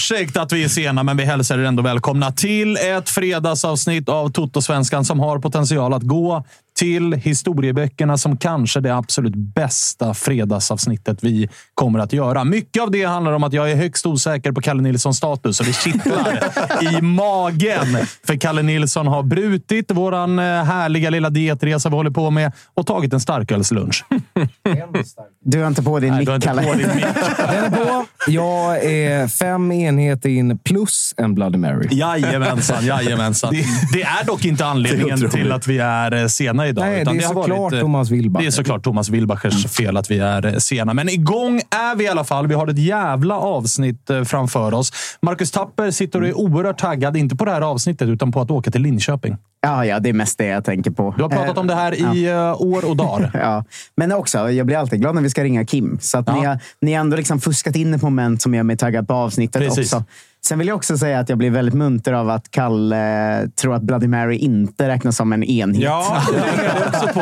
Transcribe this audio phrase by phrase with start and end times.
[0.00, 4.28] ursäkt att vi är sena, men vi hälsar er ändå välkomna till ett fredagsavsnitt av
[4.32, 6.44] Toto-svenskan som har potential att gå
[6.80, 12.44] till historieböckerna som kanske det absolut bästa fredagsavsnittet vi kommer att göra.
[12.44, 15.66] Mycket av det handlar om att jag är högst osäker på Kalle Nilssons status och
[15.66, 16.38] det kittlar
[16.98, 18.06] i magen.
[18.26, 22.86] För Kalle Nilsson har brutit våran eh, härliga lilla dietresa vi håller på med och
[22.86, 24.04] tagit en starkölslunch.
[25.44, 26.74] Du har inte på din mick, inte på Kalle.
[26.74, 27.04] din mick.
[27.38, 28.06] Den är på.
[28.26, 31.88] Jag är fem enheter in plus en Bloody Mary.
[31.90, 33.54] Jajamensan, jajamensan.
[33.92, 36.84] Det är dock inte anledningen till att vi är eh, sena idag.
[36.84, 38.42] Nej, det är såklart varit, eh, Thomas Wilbacher.
[38.42, 40.94] Det är såklart Thomas Wilbachers fel att vi är eh, sena.
[40.94, 42.46] Men igång är vi i alla fall.
[42.46, 44.92] Vi har ett jävla avsnitt eh, framför oss.
[45.22, 48.50] Marcus Tapper sitter och är oerhört taggad, inte på det här avsnittet, utan på att
[48.50, 49.36] åka till Linköping.
[49.62, 51.14] Ja, ja, det är mest det jag tänker på.
[51.16, 53.30] Du har pratat om det här i eh, år och dagar.
[53.40, 53.64] Ja,
[53.96, 55.98] men också, jag blir alltid glad när vi ska ringa Kim.
[56.00, 56.48] Så att ni, Ja.
[56.48, 59.62] har, ni har ändå liksom fuskat in ett moment som gör mig taggad på avsnittet
[59.62, 59.92] Precis.
[59.92, 60.04] också.
[60.46, 63.82] Sen vill jag också säga att jag blir väldigt munter av att Kalle tror att
[63.82, 65.82] Bloody Mary inte räknas som en enhet.
[65.82, 67.20] Ja, det är också på.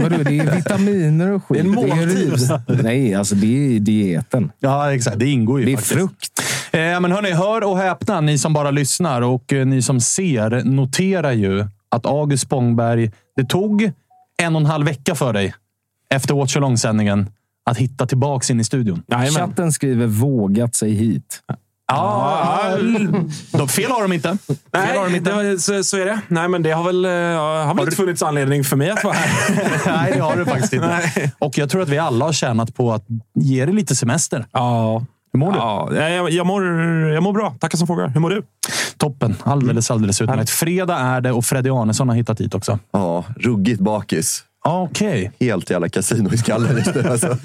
[0.00, 1.62] Vadå, det är vitaminer och skit.
[1.62, 2.82] Det är en ju måltid.
[2.84, 4.52] Nej, alltså det är dieten.
[4.60, 5.18] Ja, exakt.
[5.18, 5.94] Det ingår ju Det är faktiskt.
[5.94, 6.42] frukt.
[6.72, 10.64] Eh, men hörni, hör och häpna, ni som bara lyssnar och eh, ni som ser
[10.64, 13.90] noterar ju att August Spångberg, det tog
[14.42, 15.54] en och en halv vecka för dig
[16.14, 17.30] efter Watch Along-sändningen
[17.70, 19.02] att hitta tillbaks in i studion.
[19.06, 19.32] Jajamän.
[19.32, 21.40] Chatten skriver vågat sig hit.
[21.92, 22.76] Ja,
[23.52, 24.38] de, fel har de inte.
[24.46, 25.30] Fel har de Nej, inte.
[25.30, 26.20] det har, så, så är det.
[26.28, 29.14] Nej, men det har väl, eh, har väl inte funnits anledning för mig att vara
[29.14, 29.80] här.
[29.96, 30.86] Nej, det har du faktiskt inte.
[30.86, 31.32] Nej.
[31.38, 33.04] Och jag tror att vi alla har tjänat på att
[33.34, 34.46] ge dig lite semester.
[34.52, 35.04] Ja.
[35.32, 35.58] Hur mår du?
[35.58, 36.64] Ja, jag, jag, mår,
[37.12, 37.54] jag mår bra.
[37.60, 38.08] Tackar som frågar.
[38.08, 38.42] Hur mår du?
[38.96, 39.36] Toppen.
[39.42, 40.50] Alldeles, alldeles utmärkt.
[40.50, 42.78] Fredag är det och Freddy Arnesson har hittat hit också.
[42.90, 44.44] Ja, ruggigt bakis.
[44.64, 45.32] Ah, Okej.
[45.40, 47.02] Helt jävla kasino i skallen just nu.
[47.10, 47.36] Alltså.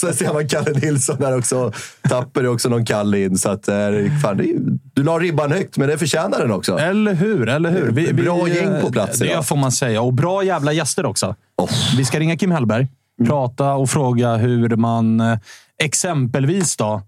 [0.00, 1.72] Sen ser man Kalle Nilsson där också.
[2.08, 3.38] Tapper är också någon Kalle in.
[3.38, 3.74] Så att, eh,
[4.22, 4.54] fan, är,
[4.94, 6.78] du la ribban högt, men det förtjänar den också.
[6.78, 7.48] Eller hur?
[7.48, 8.12] Eller hur?
[8.12, 9.46] Bra gäng på plats Det idag.
[9.46, 10.02] får man säga.
[10.02, 11.34] Och bra jävla gäster också.
[11.62, 11.70] Oh.
[11.96, 12.88] Vi ska ringa Kim Hellberg,
[13.26, 15.38] prata och fråga hur man eh,
[15.82, 17.02] exempelvis då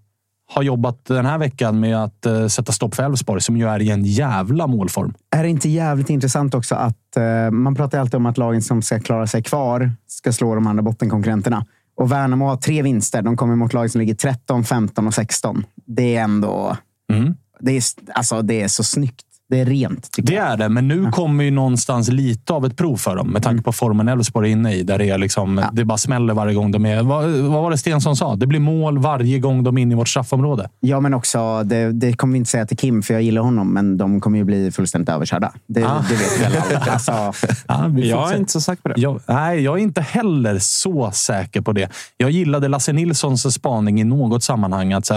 [0.49, 3.81] har jobbat den här veckan med att eh, sätta stopp för Elfsborg, som ju är
[3.81, 5.13] i en jävla målform.
[5.35, 8.81] Är det inte jävligt intressant också att eh, man pratar alltid om att lagen som
[8.81, 11.65] ska klara sig kvar ska slå de andra bottenkonkurrenterna.
[11.97, 13.21] Och Värnamo har tre vinster.
[13.21, 15.63] De kommer mot lag som ligger 13, 15 och 16.
[15.85, 16.77] Det är ändå...
[17.13, 17.35] Mm.
[17.59, 17.83] Det, är,
[18.13, 19.26] alltså, det är så snyggt.
[19.49, 20.11] Det är rent.
[20.11, 20.47] tycker Det jag.
[20.47, 23.63] är det, men nu kommer ju någonstans lite av ett prov för dem med tanke
[23.63, 24.83] på formen Elfsborg är inne i.
[24.83, 27.03] Där det, är liksom, det bara smäller varje gång de är...
[27.03, 28.35] Vad, vad var det Stensson sa?
[28.35, 30.69] Det blir mål varje gång de är inne i vårt straffområde.
[30.79, 33.73] Ja, men också, det, det kommer vi inte säga till Kim, för jag gillar honom,
[33.73, 35.53] men de kommer ju bli fullständigt överkörda.
[35.67, 36.03] Det, Ah.
[36.09, 36.91] det vet väl alla.
[36.91, 37.11] Alltså,
[37.67, 39.01] Ja, vi får Jag är inte så säker på det.
[39.01, 41.89] Jag, nej, jag är inte heller så säker på det.
[42.17, 44.93] Jag gillade Lasse Nilssons spaning i något sammanhang.
[44.93, 45.11] att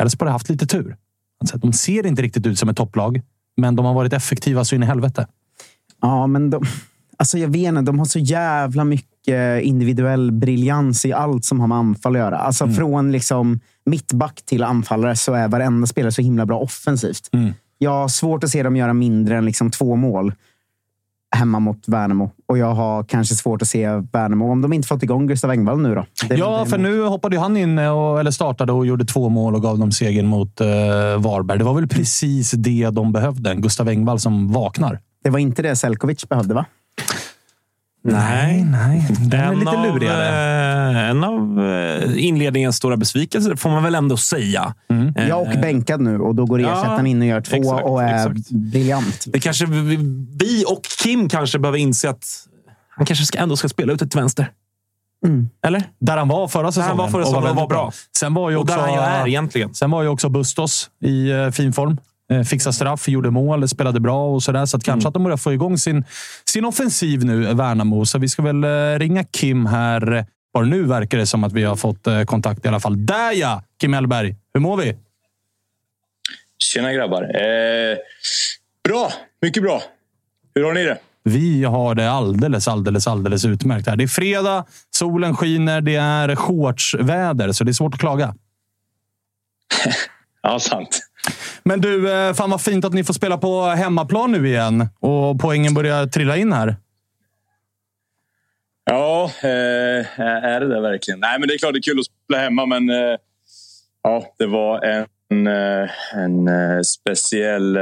[0.00, 0.96] Elfsborg har haft lite tur.
[1.54, 3.22] De ser inte riktigt ut som ett topplag,
[3.58, 5.26] men de har varit effektiva så in i helvete.
[6.02, 6.62] ja, men de,
[7.16, 11.66] alltså jag vet inte, de har så jävla mycket individuell briljans i allt som har
[11.66, 12.38] med anfall att göra.
[12.38, 17.28] Alltså från liksom mittback till anfallare så är varenda spelare så himla bra offensivt.
[17.78, 20.32] Jag har svårt att se dem göra mindre än liksom två mål
[21.36, 22.30] hemma mot Värnamo.
[22.48, 25.80] Och jag har kanske svårt att se Värnamo, om de inte fått igång Gustav Engvall
[25.80, 26.04] nu då.
[26.30, 29.78] Ja, för nu hoppade han in och, eller startade och gjorde två mål och gav
[29.78, 30.66] dem segern mot eh,
[31.18, 31.58] Varberg.
[31.58, 33.54] Det var väl precis det de behövde.
[33.54, 35.00] Gustav Engvall som vaknar.
[35.24, 36.66] Det var inte det Selkovic behövde, va?
[38.12, 39.06] Nej, nej.
[39.20, 40.90] Den är lite av, lurigare.
[41.04, 44.74] eh, En av eh, inledningens stora besvikelser får man väl ändå säga.
[45.16, 47.84] Eh, Ja, och bänkad nu och då går Ja, ersättaren in och gör två exakt,
[47.86, 48.50] och är exakt.
[48.50, 49.24] briljant.
[49.26, 49.96] Det kanske vi,
[50.40, 52.24] vi och Kim kanske behöver inse att
[52.96, 54.50] han kanske ska, ändå ska spela ute till vänster.
[55.66, 55.82] Eller?
[56.00, 56.88] Där han var förra säsongen.
[56.88, 57.92] han var förra och säsongen och väldigt var bra.
[58.18, 59.74] Sen var ju Och också, där han är egentligen.
[59.74, 61.98] Sen var ju också Bustos i fin form.
[62.32, 64.66] Eh, Fixade straff, gjorde mål, spelade bra och sådär.
[64.66, 66.04] Så att kanske att de börjar få igång sin,
[66.44, 68.04] sin offensiv nu, Värnamo.
[68.04, 70.26] Så vi ska väl eh, ringa Kim här.
[70.54, 73.06] Bara nu verkar det som att vi har fått eh, kontakt i alla fall.
[73.06, 73.62] Där ja!
[73.80, 74.36] Kim Hellberg.
[74.54, 74.96] Hur mår vi?
[76.58, 77.22] Tjena grabbar.
[77.22, 77.96] Eh,
[78.84, 79.82] bra, mycket bra.
[80.54, 80.98] Hur har ni det?
[81.22, 83.96] Vi har det alldeles, alldeles, alldeles utmärkt här.
[83.96, 88.34] Det är fredag, solen skiner, det är shortsväder, så det är svårt att klaga.
[90.42, 91.07] Ja, sant.
[91.62, 95.40] Men du, eh, fan vad fint att ni får spela på hemmaplan nu igen och
[95.40, 96.76] poängen börjar trilla in här.
[98.84, 101.20] Ja, eh, är det det verkligen?
[101.20, 103.16] Nej, men det är klart det är kul att spela hemma, men eh,
[104.02, 107.78] ja, det var en, eh, en eh, speciell...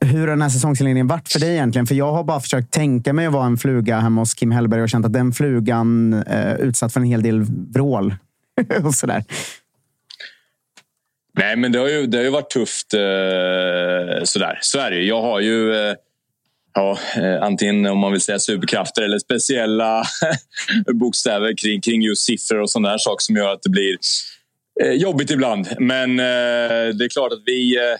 [0.00, 1.86] Hur har den här säsongsinledningen varit för dig egentligen?
[1.86, 4.82] För jag har bara försökt tänka mig att vara en fluga hemma hos Kim Hellberg
[4.82, 7.42] och känt att den flugan eh, utsatt för en hel del
[7.72, 8.14] vrål.
[8.84, 9.24] och sådär.
[11.40, 12.94] Nej, men det har ju, det har ju varit tufft.
[12.94, 14.58] Eh, sådär.
[14.60, 15.08] Så är det ju.
[15.08, 15.94] Jag har ju eh,
[16.74, 20.04] ja, eh, antingen om man vill säga superkrafter eller speciella
[20.92, 23.98] bokstäver kring, kring just siffror och sådana saker som gör att det blir
[24.82, 25.68] eh, jobbigt ibland.
[25.78, 27.76] Men eh, det är klart att vi...
[27.76, 27.98] Eh,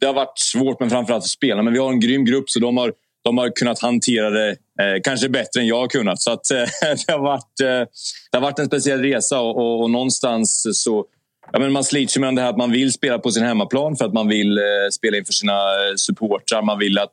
[0.00, 1.62] det har varit svårt, men framförallt för spelarna.
[1.62, 2.92] Men vi har en grym grupp, så de har,
[3.24, 6.20] de har kunnat hantera det eh, kanske bättre än jag har kunnat.
[6.20, 6.56] Så att, eh,
[7.06, 7.88] det, har varit, eh,
[8.30, 11.04] det har varit en speciell resa och, och, och någonstans så...
[11.52, 13.96] Ja, men man slits ju med det här att man vill spela på sin hemmaplan
[13.96, 16.62] för att man vill eh, spela inför sina eh, supportrar.
[16.62, 17.12] Man vill att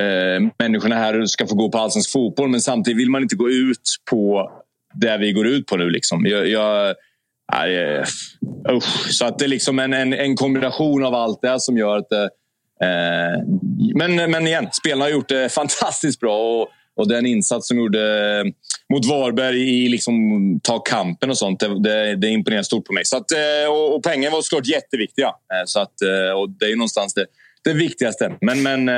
[0.00, 3.50] eh, människorna här ska få gå på allsvensk fotboll men samtidigt vill man inte gå
[3.50, 4.50] ut på
[4.94, 5.90] det vi går ut på nu.
[5.90, 6.26] Liksom.
[6.26, 6.94] Jag, jag,
[7.52, 8.04] nej, eh,
[8.70, 9.12] usch.
[9.12, 11.96] Så att det är liksom en, en, en kombination av allt det här som gör
[11.96, 12.24] att det,
[12.86, 13.42] eh,
[13.94, 16.36] men, men igen, spelarna har gjort det fantastiskt bra.
[16.38, 18.44] Och, och den insats som gjorde
[18.92, 20.14] mot Varberg i liksom
[20.62, 23.04] ta kampen och sånt, det, det, det imponerar stort på mig.
[23.04, 25.26] Så att, eh, och, och pengarna var såklart jätteviktiga.
[25.26, 27.26] Eh, Så att, eh, och det är ju någonstans det,
[27.64, 28.32] det viktigaste.
[28.40, 28.88] Men, men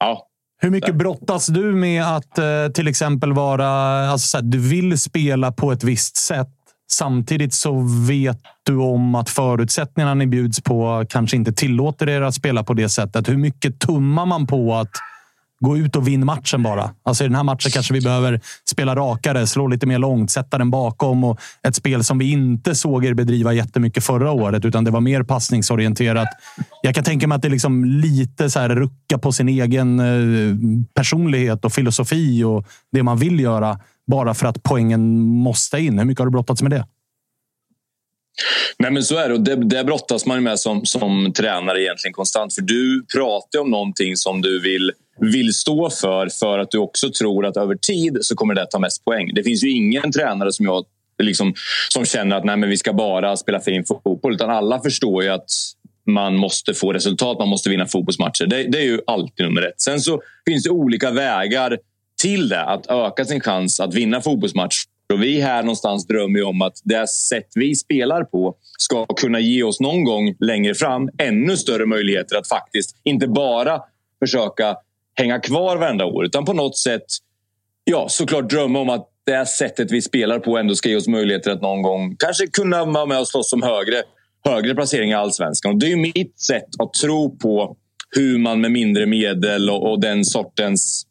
[0.00, 0.26] ja,
[0.60, 3.68] Hur mycket brottas du med att eh, till exempel vara...
[4.10, 6.48] Alltså så här, du vill spela på ett visst sätt.
[6.90, 12.34] Samtidigt så vet du om att förutsättningarna ni bjuds på kanske inte tillåter er att
[12.34, 13.28] spela på det sättet.
[13.28, 14.90] Hur mycket tummar man på att
[15.62, 16.90] gå ut och vinna matchen bara?
[17.02, 18.40] Alltså I den här matchen kanske vi behöver
[18.70, 21.24] spela rakare, slå lite mer långt, sätta den bakom.
[21.24, 25.00] Och ett spel som vi inte såg er bedriva jättemycket förra året, utan det var
[25.00, 26.28] mer passningsorienterat.
[26.82, 30.56] Jag kan tänka mig att det liksom lite så här rucka på sin egen eh,
[30.94, 33.78] personlighet och filosofi och det man vill göra.
[34.06, 35.98] bara för att poängen måste in.
[35.98, 36.86] Hur mycket har du brottats med det?
[38.78, 42.12] Nej men så är det och det, det brottas man med som, som tränare egentligen
[42.12, 42.54] konstant.
[42.54, 44.92] För du pratar om någonting som du vill,
[45.22, 48.78] vill stå för för att du också tror att över tid så kommer det ta
[48.78, 49.30] mest poäng.
[49.34, 50.84] Det finns ju ingen tränare som jag
[51.22, 51.54] liksom,
[51.88, 54.34] som känner att nej, men vi ska bara spela fin fotboll.
[54.34, 55.50] Utan alla förstår ju att
[56.06, 58.46] man måste få resultat, man måste vinna fotbollsmatcher.
[58.46, 59.80] Det, det är ju alltid nummer ett.
[59.80, 61.78] Sen så finns det olika vägar
[62.22, 64.92] till det, att öka sin chans att vinna fotbollsmatcher.
[65.12, 69.62] Och vi här någonstans drömmer om att det sätt vi spelar på ska kunna ge
[69.62, 73.80] oss någon gång längre fram ännu större möjligheter att faktiskt inte bara
[74.18, 74.76] försöka
[75.14, 77.04] hänga kvar varenda år utan på något sätt
[77.84, 81.08] ja, såklart drömma om att det här sättet vi spelar på ändå ska ge oss
[81.08, 84.02] möjligheter att någon gång kanske kunna vara med och slåss om högre,
[84.44, 85.72] högre placering i allsvenskan.
[85.72, 87.76] Och det är mitt sätt att tro på
[88.10, 91.06] hur man med mindre medel och, och den sortens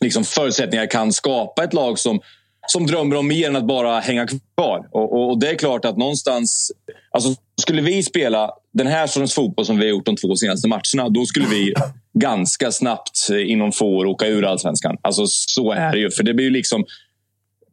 [0.00, 2.20] liksom, förutsättningar kan skapa ett lag som
[2.66, 4.88] som drömmer om mer än att bara hänga kvar.
[4.90, 6.72] Och, och, och, det är klart att någonstans...
[7.10, 10.68] Alltså, skulle vi spela den här sortens fotboll som vi har gjort de två senaste
[10.68, 11.74] matcherna, då skulle vi
[12.12, 14.96] ganska snabbt eh, inom få år åka ur allsvenskan.
[15.02, 16.10] Alltså, så är det ju.
[16.10, 16.84] För det blir ju liksom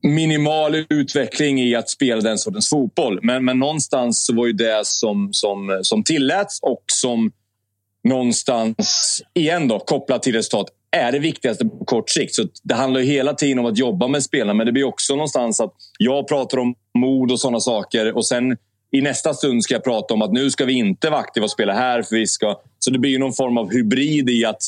[0.02, 3.20] minimal utveckling i att spela den sortens fotboll.
[3.24, 7.32] Men, men någonstans så var ju det som, som, som tilläts och som
[8.04, 12.36] någonstans, igen då, kopplat till resultat, är det viktigaste på kort sikt.
[12.36, 15.16] Så Det handlar ju hela tiden om att jobba med spelarna men det blir också
[15.16, 18.58] någonstans att jag pratar om mod och sådana saker och sen
[18.92, 21.52] i nästa stund ska jag prata om att nu ska vi inte vara aktiva och
[21.52, 22.02] spela här.
[22.02, 22.60] För vi ska...
[22.80, 24.62] Så det blir ju någon form av hybrid i att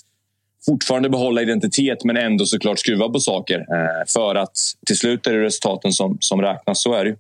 [0.66, 3.60] fortfarande behålla identitet men ändå såklart skruva på saker.
[3.60, 4.58] Eh, för att
[4.88, 6.82] till slut är det resultaten som, som räknas.
[6.82, 7.16] Så är det ju.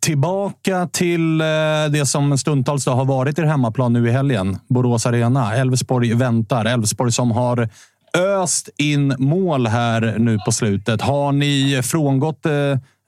[0.00, 1.46] Tillbaka till eh,
[1.90, 4.58] det som stundtals har varit er hemmaplan nu i helgen.
[4.68, 5.56] Borås Arena.
[5.56, 6.64] Elfsborg väntar.
[6.64, 7.68] Elfsborg som har
[8.14, 11.02] öst in mål här nu på slutet.
[11.02, 12.52] Har ni frångått, eh,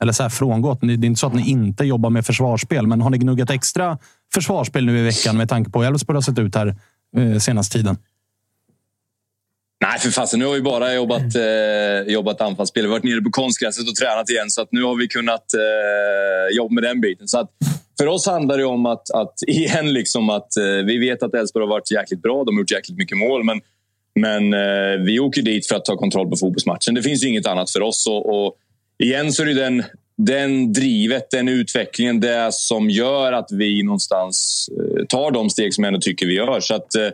[0.02, 3.00] eller så här frångått, det är inte så att ni inte jobbar med försvarsspel, men
[3.00, 3.98] har ni gnuggat extra
[4.34, 6.76] försvarsspel nu i veckan med tanke på hur Elfsborg har sett ut här
[7.16, 7.96] eh, senaste tiden?
[9.84, 10.38] Nej, för fasen.
[10.38, 12.82] Nu har vi bara jobbat, eh, jobbat anfallsspel.
[12.82, 15.54] Vi har varit nere på konstgräset och tränat igen, så att nu har vi kunnat
[15.54, 17.28] eh, jobba med den biten.
[17.28, 17.50] Så att
[17.98, 21.62] för oss handlar det om att, att igen, liksom att eh, vi vet att Elfsborg
[21.62, 22.44] har varit jäkligt bra.
[22.44, 23.60] De har gjort jäkligt mycket mål, men
[24.14, 26.94] men eh, vi åker dit för att ta kontroll på fotbollsmatchen.
[26.94, 28.06] Det finns ju inget annat för oss.
[28.06, 28.56] Och, och
[29.00, 29.84] igen så är det den,
[30.16, 35.84] den drivet, den utvecklingen, det som gör att vi någonstans eh, tar de steg som
[35.84, 36.60] jag ändå tycker vi gör.
[36.60, 37.06] Så att, eh,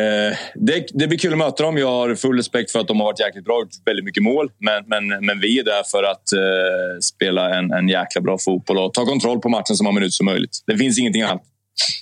[0.00, 1.78] eh, det, det blir kul att möta dem.
[1.78, 4.50] Jag har full respekt för att de har varit jäkligt bra, gjort väldigt mycket mål.
[4.58, 8.78] Men, men, men vi är där för att eh, spela en, en jäkla bra fotboll
[8.78, 10.58] och ta kontroll på matchen så många minuter som möjligt.
[10.66, 11.42] Det finns ingenting annat.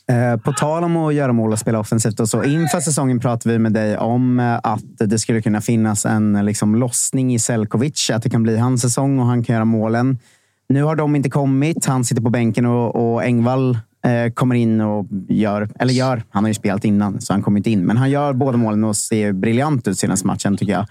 [0.08, 2.44] Eh, på tal om att göra mål och spela offensivt och så.
[2.44, 6.74] Inför säsongen pratade vi med dig om eh, att det skulle kunna finnas en liksom,
[6.74, 8.10] lossning i Selkovic.
[8.10, 10.18] Att det kan bli hans säsong och han kan göra målen.
[10.68, 11.84] Nu har de inte kommit.
[11.86, 16.44] Han sitter på bänken och, och Engvall eh, kommer in och gör, eller gör, han
[16.44, 18.96] har ju spelat innan så han kommer inte in, men han gör båda målen och
[18.96, 20.86] ser briljant ut senaste matchen tycker jag.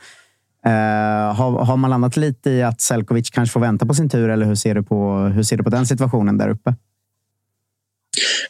[0.65, 4.29] Eh, har, har man landat lite i att Selkovic kanske får vänta på sin tur
[4.29, 6.75] eller hur ser du på, hur ser du på den situationen där uppe?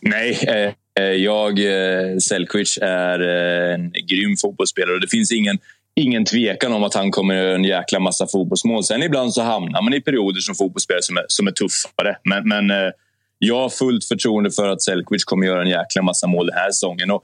[0.02, 5.58] Nej, eh, eh, jag, eh, Selkovic, är eh, en grym fotbollsspelare och det finns ingen,
[5.96, 8.84] ingen tvekan om att han kommer göra en jäkla massa fotbollsmål.
[8.84, 12.18] Sen ibland så hamnar man i perioder som fotbollsspelare som är, som är tuffare.
[12.24, 12.92] Men, men eh,
[13.38, 16.72] jag har fullt förtroende för att Selkovic kommer göra en jäkla massa mål den här
[16.72, 17.12] säsongen.
[17.12, 17.24] Och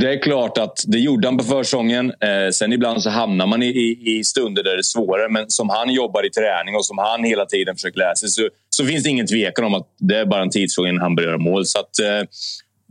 [0.00, 2.10] det är klart att det gjorde han på försäsongen.
[2.10, 5.28] Eh, sen ibland så hamnar man i, i, i, stunder där det är svårare.
[5.28, 8.48] Men som han jobbar i träning och som han hela tiden försöker lära sig så,
[8.70, 11.28] så finns det ingen tvekan om att det är bara en tidsfråga innan han börjar
[11.28, 11.66] göra mål.
[11.66, 12.28] Så att, eh,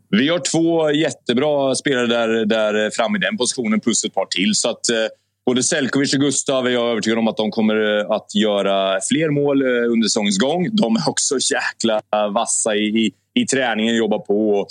[0.09, 4.55] vi har två jättebra spelare där, där fram i den positionen plus ett par till.
[4.55, 5.07] Så att, eh,
[5.45, 9.29] både Selkovic och Gustav är jag övertygad om att de kommer eh, att göra fler
[9.29, 10.69] mål eh, under säsongens gång.
[10.71, 12.01] De är också jäkla
[12.33, 14.49] vassa i, i, i träningen, jobbar på.
[14.49, 14.67] Och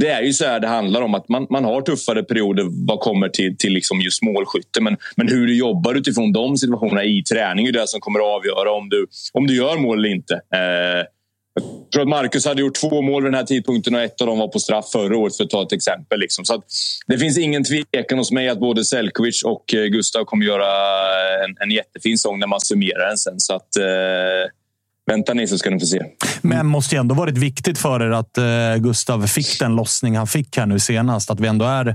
[0.00, 1.14] det är ju så här det handlar om.
[1.14, 4.80] att Man, man har tuffare perioder vad kommer till, till liksom just målskytte.
[4.80, 8.36] Men, men hur du jobbar utifrån de situationerna i träning är det som kommer att
[8.36, 10.34] avgöra om du, om du gör mål eller inte.
[10.34, 11.06] Eh,
[11.54, 14.26] jag tror att Marcus hade gjort två mål vid den här tidpunkten och ett av
[14.26, 16.20] dem var på straff förra året för att ta ett exempel.
[16.20, 16.44] Liksom.
[16.44, 16.62] Så
[17.06, 20.66] det finns ingen tvekan hos mig att både Selkovic och eh, Gustav kommer göra
[21.44, 23.40] en, en jättefin sång när man summerar den sen.
[23.40, 24.50] Så att, eh,
[25.10, 26.02] Vänta ni så ska ni få se.
[26.42, 28.44] Men måste ju ändå varit viktigt för er att eh,
[28.76, 31.30] Gustav fick den lossning han fick här nu senast.
[31.30, 31.86] Att vi ändå är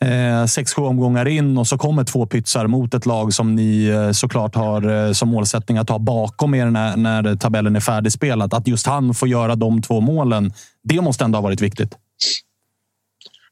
[0.00, 3.86] eh, sex, sju omgångar in och så kommer två pytsar mot ett lag som ni
[3.86, 8.54] eh, såklart har eh, som målsättning att ha bakom er när, när tabellen är färdigspelad.
[8.54, 11.94] Att just han får göra de två målen, det måste ändå ha varit viktigt.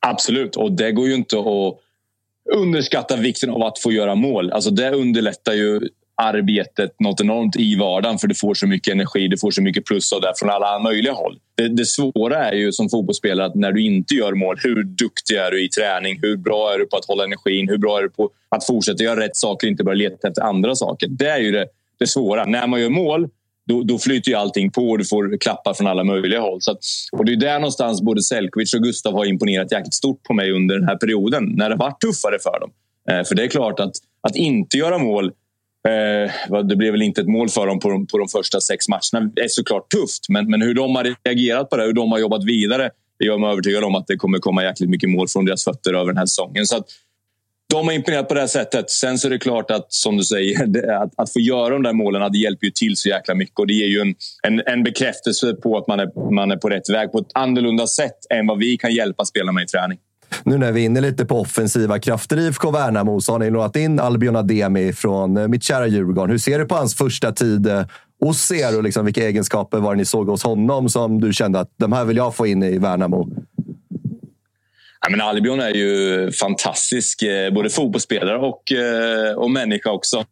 [0.00, 1.78] Absolut, och det går ju inte att
[2.54, 4.52] underskatta vikten av att få göra mål.
[4.52, 5.80] Alltså det underlättar ju
[6.22, 9.84] arbetet något enormt i vardagen för du får så mycket energi, du får så mycket
[9.84, 11.38] plus av det från alla möjliga håll.
[11.54, 15.37] Det, det svåra är ju som fotbollsspelare att när du inte gör mål, hur duktig
[15.37, 16.18] är du i träning?
[16.22, 17.68] Hur bra är du på att hålla energin?
[17.68, 20.42] Hur bra är du på att fortsätta göra rätt saker och inte bara leta efter
[20.42, 21.08] andra saker?
[21.08, 21.66] Det är ju det,
[21.98, 22.44] det svåra.
[22.44, 23.28] När man gör mål
[23.68, 26.58] då, då flyter ju allting på och du får klappar från alla möjliga håll.
[26.60, 26.80] Så att,
[27.12, 30.52] och det är där någonstans både Selkovic och Gustav har imponerat jäkligt stort på mig
[30.52, 32.70] under den här perioden när det varit tuffare för dem.
[33.10, 35.32] Eh, för det är klart att, att inte göra mål
[35.88, 38.88] Eh, det blev väl inte ett mål för dem på de, på de första sex
[38.88, 39.30] matcherna.
[39.35, 42.18] Det är såklart tufft, men, men hur de har reagerat på det, hur de har
[42.18, 45.45] jobbat vidare, det gör mig övertygad om att det kommer komma jäkligt mycket mål från
[45.45, 46.66] deras fötter över den här säsongen.
[46.66, 46.85] Så att,
[47.73, 48.90] de har imponerat på det här sättet.
[48.90, 51.92] Sen så är det klart att, som du säger, att, att få göra de där
[51.92, 53.59] målen det hjälper ju till så jäkla mycket.
[53.59, 56.68] Och det ger ju en, en, en bekräftelse på att man är, man är på
[56.68, 59.99] rätt väg på ett annorlunda sätt än vad vi kan hjälpa spelarna med i träning.
[60.44, 63.50] Nu när vi är inne lite på offensiva krafter i IFK Värnamo så har ni
[63.50, 66.30] lånat in Albion Ademi från eh, mitt kära Djurgården.
[66.30, 67.82] Hur ser du på hans första tid eh,
[68.20, 71.61] hos er och liksom vilka egenskaper var det ni såg hos honom som du kände
[71.61, 73.28] att de här vill jag få in i Värnamo?
[75.00, 78.62] Ja, men Albion är ju fantastisk, eh, både fotbollsspelare och,
[79.37, 80.25] och människa också.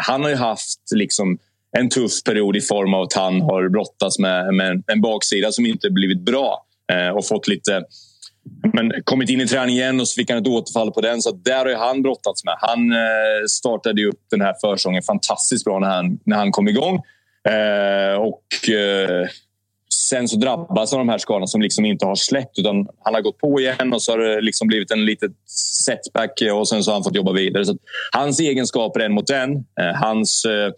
[0.00, 1.38] han har ju haft liksom
[1.78, 5.66] en tuff period i form av att han har brottats med, med en baksida som
[5.66, 6.64] inte blivit bra
[7.14, 7.82] och fått lite
[8.72, 11.22] men kommit in i träning igen och så fick han ett återfall på den.
[11.22, 12.54] Så där har han brottats med.
[12.58, 16.94] Han eh, startade upp den här försången fantastiskt bra när han, när han kom igång.
[17.48, 19.28] Eh, och eh,
[19.94, 22.58] sen så drabbas han av de här skadorna som liksom inte har släppt.
[22.58, 25.34] Utan han har gått på igen och så har det liksom blivit en liten
[25.84, 27.64] setback eh, och sen så har han fått jobba vidare.
[27.64, 27.76] Så
[28.12, 30.72] hans egenskaper en mot en, eh, hans eh,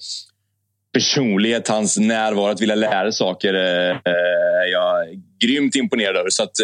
[0.93, 6.31] personlighet, hans närvaro, att vilja lära saker eh, eh är jag grymt imponerad över.
[6.31, 6.57] Så att,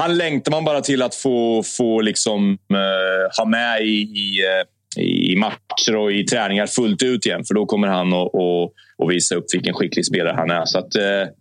[0.00, 5.02] han längtar man bara till att få, få liksom, eh, ha med i, i, eh,
[5.02, 7.44] i, matcher och i träningar fullt ut igen.
[7.44, 10.64] För då kommer han att, och, och visa upp vilken skicklig spelare han är.
[10.64, 11.32] Så att, eh,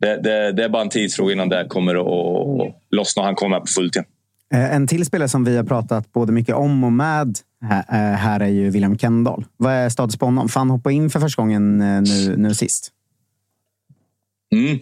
[0.00, 3.60] det, det, det, är bara en tidsfråga innan det kommer att, lossna och han kommer
[3.60, 4.06] på fullt igen.
[4.54, 8.46] Eh, en till spelare som vi har pratat både mycket om och med här eh,
[8.46, 9.44] är ju William Kendall.
[9.56, 10.48] Vad är status på honom?
[10.48, 12.92] Får han hoppa in för första gången nu, nu sist?
[14.52, 14.78] Mm.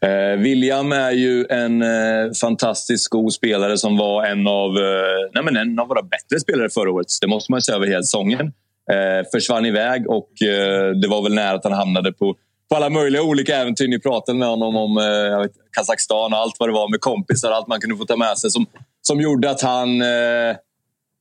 [0.00, 5.44] Eh, William är ju en eh, fantastisk god spelare som var en av, eh, nej
[5.44, 7.06] men en av våra bättre spelare förra året.
[7.20, 8.52] Det måste man säga över hela säsongen.
[8.92, 12.34] Eh, försvann iväg och eh, det var väl nära att han hamnade på,
[12.70, 13.88] på alla möjliga olika äventyr.
[13.88, 17.50] Ni pratade med honom om eh, Kazakstan och allt vad det var med kompisar.
[17.50, 18.66] Allt man kunde få ta med sig som,
[19.02, 20.56] som gjorde att han eh,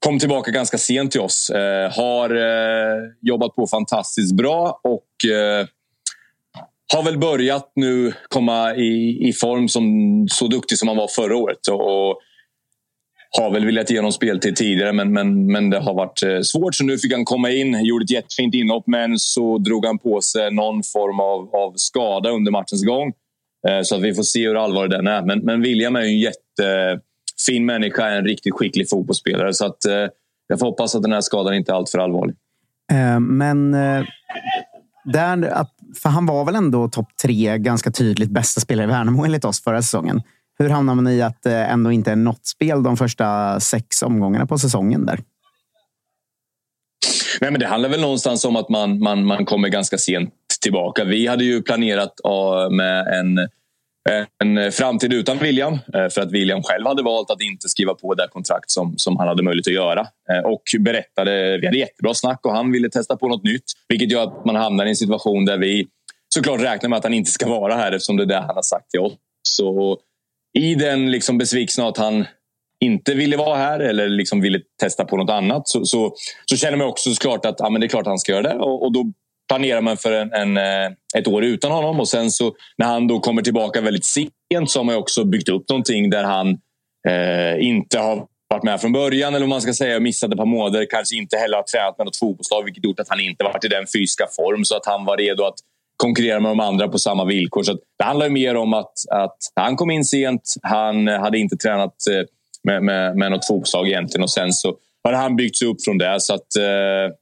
[0.05, 1.49] kom tillbaka ganska sent till oss.
[1.49, 5.65] Eh, har eh, jobbat på fantastiskt bra och eh,
[6.93, 9.85] har väl börjat nu komma i, i form som
[10.31, 11.67] så duktig som han var förra året.
[11.67, 12.21] Och, och
[13.39, 16.75] har väl velat ge honom speltid tidigare men, men, men det har varit eh, svårt.
[16.75, 20.21] Så nu fick han komma in, gjorde ett jättefint inhopp men så drog han på
[20.21, 23.13] sig någon form av, av skada under matchens gång.
[23.67, 25.21] Eh, så att vi får se hur allvarlig den är.
[25.21, 29.53] Men, men William är ju en jättefin människa, en riktigt skicklig fotbollsspelare.
[29.53, 30.07] Så att, eh,
[30.47, 32.35] jag får hoppas att den här skadan inte är alltför allvarlig.
[33.19, 33.71] Men
[35.05, 39.25] där, att för han var väl ändå topp tre ganska tydligt bästa spelare i Värnamo
[39.25, 40.21] enligt oss förra säsongen.
[40.59, 44.45] Hur hamnar man i att det ändå inte är något spel de första sex omgångarna
[44.45, 45.19] på säsongen där?
[47.41, 51.03] Nej, men det handlar väl någonstans om att man, man, man kommer ganska sent tillbaka.
[51.03, 53.49] Vi hade ju planerat eh, med en
[54.09, 55.73] Eh, en eh, framtid utan William.
[55.73, 59.17] Eh, för att William själv hade valt att inte skriva på det kontrakt som, som
[59.17, 60.07] han hade möjlighet att göra.
[60.45, 63.63] Och berättade, vi hade jättebra snack och han ville testa på något nytt.
[63.87, 65.87] Vilket gör att man hamnar i en situation där vi
[66.33, 68.61] såklart räknar med att han inte ska vara här eftersom det är det han har
[68.61, 69.13] sagt till oss.
[69.47, 69.97] Så
[70.53, 72.25] I den liksom besvikelsen att han
[72.79, 76.13] inte ville vara här eller liksom ville testa på något annat så, så,
[76.45, 78.55] så känner man också såklart att ja, men det är klart han ska göra det.
[78.55, 79.11] Och, och då
[79.51, 81.99] planerar man för en, en, eh, ett år utan honom.
[81.99, 84.31] Och sen så när han då kommer tillbaka väldigt sent
[84.67, 86.47] så har man också byggt upp någonting där han
[87.07, 90.45] eh, inte har varit med från början eller vad man ska säga missat ett par
[90.45, 90.87] månader.
[90.89, 93.67] Kanske inte heller har tränat med något fotbollslag vilket gjort att han inte varit i
[93.67, 95.57] den fysiska form så att han var redo att
[95.97, 97.63] konkurrera med de andra på samma villkor.
[97.63, 100.53] Så det handlar mer om att, att han kom in sent.
[100.61, 102.25] Han hade inte tränat eh,
[102.63, 106.19] med, med, med något fotbollslag egentligen och sen så har han byggts upp från det.
[106.19, 107.15] Så att, eh,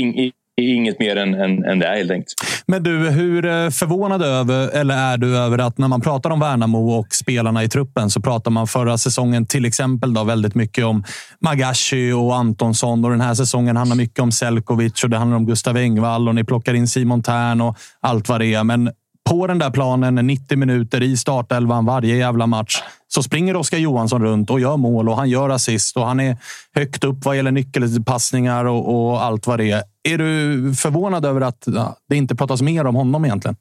[0.00, 2.34] in, inget mer än, än, än det helt enkelt.
[2.66, 6.40] Men du, hur eh, förvånad över, eller är du över att när man pratar om
[6.40, 10.84] Värnamo och spelarna i truppen så pratar man förra säsongen till exempel då väldigt mycket
[10.84, 11.04] om
[11.40, 15.46] Magashi och Antonsson och den här säsongen handlar mycket om Selkovic och det handlar om
[15.46, 18.64] Gustav Engvall och ni plockar in Simon Tern och allt vad det är.
[18.64, 18.90] Men
[19.30, 24.22] på den där planen, 90 minuter i startelvan varje jävla match, så springer Oskar Johansson
[24.22, 26.36] runt och gör mål och han gör assist och han är
[26.74, 29.82] högt upp vad gäller nyckelpassningar och, och allt vad det är.
[30.08, 33.56] Är du förvånad över att ja, det inte pratas mer om honom egentligen?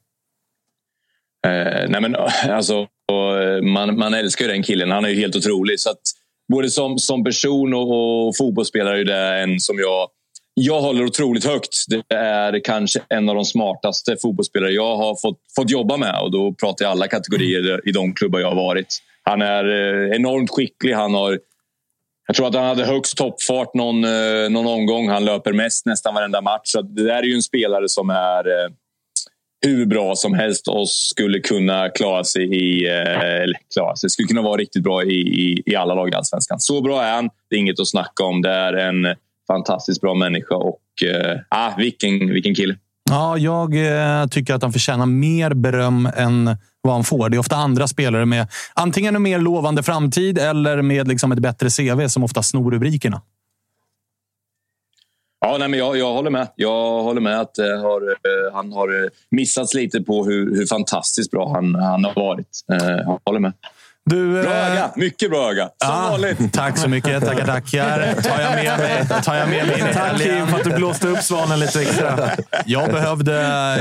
[1.47, 4.91] Eh, nej men eh, alltså, eh, man, man älskar ju den killen.
[4.91, 5.80] Han är ju helt otrolig.
[5.80, 6.02] Så att,
[6.52, 10.10] både som, som person och, och fotbollsspelare är det en som jag
[10.62, 11.86] jag håller otroligt högt.
[11.88, 16.21] Det är kanske en av de smartaste fotbollsspelare jag har fått, fått jobba med.
[16.21, 18.97] Och Då pratar jag alla kategorier i de klubbar jag har varit.
[19.23, 20.93] Han är eh, enormt skicklig.
[20.93, 21.39] Han har,
[22.30, 25.10] jag tror att han hade högst toppfart någon, eh, någon omgång.
[25.10, 26.62] Han löper mest nästan varenda match.
[26.63, 28.70] Så det där är ju en spelare som är eh,
[29.65, 32.88] hur bra som helst och skulle kunna klara sig i...
[32.88, 36.15] Eh, eller klara sig, skulle kunna vara riktigt bra i, i, i alla lag i
[36.15, 36.60] Allsvenskan.
[36.60, 37.30] Så bra är han.
[37.50, 38.42] Det är inget att snacka om.
[38.42, 39.15] Det är en
[39.48, 40.82] fantastiskt bra människa och
[41.50, 42.76] ah, vilken, vilken kille.
[43.10, 43.72] Ja, jag
[44.32, 47.30] tycker att han förtjänar mer beröm än vad han får.
[47.30, 51.39] Det är ofta andra spelare med antingen en mer lovande framtid eller med liksom ett
[51.39, 53.22] bättre CV som ofta snor rubrikerna.
[55.42, 56.48] Ja, nej, men jag, jag håller med.
[56.56, 60.65] Jag håller med att eh, har, eh, han har eh, missats lite på hur, hur
[60.65, 62.65] fantastiskt bra han, han har varit.
[62.72, 63.54] Eh, jag håller med.
[64.10, 64.91] Du, bra öga!
[64.95, 65.63] Mycket bra öga.
[65.63, 66.54] Som ja, vanligt.
[66.54, 67.26] Tack så mycket.
[67.26, 68.22] Tackar, tackar.
[68.22, 71.24] Tar jag med mig, tar jag med mig Tack Kim för att du blåste upp
[71.24, 72.30] svanen lite extra.
[72.65, 73.34] Jag behövde,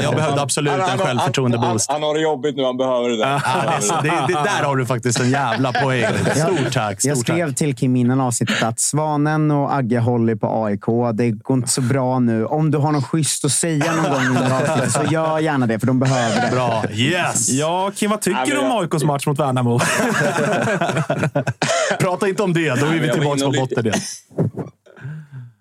[0.03, 1.87] jag behövde absolut han, en självförtroende-boost.
[1.89, 2.65] Han, han, han, har det jobbigt nu.
[2.65, 3.43] Han behöver det där.
[3.45, 6.05] Ja, det, det, där har du faktiskt en jävla poäng.
[6.35, 7.01] Stort tack.
[7.01, 7.57] Stort jag skrev tack.
[7.57, 11.15] till Kim innan avsnittet att Svanen och Agge håller på AIK.
[11.15, 12.47] Det går inte så bra nu.
[12.47, 15.79] Om du har något schysst att säga någon gång under avsnittet så gör gärna det,
[15.79, 16.57] för de behöver det.
[16.57, 16.85] Bra.
[16.93, 17.49] Yes!
[17.49, 19.81] Ja, Kim, vad tycker du om AIKs match mot Värnamo?
[21.99, 22.81] Prata inte om det.
[22.81, 24.01] Då är vi tillbaka på botten igen.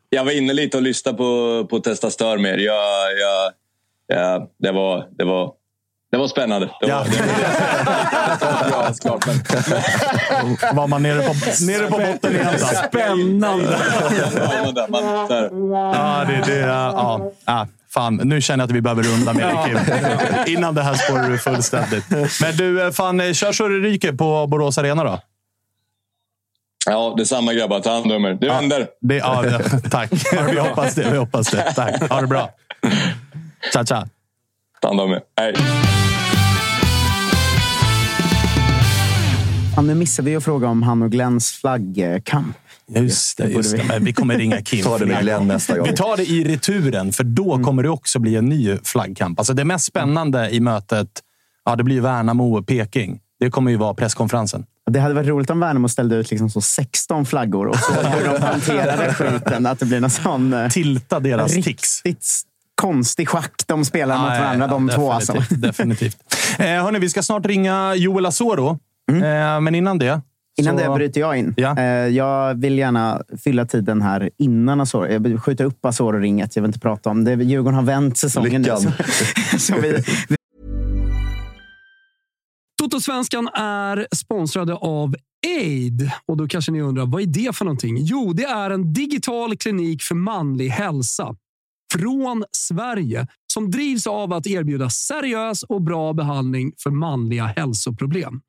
[0.10, 2.58] Jag var inne lite och lyssnade på, på Testa Stör mer.
[2.58, 2.76] Jag,
[3.20, 3.52] jag,
[4.08, 5.52] jag, det, var, det, var,
[6.12, 6.70] det var spännande.
[6.82, 7.06] Det var,
[8.72, 8.94] Ja.
[9.02, 11.34] klart, men, Var man nere på,
[11.66, 12.60] nere på botten igen?
[12.90, 13.78] Spännande!
[14.90, 15.50] man, där.
[15.74, 17.68] Ja, det, det, ja, ja.
[17.90, 19.66] Fan, nu känner jag att vi behöver runda med dig,
[20.46, 20.56] Kim.
[20.58, 22.06] Innan det här spårar du fullständigt.
[22.42, 25.20] Men du, fan, kör så det ryker på Borås Arena då.
[26.86, 27.80] Ja, detsamma grabbar.
[27.80, 28.34] Ta hand om er.
[28.34, 28.88] Det vänder.
[29.02, 30.12] Det, ja, det, tack.
[30.52, 31.12] Vi hoppas det.
[31.12, 31.74] Vi hoppas det.
[31.74, 32.10] Tack.
[32.10, 32.50] Ha det bra.
[33.74, 34.08] Tja, tja.
[34.82, 35.22] Ta hand om er.
[35.40, 35.54] Hej.
[39.76, 42.58] Ja, nu missade vi att fråga om han och Glens flaggkamp.
[42.96, 43.48] Just det.
[43.48, 43.84] Just det.
[43.84, 44.84] Men vi kommer ringa Kim.
[44.84, 45.88] Ta det med Glenn nästa gång.
[45.88, 49.40] Vi tar det i returen, för då kommer det också bli en ny flaggkamp.
[49.40, 51.08] Alltså det mest spännande i mötet,
[51.66, 53.20] ja, det blir Värnamo och Peking.
[53.40, 54.66] Det kommer ju vara presskonferensen.
[54.92, 58.34] Det hade varit roligt om Värnamo ställde ut liksom så 16 flaggor och så hur
[58.34, 59.66] de hanterade skiten.
[59.66, 62.02] Att det blir någon sån eh, Tilta deras tics.
[62.82, 65.12] konstig schack de spelar mot Ja, ja, varandra, ja, de två.
[65.12, 65.34] Alltså.
[65.34, 65.62] Definitivt.
[65.62, 66.18] definitivt.
[66.60, 68.80] Eh, hörni, vi ska snart ringa Joel Asoro.
[69.12, 70.22] Eh, men innan det...
[70.58, 70.84] Innan så...
[70.84, 71.54] det bryter jag in.
[71.58, 71.78] Ja.
[71.78, 75.08] Eh, Jag vill gärna fylla tiden här innan Asoro.
[75.08, 76.56] Jag vill skjuta upp Asoro-ringet.
[76.56, 77.34] Jag vill inte prata om det.
[77.34, 78.82] Djurgården har vänt säsongen Lyckan.
[78.84, 78.92] nu.
[79.52, 80.04] Så, så vi,
[82.82, 85.16] Totosvenskan är sponsrade av
[85.62, 86.12] Aid.
[86.28, 87.98] Och då kanske ni undrar, vad är det för någonting?
[88.00, 91.36] Jo, det är en digital klinik för manlig hälsa
[91.94, 98.42] från Sverige som drivs av att erbjuda seriös och bra behandling för manliga hälsoproblem.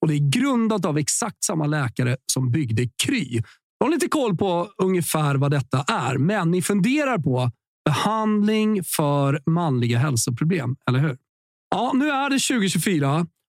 [0.00, 3.42] Och Det är grundat av exakt samma läkare som byggde Kry.
[3.78, 7.50] Jag har lite koll på ungefär vad detta är, men ni funderar på
[7.84, 11.16] behandling för manliga hälsoproblem, eller hur?
[11.70, 13.26] Ja, nu är det 2024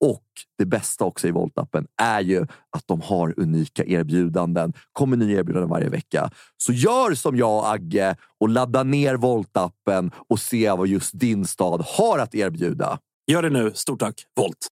[0.00, 0.24] Och
[0.58, 2.42] det bästa också i Volt-appen är ju
[2.76, 4.72] att de har unika erbjudanden.
[4.92, 6.30] kommer nya erbjudanden varje vecka.
[6.56, 11.46] Så gör som jag och Agge och ladda ner Volt-appen och se vad just din
[11.46, 12.98] stad har att erbjuda.
[13.26, 13.72] Gör det nu.
[13.74, 14.68] Stort tack, Volt!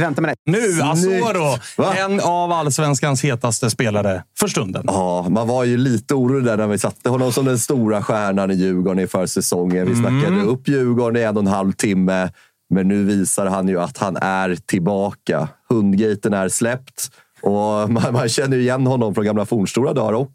[0.00, 0.52] Vänta med det.
[0.52, 1.58] Nu, Asoro!
[1.76, 1.94] Va?
[1.94, 4.84] En av allsvenskans hetaste spelare för stunden.
[4.86, 8.50] Ja, man var ju lite orolig där när vi satte honom som den stora stjärnan
[8.50, 9.88] i Djurgården inför säsongen.
[9.88, 12.30] Vi snackade upp Djurgården i en och en halv timme.
[12.70, 15.48] Men nu visar han ju att han är tillbaka.
[15.68, 17.10] Hundgaten är släppt
[17.42, 17.52] och
[17.90, 20.32] man, man känner igen honom från gamla fornstora dagar och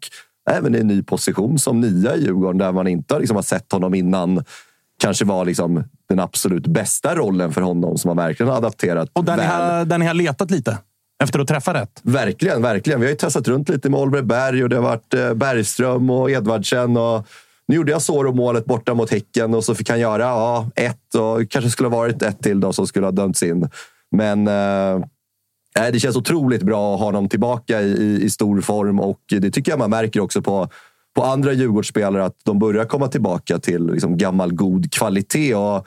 [0.50, 3.72] även i en ny position som nia i Djurgården där man inte liksom har sett
[3.72, 4.44] honom innan.
[4.98, 9.24] Kanske var liksom den absolut bästa rollen för honom som han verkligen har adapterat Och
[9.24, 9.50] där ni, väl.
[9.50, 10.78] har, där ni har letat lite
[11.22, 12.00] efter att träffa rätt.
[12.02, 13.00] Verkligen, verkligen.
[13.00, 16.10] Vi har ju testat runt lite med Oliver Berg och det har varit eh, Bergström
[16.10, 16.96] och Edvardsen.
[16.96, 17.26] Och
[17.68, 21.50] nu gjorde jag Soro-målet borta mot Häcken och så fick han göra ja, ett och
[21.50, 23.68] kanske skulle ha varit ett till då som skulle ha dömts in.
[24.10, 25.00] Men eh,
[25.92, 29.50] det känns otroligt bra att ha honom tillbaka i, i, i stor form och det
[29.50, 30.68] tycker jag man märker också på
[31.14, 35.54] på andra Djurgårdsspelare att de börjar komma tillbaka till liksom gammal god kvalitet.
[35.54, 35.86] Och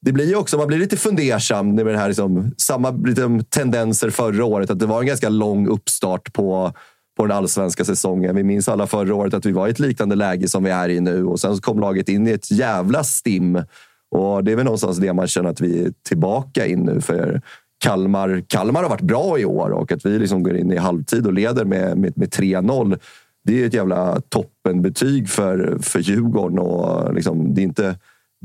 [0.00, 4.10] det blir ju också, man blir lite fundersam med det här liksom, samma liksom, tendenser
[4.10, 4.70] förra året.
[4.70, 6.72] Att det var en ganska lång uppstart på,
[7.16, 8.36] på den allsvenska säsongen.
[8.36, 10.88] Vi minns alla förra året att vi var i ett liknande läge som vi är
[10.88, 13.62] i nu och sen kom laget in i ett jävla stim.
[14.10, 17.00] Och det är väl någonstans det man känner att vi är tillbaka in nu.
[17.00, 17.42] För
[17.84, 21.26] Kalmar, Kalmar har varit bra i år och att vi liksom går in i halvtid
[21.26, 22.98] och leder med, med, med 3-0.
[23.44, 26.58] Det är ett jävla toppenbetyg för, för Djurgården.
[26.58, 27.96] Och liksom, det är inte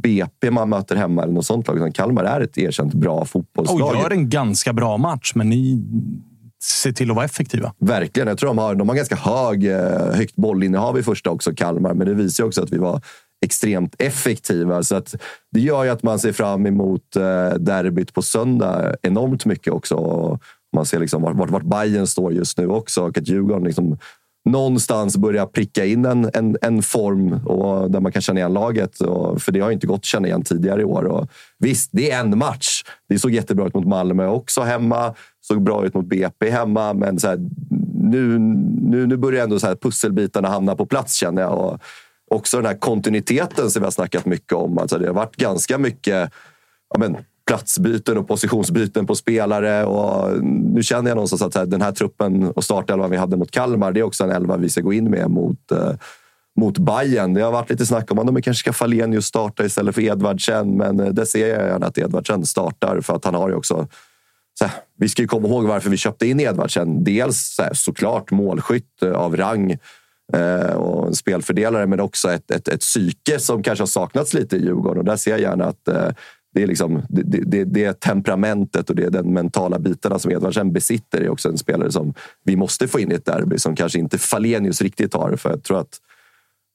[0.01, 1.77] BP man möter hemma eller något sånt lag.
[1.77, 3.81] Utan Kalmar är ett erkänt bra fotbollslag.
[3.81, 5.83] Och gör en ganska bra match, men ni
[6.61, 7.73] se till att vara effektiva.
[7.79, 8.27] Verkligen.
[8.27, 11.93] Jag tror de har, de har ganska hög, eh, högt bollinnehav i första också, Kalmar.
[11.93, 13.01] Men det visar ju också att vi var
[13.45, 14.83] extremt effektiva.
[14.83, 15.15] Så att
[15.51, 20.39] det gör ju att man ser fram emot eh, derbyt på söndag enormt mycket också.
[20.75, 23.03] Man ser liksom vart, vart, vart Bayern står just nu också.
[23.03, 23.97] Och att Djurgården liksom
[24.51, 29.01] någonstans börja pricka in en, en, en form och där man kan känna igen laget.
[29.01, 31.03] Och, för det har inte gått att känna igen tidigare i år.
[31.03, 31.27] Och
[31.59, 32.83] visst, det är en match.
[33.09, 35.13] Det såg jättebra ut mot Malmö också hemma.
[35.41, 36.93] Såg bra ut mot BP hemma.
[36.93, 37.37] Men så här,
[37.93, 38.39] nu,
[38.81, 41.59] nu, nu börjar ändå så här pusselbitarna hamna på plats känner jag.
[41.59, 41.79] Och
[42.31, 44.77] också den här kontinuiteten som vi har snackat mycket om.
[44.77, 46.31] Alltså det har varit ganska mycket
[46.93, 47.17] ja men,
[47.49, 49.85] platsbyten och positionsbyten på spelare.
[49.85, 53.51] Och nu känner jag någonstans att här, den här truppen och startelvan vi hade mot
[53.51, 55.91] Kalmar, det är också en elva vi ska gå in med mot, eh,
[56.59, 57.33] mot Bayern.
[57.33, 60.77] Det har varit lite snack om att de kanske ska Falenius starta istället för Edvardsen,
[60.77, 63.87] men eh, det ser jag gärna att Edvardsen startar för att han har ju också
[64.59, 67.03] så här, vi ska ju komma ihåg varför vi köpte in Edvardsen.
[67.03, 69.77] Dels så här, såklart målskytt eh, av rang
[70.33, 74.55] eh, och en spelfördelare, men också ett, ett, ett psyke som kanske har saknats lite
[74.55, 74.97] i Djurgården.
[74.97, 76.09] Och där ser jag gärna att eh,
[76.59, 80.31] det är, liksom, det, det, det är temperamentet och det är den mentala bitarna som
[80.31, 81.19] Edvardsen besitter.
[81.19, 83.99] Det är också en spelare som vi måste få in i ett derby som kanske
[83.99, 85.35] inte Falenius riktigt har.
[85.35, 85.97] För jag tror att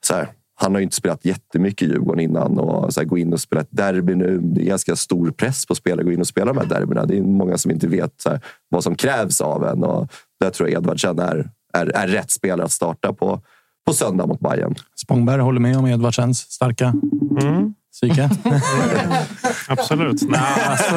[0.07, 3.19] så här, han har ju inte spelat jättemycket i Djurgården innan och så här, gå
[3.19, 4.41] in och spela ett derby nu.
[4.43, 7.07] Det är ganska stor press på spelare att gå in och spela de här derbyna.
[7.07, 10.51] Det är många som inte vet så här, vad som krävs av en och där
[10.51, 13.41] tror jag Edvardsen är, är, är rätt spelare att starta på,
[13.87, 14.75] på söndag mot Bayern.
[14.97, 16.95] Spångberg håller med om Edvardsens starka
[17.41, 17.75] Mm.
[17.95, 18.31] Psyke.
[19.69, 20.23] Absolut.
[20.23, 20.97] Nej, alltså,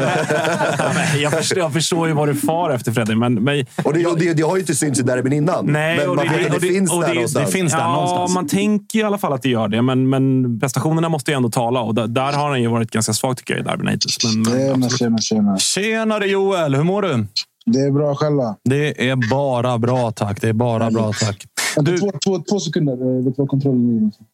[0.95, 4.05] nej, jag, förstår, jag förstår ju vad du far efter Fredrik, men, men Och det,
[4.05, 5.65] och det, det har ju inte synts i derbyn innan.
[5.65, 7.45] Nej, men och man det- vet att det, det- finns och där det- någonstans.
[7.45, 8.33] det finns där ja, någonstans.
[8.33, 11.49] man tänker i alla fall att det gör det, men, men prestationerna måste ju ändå
[11.49, 11.81] tala.
[11.81, 14.17] Och där, där har han ju varit ganska svag tycker jag i derbyn hittills.
[14.35, 15.57] Men, Tjena, tjena, tjena.
[15.57, 17.25] Tjenare Joel, hur mår du?
[17.65, 18.55] Det är bra själva.
[18.63, 20.41] Det är bara bra tack.
[20.41, 21.45] Det är bara bra tack.
[21.77, 22.93] Du- två, två, två sekunder.
[22.93, 24.27] Eh, Vet du vad kontrollen är?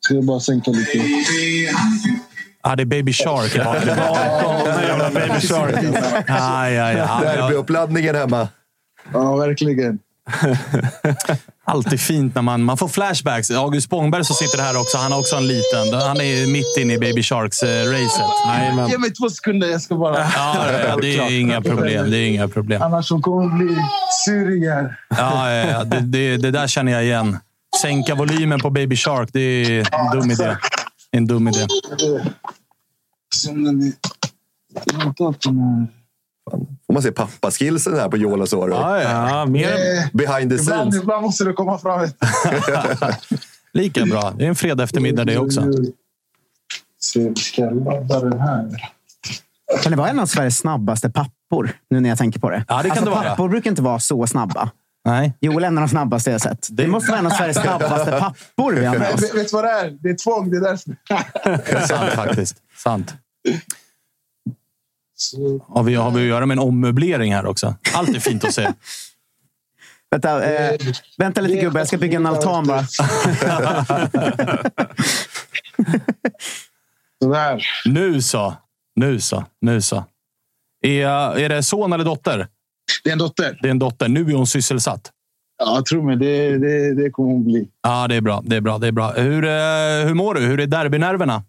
[0.00, 0.98] Ska jag bara sänka lite?
[2.62, 3.54] Ah, det är Baby Shark
[4.90, 5.46] jävla Baby.
[6.28, 8.48] Ja, Derbyuppladdningen hemma.
[9.12, 9.98] Ja, verkligen.
[11.64, 13.50] alltid fint när man, man får flashbacks.
[13.50, 14.98] August Spångberg som sitter här också.
[14.98, 15.92] Han har också en liten.
[15.92, 18.90] Han är mitt inne i Baby Sharks-racet.
[18.90, 19.68] Ge mig två sekunder.
[19.68, 20.18] Jag ska bara...
[20.18, 22.10] Ja, ja, det är inga problem.
[22.10, 22.82] Det är inga problem.
[22.82, 23.76] Annars kommer det bli
[24.24, 25.00] surringar.
[25.08, 25.84] Ja, ja, ja.
[25.84, 27.38] Det, det, det där känner jag igen.
[27.82, 30.56] Sänka volymen på Baby Shark, det är en dum idé.
[31.10, 31.66] En dum idé.
[33.34, 33.92] Som den är...
[36.86, 38.72] Får man se pappaskillsen här på Joel och Soro.
[38.72, 39.46] Ja, ja.
[39.46, 41.02] Mer, Eh, Behind the Ibland, scenes.
[41.02, 42.08] ibland måste det komma fram.
[43.72, 44.32] Lika bra.
[44.38, 45.64] Det är en fredag eftermiddag det också.
[47.00, 48.90] Se, ska jag ladda den här?
[49.82, 51.72] Kan det vara en av Sveriges snabbaste pappor?
[51.90, 52.64] Nu när jag tänker på det.
[52.68, 53.28] Ja, det kan alltså, det vara.
[53.30, 54.70] Pappor brukar inte vara så snabba.
[55.04, 55.32] Nej.
[55.40, 56.68] Joel är en av de snabbaste jag sett.
[56.70, 59.22] Det måste vara en av Sveriges snabbaste pappor vi har med oss.
[59.22, 59.90] Vet vet du vad det är?
[59.90, 60.50] Det är tvång.
[60.50, 60.96] Det är därför.
[61.44, 62.56] Det är sant faktiskt.
[62.76, 63.14] Sant.
[65.16, 67.74] Så, Har vi, har vi att göra med en ommöblering här också?
[67.94, 68.72] Allt är fint att se.
[70.10, 70.78] Vänta, eh,
[71.18, 72.86] vänta lite gubbe, jag ska bygga en altan bara.
[77.22, 77.66] sådär.
[77.84, 78.54] Nu så.
[78.94, 79.44] Nu så.
[79.60, 80.04] Nu så.
[80.80, 81.06] Är,
[81.38, 82.48] är det son eller dotter?
[83.04, 83.58] Det är en dotter.
[83.62, 84.08] Det är en dotter.
[84.08, 85.10] Nu är hon sysselsatt.
[85.58, 86.16] Ja, tro mig.
[86.16, 87.68] Det, det, det kommer hon bli.
[87.82, 88.42] Ja, det är bra.
[88.44, 88.78] Det är bra.
[88.78, 89.12] Det är bra.
[89.12, 90.40] Hur, eh, hur mår du?
[90.40, 91.42] Hur är derbynerverna?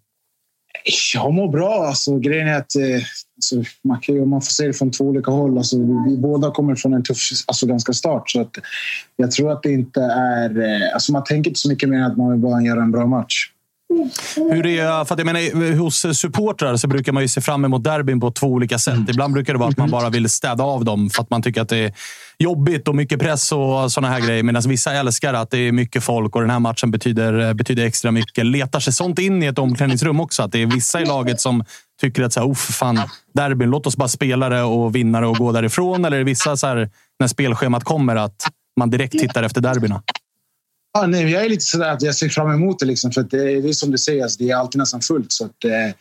[1.14, 1.86] Jag mår bra.
[1.86, 3.02] Alltså, grejen är att eh,
[3.36, 5.58] alltså, man, kan, man får se det från två olika håll.
[5.58, 8.30] Alltså, vi, vi båda kommer från en tuff, alltså, ganska start.
[8.30, 8.58] Så att,
[9.16, 10.60] jag tror att det inte är...
[10.60, 12.92] Eh, alltså, man tänker inte så mycket mer än att man vill bara göra en
[12.92, 13.50] bra match.
[14.36, 17.84] Hur är, för att jag menar, hos supportrar så brukar man ju se fram emot
[17.84, 18.98] derbyn på två olika sätt.
[19.08, 21.60] Ibland brukar det vara att man bara vill städa av dem för att man tycker
[21.60, 21.92] att det är
[22.38, 24.42] jobbigt och mycket press och såna här grejer.
[24.42, 28.10] Medan vissa älskar att det är mycket folk och den här matchen betyder, betyder extra
[28.10, 28.46] mycket.
[28.46, 30.42] Letar sig sånt in i ett omklädningsrum också?
[30.42, 31.64] Att det är vissa i laget som
[32.00, 33.00] tycker att så här, "Uff, fan,
[33.34, 36.04] derbyn, låt oss bara spela det och vinna det och gå därifrån.
[36.04, 38.46] Eller är det vissa, så här, när spelschemat kommer, att
[38.80, 40.02] man direkt tittar efter derbyna?
[40.98, 42.86] Ah, nej, jag är lite sådär att jag ser fram emot det.
[42.86, 45.32] Liksom, för att det, det är som du säger, alltså, det är alltid nästan fullt.
[45.32, 45.94] Så att, eh,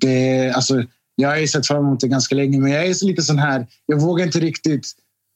[0.00, 3.06] det, alltså, jag har ju sett fram emot det ganska länge, men jag är så
[3.06, 3.66] lite sån här...
[3.86, 4.86] Jag vågar inte riktigt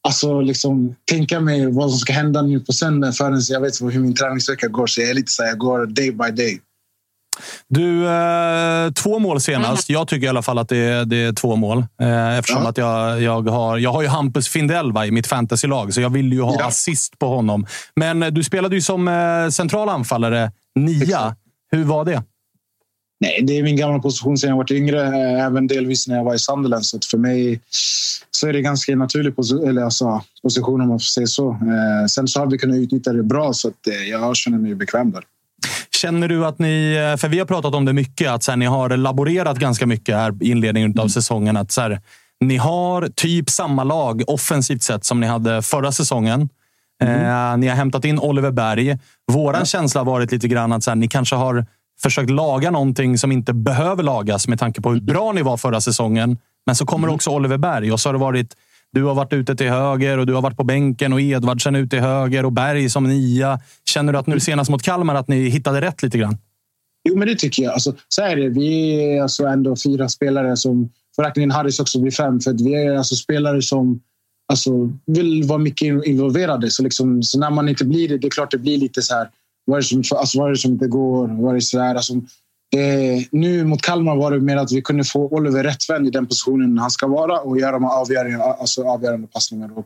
[0.07, 3.99] alltså, liksom, tänka mig vad som ska hända nu på söndag förrän jag vet hur
[3.99, 4.87] min träningsvecka går.
[4.87, 6.59] Så jag är lite så här, jag går day by day.
[7.67, 9.89] Du, eh, två mål senast.
[9.89, 11.85] Jag tycker i alla fall att det är, det är två mål.
[12.01, 12.69] Eh, eftersom Ja.
[12.69, 16.09] att jag, jag, har, jag har ju Hampus Findell va, i mitt fantasylag, så jag
[16.09, 16.65] vill ju ha Ja.
[16.67, 17.65] assist på honom.
[17.95, 21.35] Men eh, du spelade ju som eh, central anfallare, nia.
[21.71, 22.23] Hur var det?
[23.19, 26.23] Nej, det är min gamla position sedan jag var yngre, eh, även delvis när jag
[26.23, 26.85] var i Sunderland.
[26.85, 27.61] Så för mig
[28.31, 31.57] så är det ganska naturlig posi- eller alltså, position om man får säga så.
[32.09, 33.73] Sen så har vi kunnat utnyttja det bra, så att,
[34.09, 35.23] jag känner mig bekväm där.
[35.95, 38.57] Känner du att ni, eh, för vi har pratat om det mycket, att så här,
[38.57, 41.57] ni har laborerat ganska mycket här i inledningen av säsongen.
[41.57, 42.01] Att så här,
[42.39, 46.49] ni har typ samma lag offensivt sett som ni hade förra säsongen.
[47.03, 48.97] Eh, ni har hämtat in Oliver Berg.
[49.31, 51.65] Våran känsla har varit lite grann att så här, ni kanske har
[52.01, 55.81] försökt laga någonting som inte behöver lagas med tanke på hur bra ni var förra
[55.81, 56.37] säsongen.
[56.65, 58.55] Men så kommer också Oliver Berg och så har det varit
[58.95, 61.89] du har varit ute till höger och du har varit på bänken och Edvardsen ute
[61.89, 63.59] till höger och Berg som nia.
[63.85, 66.37] Känner du att nu senast mot Kalmar att ni hittade rätt lite grann?
[67.09, 67.73] Jo, men det tycker jag.
[67.73, 68.49] Alltså, så är det.
[68.49, 70.89] Vi är alltså ändå fyra spelare som...
[71.15, 72.39] Får räkna in Harris också blir fem.
[72.39, 73.99] För att vi är alltså spelare som
[74.47, 74.71] alltså,
[75.05, 76.69] vill vara mycket involverade.
[76.69, 79.13] Så, liksom, så när man inte blir det, det är klart det blir lite så
[79.13, 79.29] här...
[79.65, 81.27] Vad är det som, alltså, vad är det som inte går?
[81.27, 81.95] Vad är det så här?
[81.95, 82.13] Alltså,
[82.75, 86.27] Eh, nu mot Kalmar var det mer att vi kunde få Oliver rättvänd i den
[86.27, 89.77] positionen han ska vara och göra de avgörande, alltså, avgörande passningar.
[89.77, 89.85] Och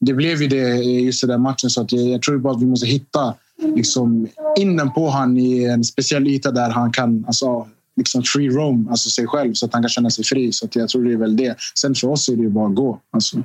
[0.00, 1.70] det blev ju det i den matchen.
[1.70, 4.28] Så att jag, jag tror bara att vi måste hitta liksom,
[4.58, 7.66] in den på han i en speciell yta där han kan alltså,
[7.96, 10.52] liksom free roam, alltså sig själv, så att han kan känna sig fri.
[10.52, 11.56] Så att jag tror det är väl det.
[11.78, 13.00] Sen för oss är det ju bara att gå.
[13.10, 13.42] Alltså.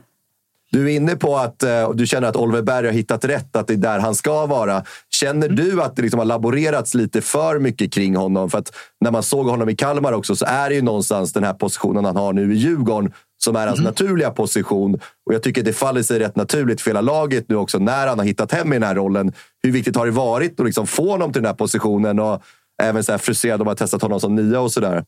[0.71, 3.67] Du är inne på att eh, du känner att Oliver Berg har hittat rätt, att
[3.67, 4.83] det är där han ska vara.
[5.19, 8.49] Känner du att det liksom har laborerats lite för mycket kring honom?
[8.49, 11.43] För att när man såg honom i Kalmar också så är det ju någonstans den
[11.43, 13.11] här positionen han har nu i Djurgården
[13.43, 14.93] som är hans naturliga position.
[15.25, 18.19] Och Jag tycker det faller sig rätt naturligt för hela laget nu också när han
[18.19, 19.33] har hittat hem i den här rollen.
[19.63, 22.19] Hur viktigt har det varit att liksom få honom till den här positionen?
[22.19, 22.43] Och
[22.83, 25.03] även så här frustrerad om att ha testat honom som nia och sådär.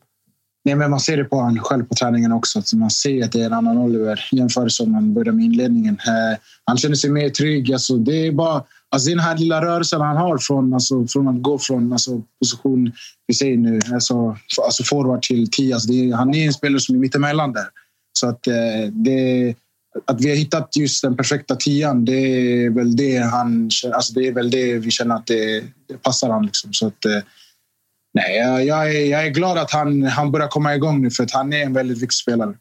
[0.66, 2.59] Nej, men man ser det på honom själv på träningen också.
[2.59, 5.93] Att man ser att det är en annan Oliver jämfört med man började med inledningen.
[6.07, 7.74] Eh, han känner sig mer trygg.
[7.74, 11.42] Alltså, det är bara alltså, den här lilla rörelsen han har från, alltså, från att
[11.42, 12.92] gå från alltså, position,
[13.28, 15.74] vi säger nu, alltså, alltså forward till tio.
[15.74, 17.68] Alltså, är, han är en spelare som är mittemellan där.
[18.20, 19.56] Så att, eh, det,
[20.06, 24.28] att vi har hittat just den perfekta tian, det är väl det, han, alltså, det,
[24.28, 26.46] är väl det vi känner att det, det passar han.
[26.46, 26.74] Liksom.
[26.74, 27.22] Så att, eh,
[28.14, 31.24] Nej, jag, jag, är, jag är glad att han, han börjar komma igång nu för
[31.24, 32.54] att han är en väldigt viktig spelare.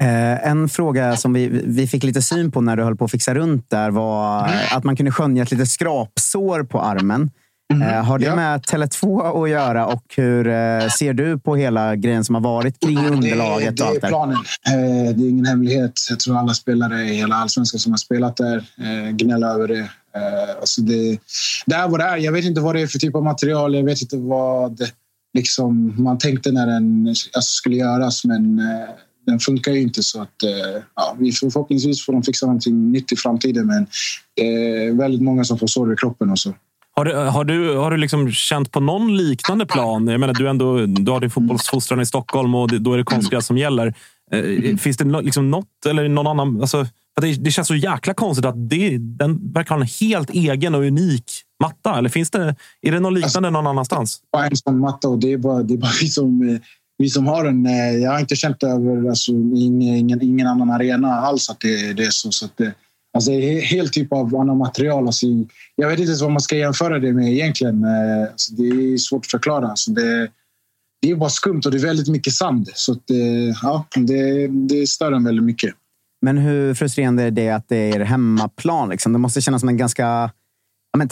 [0.00, 3.10] Eh, en fråga som vi, vi fick lite syn på när du höll på att
[3.10, 4.58] fixa runt där var Mm.
[4.72, 7.30] att man kunde skönja ett litet skrapsår på armen.
[7.72, 8.38] Eh, har det Mm.
[8.38, 8.50] Ja.
[8.50, 12.80] med Tele2 att göra och hur eh, ser du på hela grejen som har varit
[12.80, 14.36] kring underlaget det, och det är planen.
[14.64, 15.92] Det är ingen hemlighet.
[16.10, 18.64] Jag tror alla spelare i hela allsvenskan som har spelat där
[19.12, 19.88] gnäller över det.
[20.60, 21.18] Alltså det.
[21.66, 22.16] Det är vad det är.
[22.16, 23.74] Jag vet inte vad det är för typ av material.
[23.74, 24.80] Jag vet inte vad
[25.34, 28.24] liksom, man tänkte när den alltså, skulle göras.
[28.24, 28.62] Men
[29.30, 30.02] den funkar ju inte.
[30.02, 33.66] så att eh, ja, vi Förhoppningsvis får de fixa någonting nytt i framtiden.
[33.66, 33.86] Men
[34.36, 36.30] det är väldigt många som får sår i kroppen.
[36.30, 36.54] Och så.
[36.96, 40.06] Har du, har du, har du liksom känt på någon liknande plan?
[40.06, 43.46] Jag menar, du, ändå, du har din fotbollsfostran i Stockholm och då är det konstgräs
[43.46, 43.94] som gäller.
[44.32, 46.60] Eh, Finns det liksom något eller någon annan...
[46.60, 46.86] Alltså,
[47.20, 50.82] det, det känns så jäkla konstigt att det, den verkar ha en helt egen och
[50.82, 51.24] unik
[51.62, 51.98] matta.
[51.98, 54.20] Eller finns det, är det något liknande någon annanstans?
[54.32, 56.60] bara en sån matta och det är bara, det är bara vi, som, eh,
[57.00, 57.66] vi som har den.
[57.66, 62.04] Eh, jag har inte känt över alltså, ingen, ingen, annan arena alls att det, det
[62.04, 62.32] är så.
[62.32, 62.74] så att det,
[63.14, 65.06] alltså, helt typ av annat material.
[65.06, 65.26] Alltså,
[65.76, 67.84] jag vet inte ens vad man ska jämföra det med egentligen.
[67.84, 69.68] Eh, alltså, det är svårt att förklara.
[69.68, 70.28] Alltså, det,
[71.02, 72.68] det är bara skumt och det är väldigt mycket sand.
[72.74, 75.74] Så att, eh, ja, det, det stör en väldigt mycket.
[76.22, 78.88] Men hur frustrerande är det att det är hemmaplan?
[78.88, 79.12] Liksom?
[79.12, 80.30] Det måste kännas som en ganska
[80.92, 81.08] ja, men,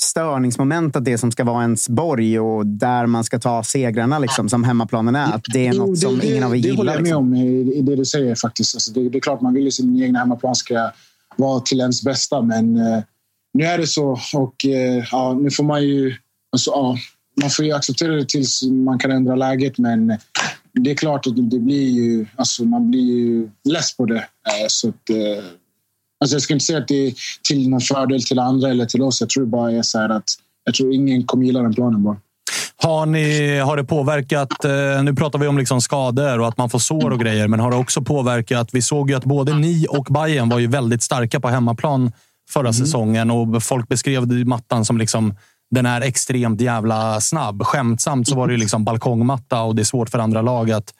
[0.00, 4.18] t- störningsmoment att det som ska vara ens borg och där man ska ta segrarna
[4.18, 5.32] liksom, som hemmaplanen är.
[5.34, 7.10] Att det är något som ingen av er Det håller gillar.
[7.10, 7.62] jag med Liksom.
[7.62, 8.74] om i, i det du säger faktiskt.
[8.76, 10.90] Alltså det, det är klart man vill ju sin egen hemmaplan ska
[11.36, 13.02] vara till ens bästa, men eh,
[13.54, 16.14] nu är det så och eh, ja, nu får man ju...
[16.52, 16.96] Alltså, ja,
[17.40, 20.06] man får ju acceptera det tills man kan ändra läget, men
[20.72, 22.26] det är klart att det blir ju...
[22.36, 24.16] Alltså, man blir ju less på det.
[24.16, 25.44] Eh, så att, eh,
[26.20, 29.02] alltså jag ska inte säga att det är till någon fördel till andra eller till
[29.02, 29.20] oss.
[29.20, 30.24] Jag tror bara är så att
[30.64, 32.16] jag tror ingen kommer gilla den planen bara.
[32.76, 34.64] Har, ni, har det påverkat...
[34.64, 37.60] Eh, nu pratar vi om liksom skador och att man får sår och grejer, men
[37.60, 38.68] har det också påverkat...
[38.72, 42.12] Vi såg ju att både ni och Bayern var ju väldigt starka på hemmaplan
[42.50, 45.34] förra säsongen och folk beskrev mattan som liksom
[45.70, 47.62] den är extremt jävla snabb.
[47.62, 50.94] Skämtsamt så var det ju liksom balkongmatta och det är svårt för andra lag att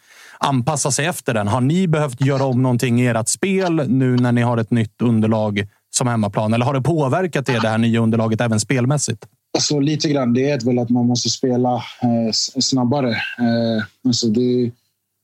[0.44, 1.48] anpassa sig efter den.
[1.48, 5.02] Har ni behövt göra om någonting i ert spel nu när ni har ett nytt
[5.02, 6.54] underlag som hemmaplan?
[6.54, 9.26] Eller har det påverkat er, det här nya underlaget, även spelmässigt?
[9.56, 10.34] Alltså, lite grann.
[10.34, 13.10] Det är väl att man måste spela eh, snabbare.
[13.10, 14.70] Eh, alltså det,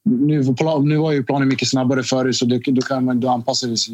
[0.04, 3.28] nu, var nu var ju planen mycket snabbare förut, så det, då, kan man, då
[3.28, 3.88] anpassades.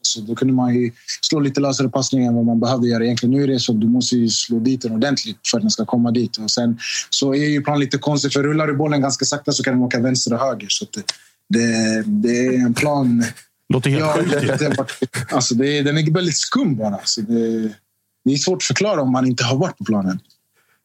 [0.00, 0.90] Alltså, då kunde man ju
[1.22, 3.04] slå lite lösare passningar än vad man behövde göra.
[3.04, 5.70] Egentligen nu är det så du måste ju slå dit den ordentligt för att den
[5.70, 6.36] ska komma dit.
[6.36, 6.78] Och sen
[7.10, 9.82] så är ju planen lite konstig, för rullar du bollen ganska sakta så kan den
[9.82, 10.66] åka vänster och höger.
[10.70, 11.02] Så det,
[11.48, 13.24] det, det är en plan...
[13.68, 14.42] Låter helt Ja, sjukt.
[14.42, 14.46] ju.
[14.46, 14.86] det, bara-
[15.30, 16.98] alltså det, den är väldigt skum bara.
[17.04, 17.60] Så det,
[18.24, 20.20] det är svårt att förklara om man inte har varit på planen.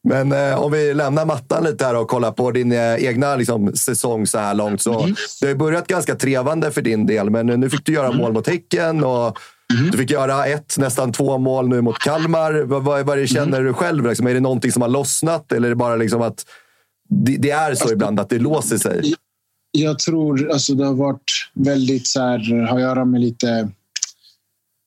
[0.08, 3.72] Men eh, om vi lämnar mattan lite här och kollar på din eh, egna liksom,
[3.76, 4.82] säsong så här långt.
[4.82, 5.14] Så Mm.
[5.40, 8.18] Det har börjat ganska trevande för din del, men nu fick du göra Mm.
[8.18, 9.38] mål mot Häcken och
[9.92, 12.52] du fick göra ett, nästan två mål nu mot Kalmar.
[12.62, 13.64] Vad, vad, vad känner Mm.
[13.64, 14.06] du själv?
[14.06, 14.26] Liksom?
[14.26, 16.44] Är det någonting som har lossnat eller är det bara liksom att
[17.08, 19.14] det, det är så ibland att det låser sig?
[19.78, 23.68] Jag tror alltså det har varit väldigt så här, har att göra med lite...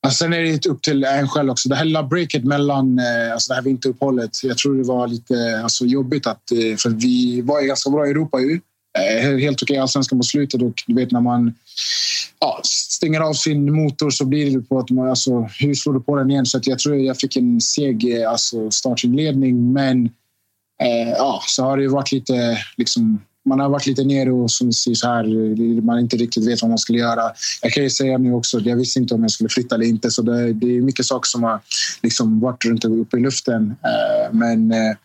[0.02, 1.70] Alltså, sen är det upp till en själv också.
[1.70, 4.44] Det här lilla breaket mellan eh, alltså det här vinteruppehållet.
[4.44, 6.52] Jag tror det var lite alltså, jobbigt att...
[6.52, 8.60] Eh, för vi var ju ganska bra i Europa ju.
[8.98, 11.54] Eh, helt okej i allsvenskan på slutet och du vet när man
[12.40, 16.00] ja, stänger av sin motor så blir det på att man, alltså, hur slår du
[16.00, 16.46] på den igen?
[16.46, 20.06] Så att jag tror jag fick en seg alltså, startinledning men
[20.84, 24.52] eh, ja, så har det ju varit lite liksom, man har varit lite nere och
[24.52, 27.32] som så här, eh, man inte riktigt vet vad man skulle göra.
[27.62, 30.12] Jag kan ju säga nu också, jag visste inte om jag skulle flytta eller inte.
[30.12, 31.60] Så det, det är mycket saker som har
[32.04, 33.76] liksom varit runt uppe i luften.
[33.84, 34.96] Eh, men eh,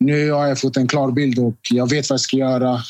[0.00, 2.80] nu har jag fått en klar bild och jag vet vad jag ska göra.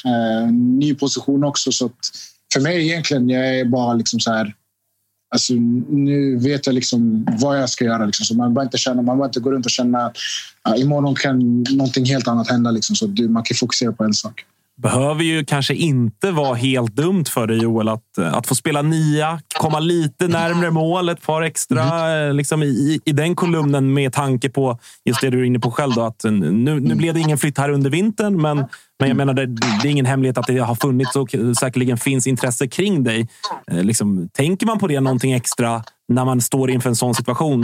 [0.50, 1.72] Ny position också.
[1.72, 2.10] Så att
[2.52, 4.54] för mig egentligen, jag är bara liksom så här...
[5.30, 5.54] Alltså,
[5.88, 8.06] nu vet jag liksom vad jag ska göra.
[8.06, 8.24] Liksom.
[8.24, 10.16] Så man behöver inte, känna, man inte gå runt och känna att
[10.68, 12.70] uh, imorgon kan någonting helt annat hända.
[12.70, 12.96] Liksom.
[12.96, 14.44] Så du, man kan fokusera på en sak
[14.82, 19.40] behöver ju kanske inte vara helt dumt för dig Joel att, att få spela nia,
[19.58, 22.36] komma lite närmre mål, ett par extra mm.
[22.36, 25.92] liksom i, i den kolumnen med tanke på just det du är inne på själv.
[25.94, 28.56] Då, att nu, nu blev det ingen flytt här under vintern, men,
[29.00, 32.26] men jag menar det, det är ingen hemlighet att det har funnits och säkerligen finns
[32.26, 33.28] intresse kring dig.
[33.70, 37.60] Eh, liksom, tänker man på det någonting extra när man står inför en sån situation?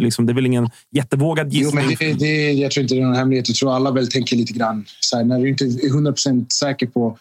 [0.00, 1.84] Liksom, det är väl ingen jättevågad gissning?
[1.90, 3.48] Jo, men det, det, jag tror inte det är någon hemlighet.
[3.48, 4.84] Jag tror alla väl tänker lite grann.
[5.00, 7.18] Så här, när du inte är 100 procent säker på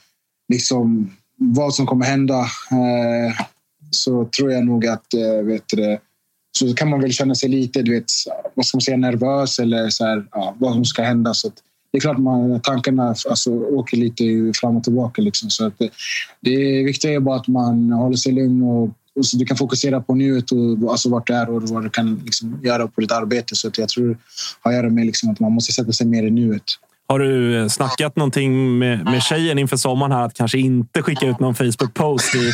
[0.54, 2.40] liksom, vad som kommer hända
[2.72, 3.46] eh,
[3.92, 6.00] så tror jag nog att eh, vet det,
[6.58, 8.12] så kan man väl känna sig lite du vet,
[8.54, 11.34] vad ska man säga, nervös eller så här, ja, vad som ska hända.
[11.34, 11.52] Så
[11.92, 15.22] det är klart man, tankarna alltså, åker lite fram och tillbaka.
[15.22, 15.50] Liksom.
[15.50, 15.90] Så att det,
[16.42, 18.90] det viktiga är bara att man håller sig lugn och
[19.22, 22.22] så du kan fokusera på nuet och alltså vart du är och vad du kan
[22.26, 23.56] liksom göra på ditt arbete.
[23.56, 24.18] Så att jag tror det
[24.62, 26.64] har att göra med liksom att man måste sätta sig mer i nuet.
[27.14, 31.26] Har du eh, snackat någonting med, med tjejen inför sommaren här att kanske inte skicka
[31.26, 32.52] ut någon Facebook-post i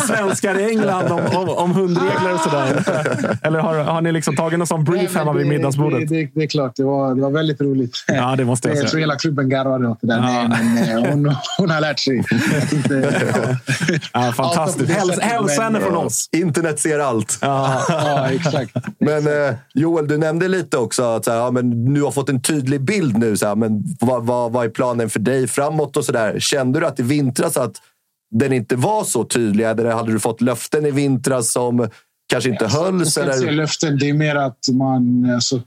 [0.06, 2.84] svenskar i England om, om, om hundregler och sådär?
[3.42, 6.08] Eller har, har ni liksom tagit någon sån brief hemma vid middagsbordet?
[6.08, 8.04] Det, det, det, är klart, det var, det var väldigt roligt.
[8.06, 8.84] Ja, det måste jag säga.
[8.84, 10.16] Jag tror hela klubben garvade åt det där.
[10.16, 10.48] Ja.
[10.48, 12.16] Men, eh, hon, hon har lärt sig.
[12.72, 13.24] Inte,
[14.12, 14.26] ja.
[14.26, 14.92] ja, fantastiskt.
[15.20, 16.28] Hälsa henne från oss.
[16.32, 17.38] Internet ser allt.
[17.40, 18.76] Ja, ja exakt.
[18.98, 22.28] Men eh, Joel, du nämnde lite också att så här, ja, men du har fått
[22.28, 23.36] en tydlig bild nu.
[23.36, 26.40] Så här, men vad, vad, vad är planen för dig framåt och sådär?
[26.40, 27.76] Kände du att i vintras att
[28.30, 29.64] den inte var så tydlig?
[29.64, 31.88] Eller hade du fått löften i vintras som
[32.28, 33.16] kanske inte hölls?
[33.16, 33.52] Jag eller?
[33.52, 33.98] löften.
[33.98, 35.30] Det är mer att man...
[35.34, 35.62] Alltså,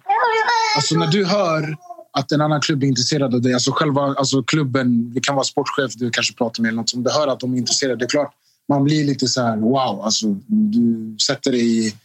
[0.76, 1.78] alltså när du hör
[2.18, 3.54] att en annan klubb är intresserad av dig.
[3.54, 6.70] Alltså själva alltså klubben, det kan vara sportchef du kanske pratar med.
[6.70, 7.98] Eller något, som du hör att de är intresserade.
[7.98, 8.34] Det är klart,
[8.70, 10.02] man blir lite så här wow.
[10.04, 11.96] Alltså, du sätter dig i